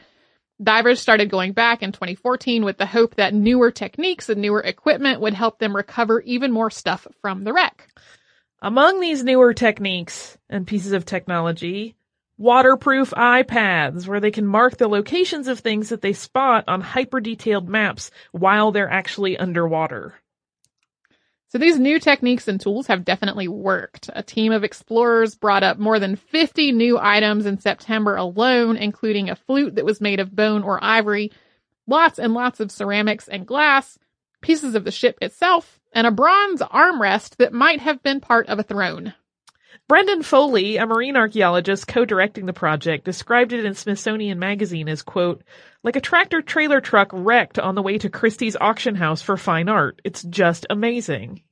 Divers 0.63 1.01
started 1.01 1.29
going 1.29 1.53
back 1.53 1.83
in 1.83 1.93
2014 1.93 2.65
with 2.65 2.79
the 2.79 2.87
hope 2.87 3.17
that 3.17 3.35
newer 3.35 3.71
techniques 3.71 4.31
and 4.31 4.41
newer 4.41 4.61
equipment 4.61 5.21
would 5.21 5.35
help 5.35 5.59
them 5.59 5.77
recover 5.77 6.21
even 6.23 6.51
more 6.51 6.71
stuff 6.71 7.07
from 7.21 7.45
the 7.45 7.53
wreck. 7.53 7.89
Among 8.63 9.01
these 9.01 9.23
newer 9.23 9.53
techniques 9.53 10.39
and 10.49 10.67
pieces 10.67 10.93
of 10.93 11.05
technology, 11.05 11.95
waterproof 12.41 13.11
iPads 13.11 14.07
where 14.07 14.19
they 14.19 14.31
can 14.31 14.47
mark 14.47 14.79
the 14.79 14.89
locations 14.89 15.47
of 15.47 15.59
things 15.59 15.91
that 15.91 16.01
they 16.01 16.15
spot 16.15 16.65
on 16.67 16.81
hyper 16.81 17.21
detailed 17.21 17.69
maps 17.69 18.11
while 18.33 18.73
they're 18.73 18.91
actually 18.91 19.37
underwater. 19.37 20.15
So 21.49 21.59
these 21.59 21.79
new 21.79 22.01
techniques 22.01 22.49
and 22.49 22.59
tools 22.59 22.87
have 22.87 23.05
definitely 23.05 23.47
worked. 23.47 24.09
A 24.15 24.23
team 24.23 24.53
of 24.53 24.65
explorers 24.65 25.35
brought 25.35 25.63
up 25.63 25.79
more 25.79 25.99
than 25.99 26.17
50 26.17 26.73
new 26.73 26.99
items 26.99 27.45
in 27.45 27.59
September 27.59 28.17
alone, 28.17 28.79
including 28.79 29.29
a 29.29 29.37
flute 29.37 29.75
that 29.75 29.85
was 29.85 30.01
made 30.01 30.19
of 30.19 30.35
bone 30.35 30.63
or 30.63 30.83
ivory, 30.83 31.33
lots 31.87 32.19
and 32.19 32.33
lots 32.33 32.59
of 32.59 32.73
ceramics 32.73 33.29
and 33.29 33.47
glass, 33.47 33.99
pieces 34.41 34.75
of 34.75 34.85
the 34.85 34.91
ship 34.91 35.19
itself, 35.21 35.79
and 35.93 36.07
a 36.07 36.11
bronze 36.11 36.63
armrest 36.63 37.37
that 37.37 37.53
might 37.53 37.81
have 37.81 38.03
been 38.03 38.21
part 38.21 38.49
of 38.49 38.59
a 38.59 38.63
throne. 38.63 39.13
Brendan 39.91 40.23
Foley, 40.23 40.77
a 40.77 40.87
marine 40.87 41.17
archaeologist 41.17 41.89
co-directing 41.89 42.47
the 42.47 42.53
project, 42.53 43.05
described 43.05 43.53
it 43.53 43.65
in 43.65 43.75
Smithsonian 43.75 44.39
Magazine 44.39 44.89
as, 44.89 45.03
quote, 45.03 45.43
like 45.83 45.97
a 45.97 46.01
tractor 46.01 46.43
trailer 46.43 46.81
truck 46.81 47.09
wrecked 47.13 47.59
on 47.59 47.75
the 47.75 47.83
way 47.83 47.99
to 47.99 48.09
Christie's 48.09 48.55
auction 48.55 48.95
house 48.95 49.21
for 49.21 49.37
fine 49.37 49.69
art. 49.69 50.01
It's 50.05 50.23
just 50.23 50.65
amazing. 50.71 51.43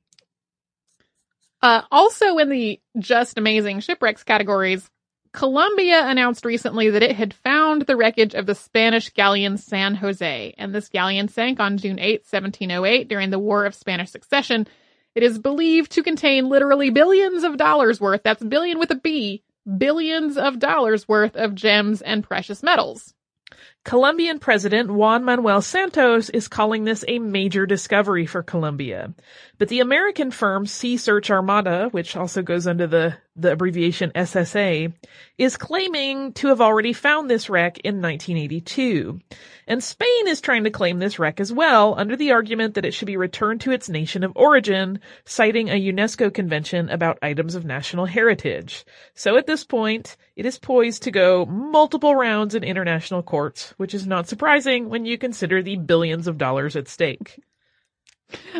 Uh, 1.61 1.81
also 1.91 2.37
in 2.37 2.47
the 2.47 2.79
just 2.97 3.37
amazing 3.37 3.81
shipwrecks 3.81 4.23
categories, 4.23 4.89
Colombia 5.33 6.07
announced 6.07 6.45
recently 6.45 6.91
that 6.91 7.03
it 7.03 7.17
had 7.17 7.33
found 7.33 7.81
the 7.81 7.97
wreckage 7.97 8.35
of 8.35 8.45
the 8.45 8.55
Spanish 8.55 9.09
galleon 9.09 9.57
San 9.57 9.95
Jose, 9.95 10.53
and 10.57 10.73
this 10.73 10.87
galleon 10.87 11.27
sank 11.27 11.59
on 11.59 11.77
June 11.77 11.99
8, 11.99 12.21
1708 12.21 13.09
during 13.09 13.31
the 13.31 13.37
War 13.37 13.65
of 13.65 13.75
Spanish 13.75 14.11
Succession. 14.11 14.65
It 15.19 15.23
is 15.23 15.37
believed 15.37 15.91
to 15.91 16.01
contain 16.01 16.47
literally 16.47 16.91
billions 16.91 17.43
of 17.43 17.57
dollars 17.57 17.99
worth, 17.99 18.23
that's 18.23 18.41
billion 18.41 18.79
with 18.79 18.89
a 18.89 18.95
B, 18.95 19.43
billions 19.77 20.37
of 20.37 20.59
dollars 20.59 21.09
worth 21.09 21.35
of 21.35 21.55
gems 21.55 22.01
and 22.01 22.23
precious 22.23 22.63
metals. 22.63 23.13
Colombian 23.89 24.37
President 24.37 24.91
Juan 24.91 25.23
Manuel 25.23 25.63
Santos 25.63 26.29
is 26.29 26.47
calling 26.47 26.83
this 26.83 27.03
a 27.07 27.17
major 27.17 27.65
discovery 27.65 28.27
for 28.27 28.43
Colombia. 28.43 29.15
But 29.57 29.67
the 29.69 29.79
American 29.79 30.29
firm 30.29 30.67
Sea 30.67 30.95
Search 30.95 31.31
Armada, 31.31 31.89
which 31.89 32.15
also 32.15 32.43
goes 32.43 32.67
under 32.67 32.85
the, 32.85 33.17
the 33.35 33.51
abbreviation 33.51 34.11
SSA, 34.11 34.93
is 35.39 35.57
claiming 35.57 36.33
to 36.33 36.49
have 36.49 36.61
already 36.61 36.93
found 36.93 37.29
this 37.29 37.49
wreck 37.49 37.79
in 37.79 37.95
1982. 37.95 39.19
And 39.67 39.83
Spain 39.83 40.27
is 40.27 40.39
trying 40.39 40.63
to 40.65 40.69
claim 40.69 40.99
this 40.99 41.17
wreck 41.17 41.39
as 41.39 41.51
well 41.51 41.93
under 41.97 42.15
the 42.15 42.31
argument 42.31 42.75
that 42.75 42.85
it 42.85 42.93
should 42.93 43.07
be 43.07 43.17
returned 43.17 43.61
to 43.61 43.71
its 43.71 43.89
nation 43.89 44.23
of 44.23 44.33
origin, 44.35 44.99
citing 45.25 45.69
a 45.69 45.79
UNESCO 45.79 46.33
convention 46.33 46.89
about 46.89 47.19
items 47.21 47.55
of 47.55 47.65
national 47.65 48.05
heritage. 48.05 48.85
So 49.13 49.35
at 49.35 49.47
this 49.47 49.63
point, 49.63 50.15
it 50.35 50.45
is 50.45 50.57
poised 50.57 51.03
to 51.03 51.11
go 51.11 51.45
multiple 51.45 52.15
rounds 52.15 52.55
in 52.55 52.63
international 52.63 53.23
courts, 53.23 53.73
which 53.79 53.93
is 53.93 54.05
not 54.05 54.27
surprising 54.27 54.89
when 54.89 55.05
you 55.05 55.17
consider 55.17 55.63
the 55.63 55.77
billions 55.77 56.27
of 56.27 56.37
dollars 56.37 56.75
at 56.75 56.89
stake. 56.89 57.39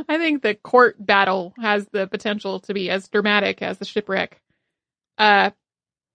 I 0.08 0.18
think 0.18 0.42
the 0.42 0.56
court 0.56 0.96
battle 0.98 1.54
has 1.60 1.86
the 1.92 2.08
potential 2.08 2.62
to 2.62 2.74
be 2.74 2.90
as 2.90 3.10
dramatic 3.10 3.62
as 3.62 3.78
the 3.78 3.86
shipwreck. 3.86 4.42
Uh, 5.18 5.52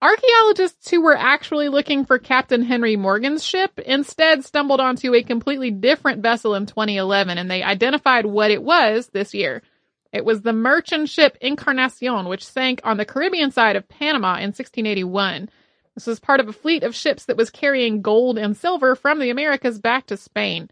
Archaeologists 0.01 0.89
who 0.89 1.01
were 1.01 1.17
actually 1.17 1.69
looking 1.69 2.05
for 2.05 2.19
Captain 2.19 2.63
Henry 2.63 2.95
Morgan's 2.95 3.43
ship 3.43 3.79
instead 3.79 4.43
stumbled 4.43 4.81
onto 4.81 5.13
a 5.13 5.23
completely 5.23 5.71
different 5.71 6.21
vessel 6.21 6.53
in 6.55 6.65
2011 6.65 7.37
and 7.37 7.49
they 7.49 7.63
identified 7.63 8.25
what 8.25 8.51
it 8.51 8.61
was 8.61 9.07
this 9.13 9.33
year. 9.33 9.61
It 10.11 10.25
was 10.25 10.41
the 10.41 10.53
merchant 10.53 11.09
ship 11.09 11.37
Encarnacion, 11.41 12.27
which 12.27 12.45
sank 12.45 12.81
on 12.83 12.97
the 12.97 13.05
Caribbean 13.05 13.51
side 13.51 13.75
of 13.75 13.87
Panama 13.87 14.35
in 14.35 14.49
1681. 14.49 15.49
This 15.95 16.07
was 16.07 16.19
part 16.19 16.39
of 16.39 16.47
a 16.47 16.53
fleet 16.53 16.83
of 16.83 16.93
ships 16.93 17.25
that 17.25 17.37
was 17.37 17.49
carrying 17.49 18.01
gold 18.01 18.37
and 18.37 18.55
silver 18.55 18.95
from 18.95 19.19
the 19.19 19.29
Americas 19.29 19.79
back 19.79 20.05
to 20.07 20.17
Spain. 20.17 20.69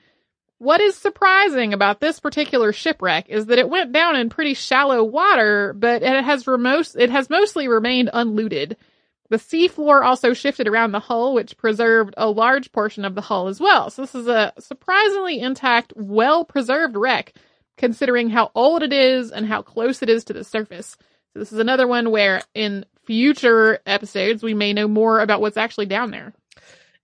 What 0.60 0.82
is 0.82 0.96
surprising 0.96 1.74
about 1.74 2.00
this 2.00 2.20
particular 2.20 2.72
shipwreck 2.72 3.30
is 3.30 3.48
that 3.48 3.60
it 3.60 3.70
went 3.70 3.92
down 3.92 4.16
in 4.16 4.30
pretty 4.30 4.54
shallow 4.54 5.04
water, 5.04 5.74
but 5.74 6.04
it 6.04 6.24
has, 6.24 6.46
remos- 6.46 6.96
it 6.96 7.10
has 7.10 7.30
mostly 7.30 7.68
remained 7.68 8.10
unlooted. 8.14 8.78
The 9.30 9.38
seafloor 9.38 10.04
also 10.04 10.34
shifted 10.34 10.68
around 10.68 10.92
the 10.92 11.00
hull, 11.00 11.34
which 11.34 11.58
preserved 11.58 12.14
a 12.18 12.30
large 12.30 12.72
portion 12.72 13.04
of 13.04 13.16
the 13.16 13.22
hull 13.22 13.48
as 13.48 13.60
well. 13.60 13.90
So 13.90 14.04
this 14.04 14.16
is 14.16 14.28
a 14.28 14.54
surprisingly 14.60 15.40
intact, 15.40 15.94
well-preserved 15.96 16.96
wreck, 16.96 17.34
considering 17.78 18.30
how 18.30 18.52
old 18.54 18.84
it 18.84 18.94
is 18.94 19.32
and 19.32 19.46
how 19.46 19.62
close 19.62 20.02
it 20.02 20.10
is 20.10 20.24
to 20.26 20.34
the 20.34 20.44
surface. 20.44 20.98
So 21.34 21.40
this 21.40 21.52
is 21.52 21.60
another 21.60 21.88
one 21.88 22.12
where 22.12 22.42
in 22.54 22.86
future 23.06 23.80
episodes 23.86 24.44
we 24.44 24.54
may 24.54 24.74
know 24.74 24.88
more 24.88 25.20
about 25.20 25.42
what's 25.42 25.58
actually 25.58 25.86
down 25.86 26.12
there. 26.12 26.34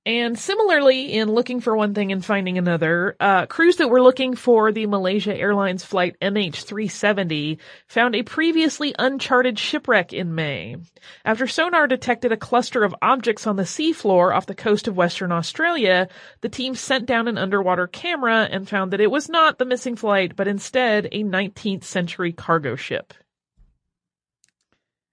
And 0.05 0.39
similarly, 0.39 1.13
in 1.13 1.29
looking 1.29 1.59
for 1.59 1.75
one 1.75 1.93
thing 1.93 2.11
and 2.11 2.23
finding 2.23 2.57
another, 2.57 3.17
uh, 3.19 3.45
crews 3.47 3.75
that 3.75 3.89
were 3.89 4.01
looking 4.01 4.35
for 4.35 4.71
the 4.71 4.85
Malaysia 4.87 5.35
Airlines 5.35 5.83
flight 5.83 6.15
MH370 6.21 7.57
found 7.87 8.15
a 8.15 8.23
previously 8.23 8.95
uncharted 8.97 9.59
shipwreck 9.59 10.13
in 10.13 10.33
May. 10.33 10.77
After 11.25 11.47
sonar 11.47 11.85
detected 11.85 12.31
a 12.31 12.37
cluster 12.37 12.83
of 12.83 12.95
objects 13.01 13.45
on 13.45 13.57
the 13.57 13.63
seafloor 13.63 14.33
off 14.33 14.45
the 14.45 14.55
coast 14.55 14.87
of 14.87 14.95
Western 14.95 15.33
Australia, 15.33 16.07
the 16.41 16.49
team 16.49 16.75
sent 16.75 17.05
down 17.05 17.27
an 17.27 17.37
underwater 17.37 17.85
camera 17.85 18.47
and 18.49 18.69
found 18.69 18.93
that 18.93 19.01
it 19.01 19.11
was 19.11 19.27
not 19.27 19.59
the 19.59 19.65
missing 19.65 19.97
flight, 19.97 20.35
but 20.35 20.47
instead 20.47 21.09
a 21.11 21.23
19th 21.23 21.83
century 21.83 22.31
cargo 22.31 22.75
ship. 22.75 23.13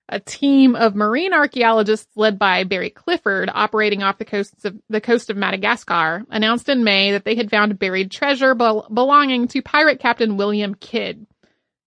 A 0.08 0.20
team 0.20 0.76
of 0.76 0.94
marine 0.94 1.32
archaeologists 1.32 2.16
led 2.16 2.38
by 2.38 2.62
Barry 2.62 2.90
Clifford 2.90 3.50
operating 3.52 4.04
off 4.04 4.18
the 4.18 4.24
coasts 4.24 4.64
of 4.64 4.80
the 4.88 5.00
coast 5.00 5.30
of 5.30 5.36
Madagascar 5.36 6.24
announced 6.30 6.68
in 6.68 6.84
May 6.84 7.12
that 7.12 7.24
they 7.24 7.34
had 7.34 7.50
found 7.50 7.78
buried 7.78 8.12
treasure 8.12 8.54
bel- 8.54 8.86
belonging 8.92 9.48
to 9.48 9.62
pirate 9.62 9.98
captain 9.98 10.36
William 10.36 10.76
Kidd. 10.76 11.26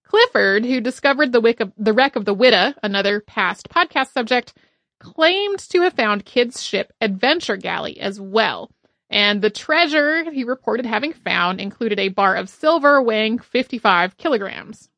Clifford, 0.03 0.65
who 0.65 0.81
discovered 0.81 1.31
the, 1.31 1.55
of, 1.61 1.71
the 1.77 1.93
wreck 1.93 2.15
of 2.17 2.25
the 2.25 2.35
Whydah, 2.35 2.75
another 2.83 3.21
past 3.21 3.69
podcast 3.69 4.11
subject, 4.11 4.53
claimed 4.99 5.59
to 5.59 5.81
have 5.81 5.93
found 5.93 6.25
Kidd's 6.25 6.61
ship 6.61 6.91
Adventure 6.99 7.57
Galley 7.57 7.99
as 7.99 8.19
well. 8.19 8.69
And 9.09 9.41
the 9.41 9.49
treasure 9.49 10.29
he 10.29 10.43
reported 10.43 10.85
having 10.85 11.13
found 11.13 11.61
included 11.61 11.99
a 11.99 12.09
bar 12.09 12.35
of 12.35 12.49
silver 12.49 13.01
weighing 13.01 13.39
55 13.39 14.17
kilograms. 14.17 14.89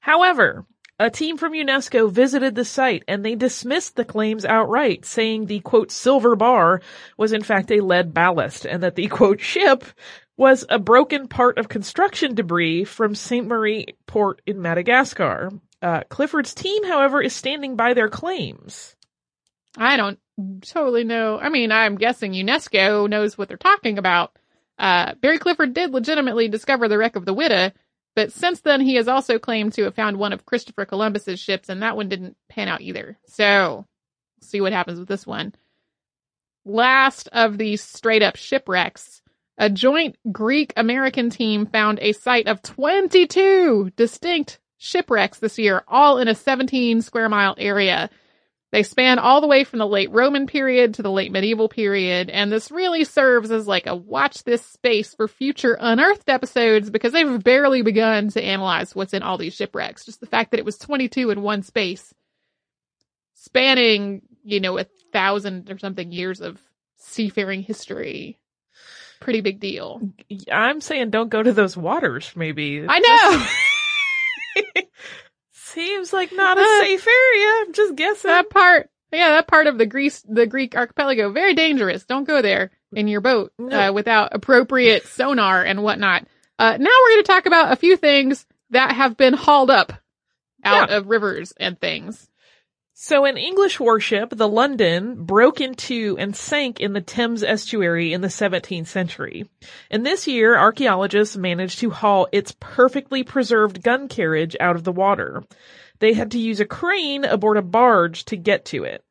However, 0.00 0.66
a 0.98 1.10
team 1.10 1.36
from 1.36 1.52
UNESCO 1.52 2.10
visited 2.10 2.54
the 2.54 2.64
site 2.64 3.04
and 3.06 3.24
they 3.24 3.34
dismissed 3.34 3.96
the 3.96 4.04
claims 4.04 4.44
outright, 4.44 5.04
saying 5.04 5.46
the 5.46 5.60
quote 5.60 5.90
silver 5.90 6.36
bar 6.36 6.80
was 7.16 7.32
in 7.32 7.42
fact 7.42 7.70
a 7.70 7.82
lead 7.82 8.14
ballast 8.14 8.64
and 8.64 8.82
that 8.82 8.94
the 8.94 9.08
quote 9.08 9.40
ship 9.40 9.84
was 10.36 10.64
a 10.68 10.78
broken 10.78 11.28
part 11.28 11.58
of 11.58 11.68
construction 11.68 12.34
debris 12.34 12.84
from 12.84 13.14
Saint 13.14 13.46
Marie 13.46 13.86
port 14.06 14.42
in 14.46 14.60
Madagascar. 14.60 15.50
Uh, 15.80 16.02
Clifford's 16.08 16.54
team, 16.54 16.84
however, 16.84 17.22
is 17.22 17.34
standing 17.34 17.76
by 17.76 17.94
their 17.94 18.08
claims. 18.08 18.96
I 19.76 19.96
don't 19.96 20.18
totally 20.62 21.04
know. 21.04 21.38
I 21.38 21.48
mean, 21.48 21.72
I'm 21.72 21.96
guessing 21.96 22.32
UNESCO 22.32 23.08
knows 23.08 23.36
what 23.36 23.48
they're 23.48 23.56
talking 23.56 23.98
about. 23.98 24.36
Uh, 24.78 25.14
Barry 25.20 25.38
Clifford 25.38 25.74
did 25.74 25.92
legitimately 25.92 26.48
discover 26.48 26.88
the 26.88 26.98
wreck 26.98 27.16
of 27.16 27.24
the 27.24 27.34
Whydah, 27.34 27.72
but 28.16 28.32
since 28.32 28.62
then, 28.62 28.80
he 28.80 28.94
has 28.94 29.08
also 29.08 29.38
claimed 29.38 29.74
to 29.74 29.84
have 29.84 29.94
found 29.94 30.16
one 30.16 30.32
of 30.32 30.46
Christopher 30.46 30.86
Columbus's 30.86 31.38
ships, 31.38 31.68
and 31.68 31.82
that 31.82 31.96
one 31.96 32.08
didn't 32.08 32.36
pan 32.48 32.66
out 32.66 32.80
either. 32.80 33.18
So, 33.26 33.86
see 34.40 34.62
what 34.62 34.72
happens 34.72 34.98
with 34.98 35.06
this 35.06 35.26
one. 35.26 35.54
Last 36.64 37.28
of 37.28 37.58
these 37.58 37.82
straight 37.82 38.22
up 38.22 38.36
shipwrecks, 38.36 39.20
a 39.58 39.68
joint 39.68 40.16
Greek 40.32 40.72
American 40.78 41.28
team 41.28 41.66
found 41.66 41.98
a 42.00 42.12
site 42.12 42.48
of 42.48 42.62
22 42.62 43.92
distinct 43.96 44.60
shipwrecks 44.78 45.38
this 45.38 45.58
year, 45.58 45.84
all 45.86 46.16
in 46.18 46.26
a 46.26 46.34
17 46.34 47.02
square 47.02 47.28
mile 47.28 47.54
area. 47.58 48.08
They 48.76 48.82
span 48.82 49.18
all 49.18 49.40
the 49.40 49.46
way 49.46 49.64
from 49.64 49.78
the 49.78 49.86
late 49.86 50.10
Roman 50.10 50.46
period 50.46 50.92
to 50.94 51.02
the 51.02 51.10
late 51.10 51.32
medieval 51.32 51.66
period, 51.66 52.28
and 52.28 52.52
this 52.52 52.70
really 52.70 53.04
serves 53.04 53.50
as 53.50 53.66
like 53.66 53.86
a 53.86 53.96
watch 53.96 54.44
this 54.44 54.62
space 54.66 55.14
for 55.14 55.28
future 55.28 55.78
unearthed 55.80 56.28
episodes 56.28 56.90
because 56.90 57.14
they've 57.14 57.42
barely 57.42 57.80
begun 57.80 58.28
to 58.28 58.42
analyze 58.44 58.94
what's 58.94 59.14
in 59.14 59.22
all 59.22 59.38
these 59.38 59.54
shipwrecks. 59.54 60.04
Just 60.04 60.20
the 60.20 60.26
fact 60.26 60.50
that 60.50 60.58
it 60.60 60.66
was 60.66 60.76
22 60.76 61.30
in 61.30 61.40
one 61.40 61.62
space, 61.62 62.12
spanning, 63.32 64.20
you 64.44 64.60
know, 64.60 64.76
a 64.76 64.84
thousand 65.10 65.70
or 65.70 65.78
something 65.78 66.12
years 66.12 66.42
of 66.42 66.60
seafaring 66.98 67.62
history. 67.62 68.38
Pretty 69.20 69.40
big 69.40 69.58
deal. 69.58 70.02
I'm 70.52 70.82
saying 70.82 71.08
don't 71.08 71.30
go 71.30 71.42
to 71.42 71.54
those 71.54 71.78
waters, 71.78 72.30
maybe. 72.36 72.84
I 72.86 72.98
know! 72.98 73.46
Seems 75.76 76.10
like 76.10 76.32
not 76.32 76.56
a 76.56 76.64
safe 76.80 77.06
area. 77.06 77.48
I'm 77.60 77.72
just 77.74 77.96
guessing. 77.96 78.30
That 78.30 78.48
part, 78.48 78.88
yeah, 79.12 79.32
that 79.32 79.46
part 79.46 79.66
of 79.66 79.76
the 79.76 79.84
Greece, 79.84 80.24
the 80.26 80.46
Greek 80.46 80.74
archipelago, 80.74 81.30
very 81.30 81.52
dangerous. 81.52 82.06
Don't 82.06 82.26
go 82.26 82.40
there 82.40 82.70
in 82.92 83.08
your 83.08 83.20
boat 83.20 83.52
no. 83.58 83.88
uh, 83.88 83.92
without 83.92 84.34
appropriate 84.34 85.06
sonar 85.06 85.62
and 85.62 85.82
whatnot. 85.82 86.26
Uh, 86.58 86.78
now 86.78 86.88
we're 87.02 87.10
going 87.10 87.22
to 87.24 87.30
talk 87.30 87.44
about 87.44 87.72
a 87.72 87.76
few 87.76 87.98
things 87.98 88.46
that 88.70 88.92
have 88.92 89.18
been 89.18 89.34
hauled 89.34 89.68
up 89.68 89.92
out 90.64 90.88
yeah. 90.88 90.96
of 90.96 91.08
rivers 91.08 91.52
and 91.58 91.78
things. 91.78 92.26
So 92.98 93.26
an 93.26 93.36
English 93.36 93.78
warship, 93.78 94.30
the 94.30 94.48
London, 94.48 95.26
broke 95.26 95.60
into 95.60 96.16
and 96.18 96.34
sank 96.34 96.80
in 96.80 96.94
the 96.94 97.02
Thames 97.02 97.42
estuary 97.42 98.14
in 98.14 98.22
the 98.22 98.28
17th 98.28 98.86
century. 98.86 99.50
And 99.90 100.04
this 100.04 100.26
year, 100.26 100.56
archaeologists 100.56 101.36
managed 101.36 101.80
to 101.80 101.90
haul 101.90 102.26
its 102.32 102.56
perfectly 102.58 103.22
preserved 103.22 103.82
gun 103.82 104.08
carriage 104.08 104.56
out 104.60 104.76
of 104.76 104.84
the 104.84 104.92
water. 104.92 105.44
They 105.98 106.14
had 106.14 106.30
to 106.30 106.38
use 106.38 106.58
a 106.58 106.64
crane 106.64 107.26
aboard 107.26 107.58
a 107.58 107.62
barge 107.62 108.24
to 108.24 108.36
get 108.38 108.64
to 108.66 108.84
it. 108.84 109.04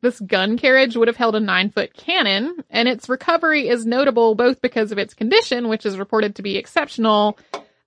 This 0.00 0.18
gun 0.18 0.56
carriage 0.56 0.96
would 0.96 1.08
have 1.08 1.18
held 1.18 1.36
a 1.36 1.40
nine 1.40 1.68
foot 1.68 1.92
cannon, 1.92 2.64
and 2.70 2.88
its 2.88 3.10
recovery 3.10 3.68
is 3.68 3.84
notable 3.84 4.34
both 4.34 4.62
because 4.62 4.90
of 4.90 4.96
its 4.96 5.12
condition, 5.12 5.68
which 5.68 5.84
is 5.84 5.98
reported 5.98 6.36
to 6.36 6.42
be 6.42 6.56
exceptional, 6.56 7.38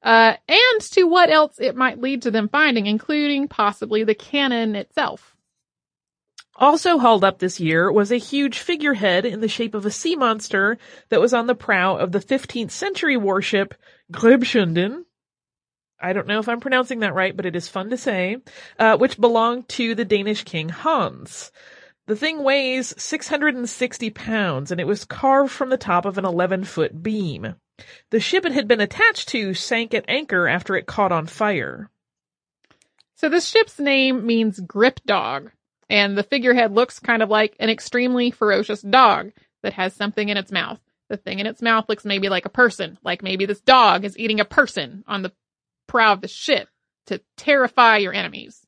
uh, 0.06 0.36
and 0.48 0.82
to 0.91 1.04
what 1.04 1.32
else 1.32 1.60
it 1.60 1.76
might 1.76 2.00
lead 2.00 2.22
to 2.22 2.32
them 2.32 2.48
finding, 2.48 2.86
including 2.86 3.48
possibly 3.48 4.04
the 4.04 4.13
cannon 4.13 4.76
itself. 4.76 5.36
Also 6.58 7.00
hauled 7.00 7.24
up 7.26 7.39
this 7.39 7.60
year 7.60 7.91
was 7.91 8.12
a 8.12 8.18
huge 8.18 8.60
figurehead 8.60 9.26
in 9.26 9.41
the 9.41 9.48
shape 9.48 9.74
of 9.74 9.86
a 9.86 9.91
sea 9.91 10.15
monster 10.15 10.78
that 11.10 11.20
was 11.20 11.34
on 11.34 11.48
the 11.48 11.56
prow 11.56 11.98
of 11.98 12.12
the 12.13 12.20
15th 12.20 12.72
century 12.72 13.18
warship 13.18 13.74
Gribshunden. 14.13 15.04
I 16.00 16.13
don't 16.13 16.28
know 16.28 16.39
if 16.39 16.48
I'm 16.48 16.60
pronouncing 16.60 17.00
that 17.00 17.15
right, 17.15 17.36
but 17.36 17.46
it 17.46 17.56
is 17.56 17.68
fun 17.68 17.89
to 17.89 17.98
say, 17.98 18.38
uh, 18.78 18.98
which 18.98 19.20
belonged 19.20 19.68
to 19.70 19.96
the 19.96 20.06
Danish 20.06 20.44
king 20.44 20.70
Hans. 20.70 21.52
The 22.06 22.15
thing 22.15 22.44
weighs 22.44 22.94
660 23.02 24.12
pounds 24.12 24.72
and 24.72 24.80
it 24.80 24.88
was 24.88 25.04
carved 25.04 25.52
from 25.52 25.70
the 25.72 25.78
top 25.78 26.06
of 26.06 26.20
an 26.20 26.26
11 26.26 26.63
foot 26.65 27.02
beam. 27.02 27.56
The 28.10 28.20
ship 28.20 28.46
it 28.46 28.52
had 28.52 28.68
been 28.68 28.82
attached 28.82 29.30
to 29.30 29.54
sank 29.54 29.94
at 29.94 30.06
anchor 30.08 30.48
after 30.48 30.76
it 30.76 30.86
caught 30.86 31.12
on 31.12 31.28
fire. 31.28 31.90
So 33.16 33.30
this 33.30 33.48
ship's 33.48 33.80
name 33.80 34.26
means 34.26 34.60
grip 34.60 35.00
dog, 35.06 35.52
and 35.90 36.18
the 36.18 36.24
figurehead 36.24 36.72
looks 36.72 37.00
kind 37.00 37.22
of 37.22 37.30
like 37.30 37.56
an 37.60 37.70
extremely 37.70 38.32
ferocious 38.32 38.82
dog 38.82 39.32
that 39.64 39.74
has 39.74 39.94
something 39.94 40.30
in 40.30 40.38
its 40.38 40.52
mouth. 40.52 40.80
The 41.10 41.18
thing 41.18 41.40
in 41.40 41.48
its 41.48 41.62
mouth 41.62 41.86
looks 41.88 42.06
maybe 42.06 42.30
like 42.30 42.46
a 42.46 42.50
person, 42.50 42.98
like 43.04 43.22
maybe 43.22 43.46
this 43.46 43.62
dog 43.62 44.06
is 44.06 44.18
eating 44.18 44.40
a 44.40 44.46
person 44.46 45.04
on 45.08 45.22
the 45.22 45.32
prow 45.88 46.14
of 46.14 46.22
the 46.22 46.28
ship 46.28 46.68
to 47.08 47.22
terrify 47.38 47.98
your 47.98 48.14
enemies. 48.14 48.64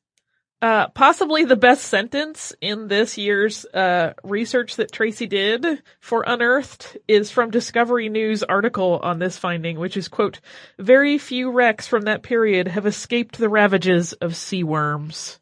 Uh, 0.60 0.88
possibly 0.88 1.44
the 1.44 1.54
best 1.54 1.84
sentence 1.84 2.52
in 2.60 2.88
this 2.88 3.16
year's 3.16 3.64
uh, 3.66 4.12
research 4.24 4.74
that 4.74 4.90
Tracy 4.90 5.26
did 5.26 5.80
for 6.00 6.24
Unearthed 6.26 6.96
is 7.06 7.30
from 7.30 7.52
Discovery 7.52 8.08
News 8.08 8.42
article 8.42 8.98
on 9.00 9.20
this 9.20 9.38
finding, 9.38 9.78
which 9.78 9.96
is 9.96 10.08
quote, 10.08 10.40
very 10.76 11.16
few 11.16 11.52
wrecks 11.52 11.86
from 11.86 12.02
that 12.02 12.24
period 12.24 12.66
have 12.66 12.86
escaped 12.86 13.38
the 13.38 13.48
ravages 13.48 14.14
of 14.14 14.34
sea 14.34 14.64
worms. 14.64 15.38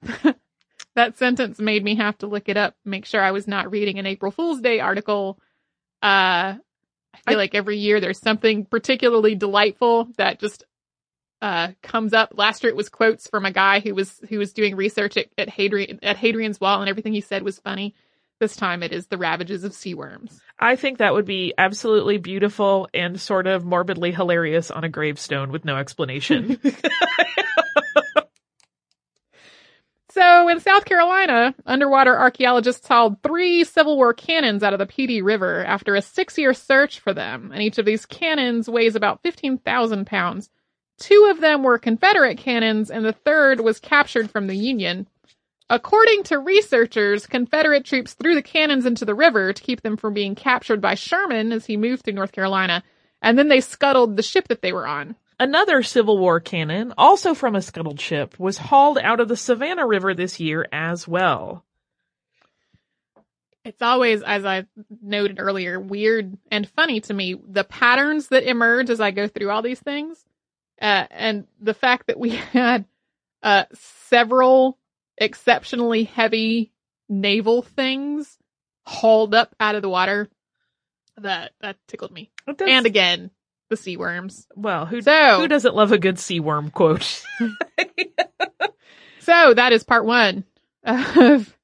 that 0.94 1.18
sentence 1.18 1.58
made 1.58 1.82
me 1.82 1.96
have 1.96 2.16
to 2.18 2.28
look 2.28 2.48
it 2.48 2.56
up, 2.56 2.76
make 2.84 3.06
sure 3.06 3.20
I 3.20 3.32
was 3.32 3.48
not 3.48 3.72
reading 3.72 3.98
an 3.98 4.06
April 4.06 4.30
Fool's 4.30 4.60
Day 4.60 4.78
article. 4.78 5.40
Uh, 6.00 6.54
I 7.12 7.18
feel 7.26 7.34
I, 7.34 7.34
like 7.34 7.56
every 7.56 7.78
year 7.78 8.00
there's 8.00 8.20
something 8.20 8.64
particularly 8.64 9.34
delightful 9.34 10.08
that 10.18 10.38
just 10.38 10.62
uh, 11.42 11.68
comes 11.82 12.12
up. 12.12 12.34
Last 12.36 12.62
year 12.62 12.70
it 12.70 12.76
was 12.76 12.88
quotes 12.88 13.28
from 13.28 13.44
a 13.46 13.52
guy 13.52 13.80
who 13.80 13.94
was 13.94 14.20
who 14.28 14.38
was 14.38 14.52
doing 14.52 14.76
research 14.76 15.16
at, 15.16 15.26
at 15.38 15.48
Hadrian 15.48 15.98
at 16.02 16.16
Hadrian's 16.16 16.60
Wall, 16.60 16.80
and 16.80 16.88
everything 16.88 17.12
he 17.12 17.20
said 17.20 17.42
was 17.42 17.58
funny. 17.58 17.94
This 18.38 18.56
time 18.56 18.82
it 18.82 18.92
is 18.92 19.06
the 19.06 19.18
ravages 19.18 19.64
of 19.64 19.74
sea 19.74 19.92
worms. 19.92 20.40
I 20.58 20.76
think 20.76 20.98
that 20.98 21.12
would 21.12 21.26
be 21.26 21.52
absolutely 21.58 22.16
beautiful 22.16 22.88
and 22.94 23.20
sort 23.20 23.46
of 23.46 23.64
morbidly 23.64 24.12
hilarious 24.12 24.70
on 24.70 24.82
a 24.82 24.88
gravestone 24.88 25.52
with 25.52 25.64
no 25.64 25.76
explanation. 25.76 26.58
So 30.10 30.48
in 30.48 30.58
South 30.58 30.84
Carolina, 30.84 31.54
underwater 31.64 32.18
archaeologists 32.18 32.86
hauled 32.86 33.22
three 33.22 33.62
Civil 33.62 33.96
War 33.96 34.12
cannons 34.12 34.64
out 34.64 34.72
of 34.72 34.80
the 34.80 34.86
Pee 34.86 35.06
Dee 35.06 35.22
River 35.22 35.64
after 35.64 35.94
a 35.94 36.02
six 36.02 36.36
year 36.36 36.52
search 36.52 36.98
for 36.98 37.14
them, 37.14 37.52
and 37.52 37.62
each 37.62 37.78
of 37.78 37.86
these 37.86 38.06
cannons 38.06 38.68
weighs 38.68 38.96
about 38.96 39.22
15,000 39.22 40.06
pounds. 40.06 40.50
Two 41.00 41.28
of 41.30 41.40
them 41.40 41.62
were 41.64 41.78
Confederate 41.78 42.38
cannons, 42.38 42.90
and 42.90 43.04
the 43.04 43.12
third 43.12 43.60
was 43.60 43.80
captured 43.80 44.30
from 44.30 44.46
the 44.46 44.56
Union. 44.56 45.08
According 45.70 46.24
to 46.24 46.38
researchers, 46.38 47.26
Confederate 47.26 47.84
troops 47.84 48.12
threw 48.14 48.34
the 48.34 48.42
cannons 48.42 48.84
into 48.84 49.04
the 49.04 49.14
river 49.14 49.52
to 49.52 49.62
keep 49.62 49.80
them 49.80 49.96
from 49.96 50.14
being 50.14 50.34
captured 50.34 50.80
by 50.80 50.94
Sherman 50.94 51.52
as 51.52 51.66
he 51.66 51.76
moved 51.76 52.04
through 52.04 52.14
North 52.14 52.32
Carolina, 52.32 52.82
and 53.22 53.38
then 53.38 53.48
they 53.48 53.60
scuttled 53.60 54.16
the 54.16 54.22
ship 54.22 54.48
that 54.48 54.62
they 54.62 54.72
were 54.72 54.86
on. 54.86 55.16
Another 55.38 55.82
Civil 55.82 56.18
War 56.18 56.38
cannon, 56.38 56.92
also 56.98 57.32
from 57.32 57.56
a 57.56 57.62
scuttled 57.62 57.98
ship, 57.98 58.38
was 58.38 58.58
hauled 58.58 58.98
out 58.98 59.20
of 59.20 59.28
the 59.28 59.36
Savannah 59.36 59.86
River 59.86 60.12
this 60.12 60.38
year 60.38 60.66
as 60.70 61.08
well. 61.08 61.64
It's 63.64 63.80
always, 63.80 64.22
as 64.22 64.44
I 64.44 64.66
noted 65.00 65.38
earlier, 65.38 65.80
weird 65.80 66.36
and 66.50 66.68
funny 66.68 67.00
to 67.02 67.14
me 67.14 67.40
the 67.46 67.64
patterns 67.64 68.28
that 68.28 68.42
emerge 68.42 68.90
as 68.90 69.00
I 69.00 69.12
go 69.12 69.28
through 69.28 69.50
all 69.50 69.62
these 69.62 69.80
things, 69.80 70.24
uh, 70.80 71.06
and 71.10 71.46
the 71.60 71.74
fact 71.74 72.06
that 72.08 72.18
we 72.18 72.30
had 72.52 72.84
uh, 73.42 73.64
several 74.08 74.78
exceptionally 75.18 76.04
heavy 76.04 76.72
naval 77.08 77.62
things 77.62 78.38
hauled 78.86 79.34
up 79.34 79.54
out 79.60 79.74
of 79.74 79.82
the 79.82 79.88
water. 79.88 80.28
That 81.18 81.52
that 81.60 81.76
tickled 81.86 82.12
me. 82.12 82.30
And 82.60 82.86
again, 82.86 83.30
the 83.68 83.76
sea 83.76 83.96
worms. 83.96 84.46
Well, 84.56 84.86
who 84.86 85.02
So- 85.02 85.40
who 85.40 85.48
doesn't 85.48 85.74
love 85.74 85.92
a 85.92 85.98
good 85.98 86.18
sea 86.18 86.40
worm 86.40 86.70
quote? 86.70 87.22
So 89.22 89.54
that 89.54 89.72
is 89.72 89.84
part 89.84 90.04
one 90.06 90.44
of 90.82 91.56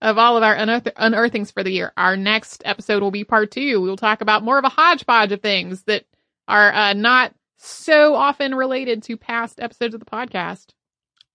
of 0.00 0.18
all 0.18 0.36
of 0.36 0.42
our 0.42 0.56
unearth- 0.56 0.92
unearthings 0.96 1.50
for 1.52 1.62
the 1.62 1.70
year. 1.70 1.92
Our 1.96 2.16
next 2.16 2.62
episode 2.64 3.02
will 3.02 3.10
be 3.12 3.22
part 3.22 3.50
two. 3.52 3.80
We 3.80 3.88
will 3.88 3.96
talk 3.96 4.22
about 4.22 4.42
more 4.42 4.58
of 4.58 4.64
a 4.64 4.68
hodgepodge 4.70 5.30
of 5.30 5.40
things 5.40 5.82
that 5.84 6.04
are 6.48 6.72
uh, 6.72 6.92
not 6.94 7.32
so 7.62 8.14
often 8.14 8.54
related 8.54 9.02
to 9.04 9.16
past 9.16 9.60
episodes 9.60 9.94
of 9.94 10.00
the 10.00 10.06
podcast. 10.06 10.68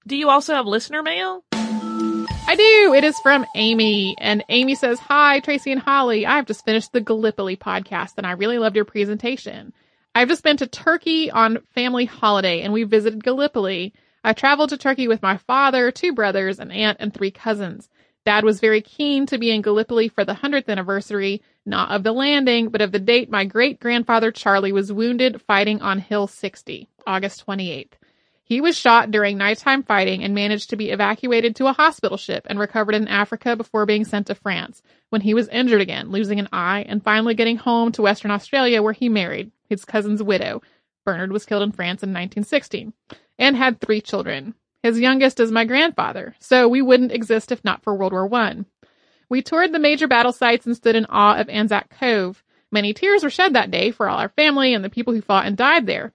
Do 0.05 0.15
you 0.15 0.29
also 0.29 0.53
have 0.55 0.65
listener 0.65 1.03
mail? 1.03 1.43
I 2.49 2.55
do. 2.55 2.93
It 2.93 3.03
is 3.03 3.19
from 3.19 3.45
Amy. 3.55 4.15
And 4.19 4.43
Amy 4.47 4.75
says, 4.75 4.99
Hi, 4.99 5.41
Tracy 5.41 5.71
and 5.71 5.81
Holly. 5.81 6.25
I've 6.25 6.45
just 6.45 6.63
finished 6.63 6.93
the 6.93 7.01
Gallipoli 7.01 7.57
podcast 7.57 8.13
and 8.17 8.25
I 8.25 8.31
really 8.31 8.57
loved 8.57 8.75
your 8.75 8.85
presentation. 8.85 9.73
I've 10.15 10.29
just 10.29 10.43
been 10.43 10.57
to 10.57 10.67
Turkey 10.67 11.29
on 11.29 11.59
family 11.75 12.05
holiday 12.05 12.61
and 12.61 12.71
we 12.71 12.83
visited 12.83 13.23
Gallipoli. 13.23 13.93
I 14.23 14.33
traveled 14.33 14.69
to 14.69 14.77
Turkey 14.77 15.07
with 15.07 15.21
my 15.21 15.37
father, 15.37 15.91
two 15.91 16.13
brothers, 16.13 16.59
an 16.59 16.71
aunt, 16.71 16.97
and 16.99 17.13
three 17.13 17.31
cousins. 17.31 17.89
Dad 18.27 18.43
was 18.43 18.59
very 18.59 18.81
keen 18.81 19.25
to 19.27 19.37
be 19.37 19.51
in 19.51 19.61
Gallipoli 19.61 20.09
for 20.09 20.25
the 20.25 20.33
100th 20.33 20.67
anniversary, 20.67 21.41
not 21.65 21.91
of 21.91 22.03
the 22.03 22.11
landing, 22.11 22.67
but 22.67 22.81
of 22.81 22.91
the 22.91 22.99
date 22.99 23.31
my 23.31 23.45
great 23.45 23.79
grandfather 23.79 24.33
Charlie 24.33 24.73
was 24.73 24.91
wounded 24.91 25.41
fighting 25.43 25.81
on 25.81 25.99
Hill 25.99 26.27
60, 26.27 26.89
August 27.07 27.47
28th. 27.47 27.93
He 28.43 28.59
was 28.59 28.77
shot 28.77 29.11
during 29.11 29.37
nighttime 29.37 29.81
fighting 29.81 30.25
and 30.25 30.35
managed 30.35 30.69
to 30.71 30.75
be 30.75 30.89
evacuated 30.89 31.55
to 31.55 31.67
a 31.67 31.71
hospital 31.71 32.17
ship 32.17 32.45
and 32.49 32.59
recovered 32.59 32.95
in 32.95 33.07
Africa 33.07 33.55
before 33.55 33.85
being 33.85 34.03
sent 34.03 34.27
to 34.27 34.35
France 34.35 34.81
when 35.07 35.21
he 35.21 35.33
was 35.33 35.47
injured 35.47 35.79
again, 35.79 36.11
losing 36.11 36.37
an 36.37 36.49
eye, 36.51 36.83
and 36.89 37.01
finally 37.01 37.33
getting 37.33 37.55
home 37.55 37.93
to 37.93 38.01
Western 38.01 38.31
Australia 38.31 38.83
where 38.83 38.91
he 38.91 39.07
married 39.07 39.53
his 39.69 39.85
cousin's 39.85 40.21
widow. 40.21 40.61
Bernard 41.05 41.31
was 41.31 41.45
killed 41.45 41.63
in 41.63 41.71
France 41.71 42.03
in 42.03 42.09
1916 42.09 42.91
and 43.39 43.55
had 43.55 43.79
three 43.79 44.01
children. 44.01 44.53
His 44.87 44.99
youngest 44.99 45.39
is 45.39 45.51
my 45.51 45.65
grandfather, 45.65 46.35
so 46.39 46.67
we 46.67 46.81
wouldn't 46.81 47.11
exist 47.11 47.51
if 47.51 47.63
not 47.63 47.83
for 47.83 47.95
World 47.95 48.13
War 48.13 48.27
One. 48.27 48.65
We 49.29 49.41
toured 49.41 49.73
the 49.73 49.79
major 49.79 50.07
battle 50.07 50.31
sites 50.31 50.65
and 50.65 50.75
stood 50.75 50.95
in 50.95 51.05
awe 51.09 51.35
of 51.37 51.49
Anzac 51.49 51.89
Cove. 51.99 52.43
Many 52.71 52.93
tears 52.93 53.23
were 53.23 53.29
shed 53.29 53.53
that 53.53 53.71
day 53.71 53.91
for 53.91 54.07
all 54.07 54.17
our 54.17 54.29
family 54.29 54.73
and 54.73 54.83
the 54.83 54.89
people 54.89 55.13
who 55.13 55.21
fought 55.21 55.45
and 55.45 55.55
died 55.55 55.85
there 55.85 56.11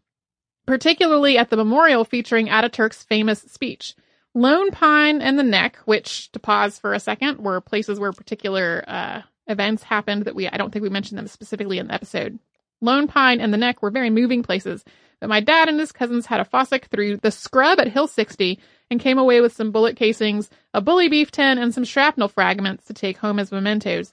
particularly 0.66 1.38
at 1.38 1.50
the 1.50 1.56
memorial 1.56 2.04
featuring 2.04 2.48
Ataturk's 2.48 3.02
famous 3.02 3.40
speech. 3.40 3.94
Lone 4.34 4.70
Pine 4.70 5.20
and 5.20 5.38
the 5.38 5.42
Neck, 5.42 5.76
which, 5.84 6.32
to 6.32 6.38
pause 6.38 6.78
for 6.78 6.94
a 6.94 7.00
second, 7.00 7.38
were 7.38 7.60
places 7.60 8.00
where 8.00 8.12
particular 8.12 8.82
uh, 8.86 9.22
events 9.46 9.82
happened 9.82 10.24
that 10.24 10.34
we, 10.34 10.48
I 10.48 10.56
don't 10.56 10.72
think 10.72 10.82
we 10.82 10.88
mentioned 10.88 11.18
them 11.18 11.26
specifically 11.26 11.78
in 11.78 11.88
the 11.88 11.94
episode. 11.94 12.38
Lone 12.80 13.06
Pine 13.06 13.40
and 13.40 13.52
the 13.52 13.58
Neck 13.58 13.82
were 13.82 13.90
very 13.90 14.10
moving 14.10 14.42
places, 14.42 14.84
but 15.22 15.28
my 15.28 15.38
dad 15.38 15.68
and 15.68 15.78
his 15.78 15.92
cousins 15.92 16.26
had 16.26 16.40
a 16.40 16.44
Fossick 16.44 16.86
through 16.86 17.18
the 17.18 17.30
scrub 17.30 17.78
at 17.78 17.86
Hill 17.86 18.08
60 18.08 18.58
and 18.90 18.98
came 18.98 19.18
away 19.18 19.40
with 19.40 19.54
some 19.54 19.70
bullet 19.70 19.94
casings, 19.94 20.50
a 20.74 20.80
bully 20.80 21.08
beef 21.08 21.30
tin, 21.30 21.58
and 21.58 21.72
some 21.72 21.84
shrapnel 21.84 22.26
fragments 22.26 22.86
to 22.86 22.92
take 22.92 23.18
home 23.18 23.38
as 23.38 23.52
mementos. 23.52 24.10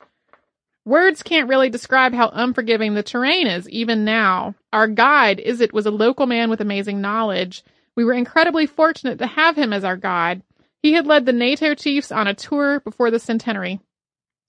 Words 0.85 1.23
can't 1.23 1.49
really 1.49 1.71
describe 1.71 2.13
how 2.13 2.29
unforgiving 2.31 2.93
the 2.93 3.01
terrain 3.01 3.47
is, 3.47 3.67
even 3.69 4.05
now. 4.05 4.53
Our 4.71 4.87
guide, 4.87 5.41
Izzet, 5.43 5.73
was 5.73 5.87
a 5.87 5.91
local 5.91 6.27
man 6.27 6.51
with 6.51 6.61
amazing 6.61 7.01
knowledge. 7.01 7.63
We 7.95 8.05
were 8.05 8.13
incredibly 8.13 8.67
fortunate 8.67 9.17
to 9.17 9.25
have 9.25 9.55
him 9.55 9.73
as 9.73 9.83
our 9.83 9.97
guide. 9.97 10.43
He 10.83 10.93
had 10.93 11.07
led 11.07 11.25
the 11.25 11.33
NATO 11.33 11.73
chiefs 11.73 12.11
on 12.11 12.27
a 12.27 12.35
tour 12.35 12.81
before 12.81 13.09
the 13.09 13.17
centenary. 13.17 13.79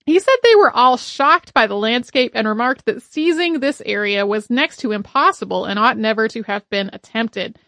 He 0.05 0.19
said 0.19 0.33
they 0.43 0.55
were 0.55 0.71
all 0.71 0.97
shocked 0.97 1.53
by 1.53 1.67
the 1.67 1.75
landscape 1.75 2.31
and 2.33 2.47
remarked 2.47 2.85
that 2.85 3.03
seizing 3.03 3.59
this 3.59 3.81
area 3.85 4.25
was 4.25 4.49
next 4.49 4.77
to 4.77 4.91
impossible 4.91 5.65
and 5.65 5.77
ought 5.77 5.97
never 5.97 6.27
to 6.29 6.43
have 6.43 6.67
been 6.69 6.89
attempted. 6.91 7.59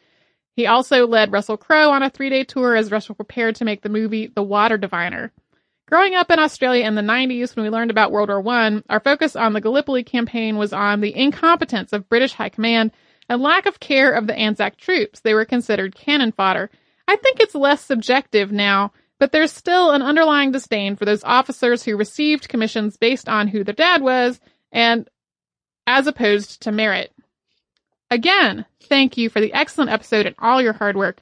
He 0.56 0.68
also 0.68 1.08
led 1.08 1.32
Russell 1.32 1.58
Crowe 1.58 1.92
on 1.92 2.04
a 2.04 2.10
three 2.10 2.30
day 2.30 2.44
tour 2.44 2.76
as 2.76 2.92
Russell 2.92 3.16
prepared 3.16 3.56
to 3.56 3.66
make 3.66 3.82
the 3.82 3.90
movie 3.90 4.28
The 4.28 4.44
Water 4.44 4.78
Diviner. 4.78 5.32
Growing 5.88 6.16
up 6.16 6.32
in 6.32 6.40
Australia 6.40 6.86
in 6.86 6.96
the 6.96 7.02
90s 7.02 7.56
when 7.56 7.66
we 7.66 7.70
learned 7.70 7.92
about 7.92 8.12
World 8.12 8.30
War 8.30 8.42
One, 8.42 8.84
our 8.90 9.00
focus 9.00 9.36
on 9.36 9.54
the 9.54 9.62
Gallipoli 9.62 10.04
campaign 10.04 10.58
was 10.58 10.74
on 10.74 11.02
the 11.02 11.16
incompetence 11.16 11.94
of 11.94 12.10
British 12.10 12.34
High 12.34 12.50
Command 12.50 12.92
and 13.30 13.42
lack 13.42 13.66
of 13.66 13.80
care 13.80 14.12
of 14.12 14.26
the 14.28 14.36
Anzac 14.36 14.78
troops. 14.78 15.20
They 15.20 15.34
were 15.34 15.46
considered 15.46 15.96
cannon 15.96 16.32
fodder. 16.32 16.70
I 17.08 17.16
think 17.18 17.40
it's 17.40 17.56
less 17.56 17.82
subjective 17.82 18.52
now, 18.52 18.92
but 19.24 19.32
there's 19.32 19.54
still 19.54 19.92
an 19.92 20.02
underlying 20.02 20.52
disdain 20.52 20.98
for 20.98 21.06
those 21.06 21.24
officers 21.24 21.82
who 21.82 21.96
received 21.96 22.50
commissions 22.50 22.98
based 22.98 23.30
on 23.30 23.48
who 23.48 23.64
their 23.64 23.74
dad 23.74 24.02
was 24.02 24.38
and 24.70 25.10
as 25.88 26.08
opposed 26.08 26.64
to 26.64 26.74
merit. 26.74 27.10
Again, 28.12 28.66
thank 28.82 29.16
you 29.16 29.30
for 29.30 29.40
the 29.40 29.54
excellent 29.54 29.92
episode 29.92 30.26
and 30.26 30.36
all 30.40 30.62
your 30.62 30.74
hard 30.74 30.98
work. 30.98 31.22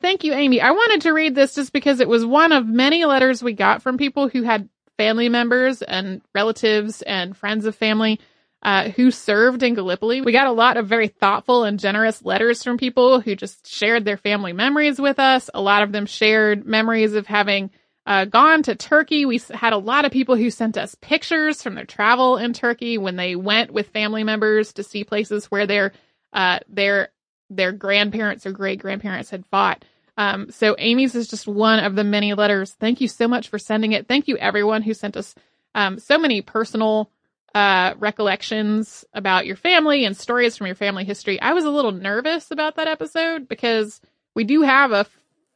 Thank 0.00 0.22
you, 0.22 0.32
Amy. 0.32 0.60
I 0.60 0.70
wanted 0.70 1.00
to 1.00 1.12
read 1.12 1.34
this 1.34 1.56
just 1.56 1.72
because 1.72 1.98
it 1.98 2.08
was 2.08 2.24
one 2.24 2.52
of 2.52 2.68
many 2.68 3.04
letters 3.04 3.42
we 3.42 3.52
got 3.52 3.82
from 3.82 3.98
people 3.98 4.28
who 4.28 4.44
had 4.44 4.68
family 4.96 5.28
members 5.28 5.82
and 5.82 6.22
relatives 6.36 7.02
and 7.02 7.36
friends 7.36 7.64
of 7.64 7.74
family 7.74 8.20
uh, 8.62 8.90
who 8.90 9.10
served 9.10 9.62
in 9.62 9.74
Gallipoli. 9.74 10.20
We 10.20 10.32
got 10.32 10.46
a 10.46 10.52
lot 10.52 10.76
of 10.76 10.88
very 10.88 11.08
thoughtful 11.08 11.64
and 11.64 11.78
generous 11.78 12.24
letters 12.24 12.62
from 12.62 12.76
people 12.76 13.20
who 13.20 13.36
just 13.36 13.66
shared 13.68 14.04
their 14.04 14.16
family 14.16 14.52
memories 14.52 15.00
with 15.00 15.18
us. 15.18 15.48
A 15.54 15.60
lot 15.60 15.82
of 15.82 15.92
them 15.92 16.06
shared 16.06 16.66
memories 16.66 17.14
of 17.14 17.26
having 17.26 17.70
uh, 18.06 18.24
gone 18.24 18.62
to 18.64 18.74
Turkey. 18.74 19.26
We 19.26 19.40
had 19.52 19.72
a 19.72 19.78
lot 19.78 20.04
of 20.04 20.12
people 20.12 20.34
who 20.34 20.50
sent 20.50 20.76
us 20.76 20.96
pictures 20.96 21.62
from 21.62 21.74
their 21.74 21.84
travel 21.84 22.36
in 22.36 22.52
Turkey 22.52 22.98
when 22.98 23.16
they 23.16 23.36
went 23.36 23.70
with 23.70 23.90
family 23.90 24.24
members 24.24 24.72
to 24.74 24.82
see 24.82 25.04
places 25.04 25.46
where 25.46 25.66
their 25.66 25.92
uh, 26.32 26.58
their 26.68 27.10
their 27.50 27.72
grandparents 27.72 28.46
or 28.46 28.52
great 28.52 28.80
grandparents 28.80 29.30
had 29.30 29.46
fought. 29.46 29.84
Um, 30.16 30.50
so 30.50 30.74
Amy's 30.78 31.14
is 31.14 31.28
just 31.28 31.46
one 31.46 31.78
of 31.78 31.94
the 31.94 32.04
many 32.04 32.34
letters. 32.34 32.72
Thank 32.72 33.00
you 33.00 33.08
so 33.08 33.28
much 33.28 33.48
for 33.48 33.58
sending 33.58 33.92
it. 33.92 34.08
Thank 34.08 34.26
you 34.26 34.36
everyone 34.36 34.82
who 34.82 34.94
sent 34.94 35.16
us 35.16 35.34
um, 35.74 35.98
so 35.98 36.18
many 36.18 36.40
personal 36.40 37.10
uh, 37.54 37.94
recollections 37.98 39.04
about 39.14 39.46
your 39.46 39.56
family 39.56 40.04
and 40.04 40.16
stories 40.16 40.56
from 40.56 40.66
your 40.66 40.76
family 40.76 41.04
history. 41.04 41.40
I 41.40 41.52
was 41.54 41.64
a 41.64 41.70
little 41.70 41.92
nervous 41.92 42.50
about 42.50 42.76
that 42.76 42.88
episode 42.88 43.48
because 43.48 44.00
we 44.34 44.44
do 44.44 44.62
have 44.62 44.92
a 44.92 45.06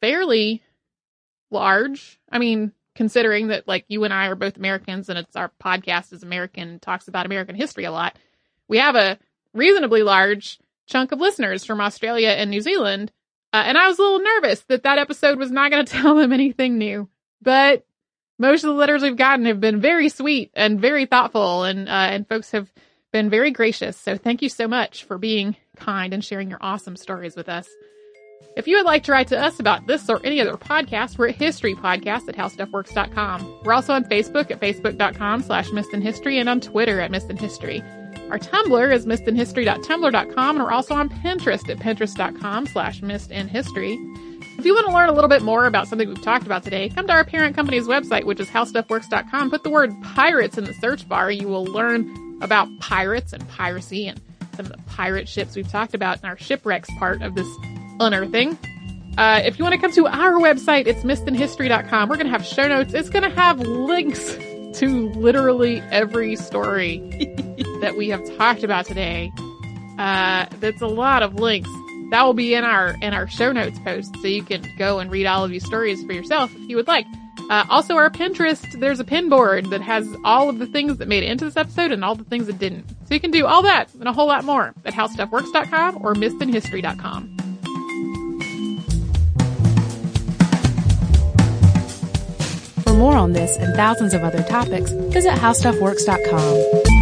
fairly 0.00 0.62
large, 1.50 2.18
I 2.30 2.38
mean, 2.38 2.72
considering 2.94 3.48
that 3.48 3.68
like 3.68 3.84
you 3.88 4.04
and 4.04 4.12
I 4.12 4.26
are 4.26 4.34
both 4.34 4.56
Americans 4.56 5.08
and 5.08 5.18
it's 5.18 5.36
our 5.36 5.50
podcast 5.62 6.12
is 6.12 6.22
American, 6.22 6.78
talks 6.80 7.08
about 7.08 7.26
American 7.26 7.54
history 7.54 7.84
a 7.84 7.92
lot. 7.92 8.18
We 8.68 8.78
have 8.78 8.96
a 8.96 9.18
reasonably 9.54 10.02
large 10.02 10.58
chunk 10.86 11.12
of 11.12 11.20
listeners 11.20 11.64
from 11.64 11.80
Australia 11.80 12.28
and 12.28 12.50
New 12.50 12.60
Zealand. 12.60 13.12
Uh, 13.52 13.62
and 13.66 13.76
I 13.76 13.86
was 13.86 13.98
a 13.98 14.02
little 14.02 14.20
nervous 14.20 14.60
that 14.68 14.84
that 14.84 14.98
episode 14.98 15.38
was 15.38 15.50
not 15.50 15.70
going 15.70 15.84
to 15.86 15.92
tell 15.92 16.14
them 16.14 16.32
anything 16.32 16.78
new. 16.78 17.08
But 17.40 17.84
most 18.42 18.64
of 18.64 18.68
the 18.68 18.74
letters 18.74 19.02
we've 19.02 19.16
gotten 19.16 19.46
have 19.46 19.60
been 19.60 19.80
very 19.80 20.08
sweet 20.08 20.50
and 20.54 20.80
very 20.80 21.06
thoughtful, 21.06 21.62
and 21.62 21.88
uh, 21.88 21.92
and 21.92 22.28
folks 22.28 22.50
have 22.50 22.70
been 23.12 23.30
very 23.30 23.52
gracious. 23.52 23.96
So 23.96 24.16
thank 24.16 24.42
you 24.42 24.48
so 24.48 24.66
much 24.66 25.04
for 25.04 25.16
being 25.16 25.56
kind 25.76 26.12
and 26.12 26.24
sharing 26.24 26.50
your 26.50 26.58
awesome 26.60 26.96
stories 26.96 27.36
with 27.36 27.48
us. 27.48 27.68
If 28.56 28.66
you 28.66 28.76
would 28.76 28.84
like 28.84 29.04
to 29.04 29.12
write 29.12 29.28
to 29.28 29.40
us 29.40 29.60
about 29.60 29.86
this 29.86 30.10
or 30.10 30.20
any 30.24 30.40
other 30.40 30.56
podcast, 30.56 31.16
we're 31.16 31.28
at 31.28 31.36
History 31.36 31.74
Podcast 31.74 32.28
at 32.28 32.36
HowStuffWorks.com. 32.36 33.60
We're 33.64 33.72
also 33.72 33.94
on 33.94 34.04
Facebook 34.04 34.50
at 34.50 34.60
Facebook.com 34.60 35.42
slash 35.42 35.70
History 35.70 36.38
and 36.38 36.48
on 36.48 36.60
Twitter 36.60 37.00
at 37.00 37.14
History. 37.38 37.82
Our 38.30 38.38
Tumblr 38.38 38.92
is 38.92 39.06
missedinhistory.tumblr.com 39.06 40.56
and 40.56 40.64
we're 40.64 40.72
also 40.72 40.94
on 40.94 41.08
Pinterest 41.08 41.68
at 41.70 41.78
Pinterest.com 41.78 42.66
slash 42.66 43.00
History. 43.00 43.98
If 44.62 44.66
you 44.66 44.74
want 44.74 44.86
to 44.86 44.92
learn 44.92 45.08
a 45.08 45.12
little 45.12 45.28
bit 45.28 45.42
more 45.42 45.66
about 45.66 45.88
something 45.88 46.06
we've 46.06 46.22
talked 46.22 46.46
about 46.46 46.62
today, 46.62 46.88
come 46.88 47.08
to 47.08 47.12
our 47.12 47.24
parent 47.24 47.56
company's 47.56 47.88
website, 47.88 48.22
which 48.22 48.38
is 48.38 48.48
howstuffworks.com. 48.48 49.50
Put 49.50 49.64
the 49.64 49.70
word 49.70 49.92
pirates 50.14 50.56
in 50.56 50.62
the 50.62 50.72
search 50.74 51.08
bar. 51.08 51.32
You 51.32 51.48
will 51.48 51.64
learn 51.64 52.38
about 52.40 52.68
pirates 52.78 53.32
and 53.32 53.48
piracy 53.48 54.06
and 54.06 54.20
some 54.54 54.66
of 54.66 54.70
the 54.70 54.78
pirate 54.86 55.28
ships 55.28 55.56
we've 55.56 55.66
talked 55.66 55.94
about 55.94 56.20
in 56.20 56.26
our 56.26 56.38
shipwrecks 56.38 56.88
part 56.96 57.22
of 57.22 57.34
this 57.34 57.48
unearthing. 57.98 58.56
Uh, 59.18 59.42
if 59.44 59.58
you 59.58 59.64
want 59.64 59.74
to 59.74 59.80
come 59.80 59.90
to 59.94 60.06
our 60.06 60.34
website, 60.34 60.86
it's 60.86 61.02
missedinhistory.com. 61.02 62.08
We're 62.08 62.14
going 62.14 62.28
to 62.28 62.32
have 62.32 62.46
show 62.46 62.68
notes. 62.68 62.94
It's 62.94 63.10
going 63.10 63.28
to 63.28 63.34
have 63.34 63.58
links 63.58 64.34
to 64.74 65.08
literally 65.16 65.80
every 65.90 66.36
story 66.36 66.98
that 67.80 67.96
we 67.98 68.10
have 68.10 68.24
talked 68.36 68.62
about 68.62 68.86
today. 68.86 69.32
Uh, 69.98 70.46
that's 70.60 70.82
a 70.82 70.86
lot 70.86 71.24
of 71.24 71.34
links. 71.34 71.68
That 72.12 72.24
will 72.26 72.34
be 72.34 72.54
in 72.54 72.62
our 72.62 72.94
in 73.00 73.14
our 73.14 73.26
show 73.26 73.52
notes 73.52 73.78
post, 73.78 74.14
so 74.20 74.26
you 74.26 74.42
can 74.42 74.62
go 74.76 74.98
and 74.98 75.10
read 75.10 75.24
all 75.24 75.44
of 75.44 75.50
these 75.50 75.64
stories 75.64 76.04
for 76.04 76.12
yourself 76.12 76.54
if 76.54 76.68
you 76.68 76.76
would 76.76 76.86
like. 76.86 77.06
Uh, 77.48 77.64
also, 77.70 77.94
our 77.94 78.10
Pinterest, 78.10 78.70
there's 78.80 79.00
a 79.00 79.04
pin 79.04 79.30
board 79.30 79.70
that 79.70 79.80
has 79.80 80.06
all 80.22 80.50
of 80.50 80.58
the 80.58 80.66
things 80.66 80.98
that 80.98 81.08
made 81.08 81.22
it 81.22 81.30
into 81.30 81.46
this 81.46 81.56
episode 81.56 81.90
and 81.90 82.04
all 82.04 82.14
the 82.14 82.24
things 82.24 82.48
that 82.48 82.58
didn't. 82.58 82.86
So 83.08 83.14
you 83.14 83.20
can 83.20 83.30
do 83.30 83.46
all 83.46 83.62
that 83.62 83.94
and 83.94 84.06
a 84.06 84.12
whole 84.12 84.26
lot 84.26 84.44
more 84.44 84.74
at 84.84 84.92
howstuffworks.com 84.92 86.04
or 86.04 86.12
missedinhistory.com. 86.12 87.38
For 92.82 92.92
more 92.92 93.16
on 93.16 93.32
this 93.32 93.56
and 93.56 93.74
thousands 93.74 94.12
of 94.12 94.22
other 94.22 94.42
topics, 94.42 94.90
visit 94.90 95.32
howstuffworks.com. 95.32 97.01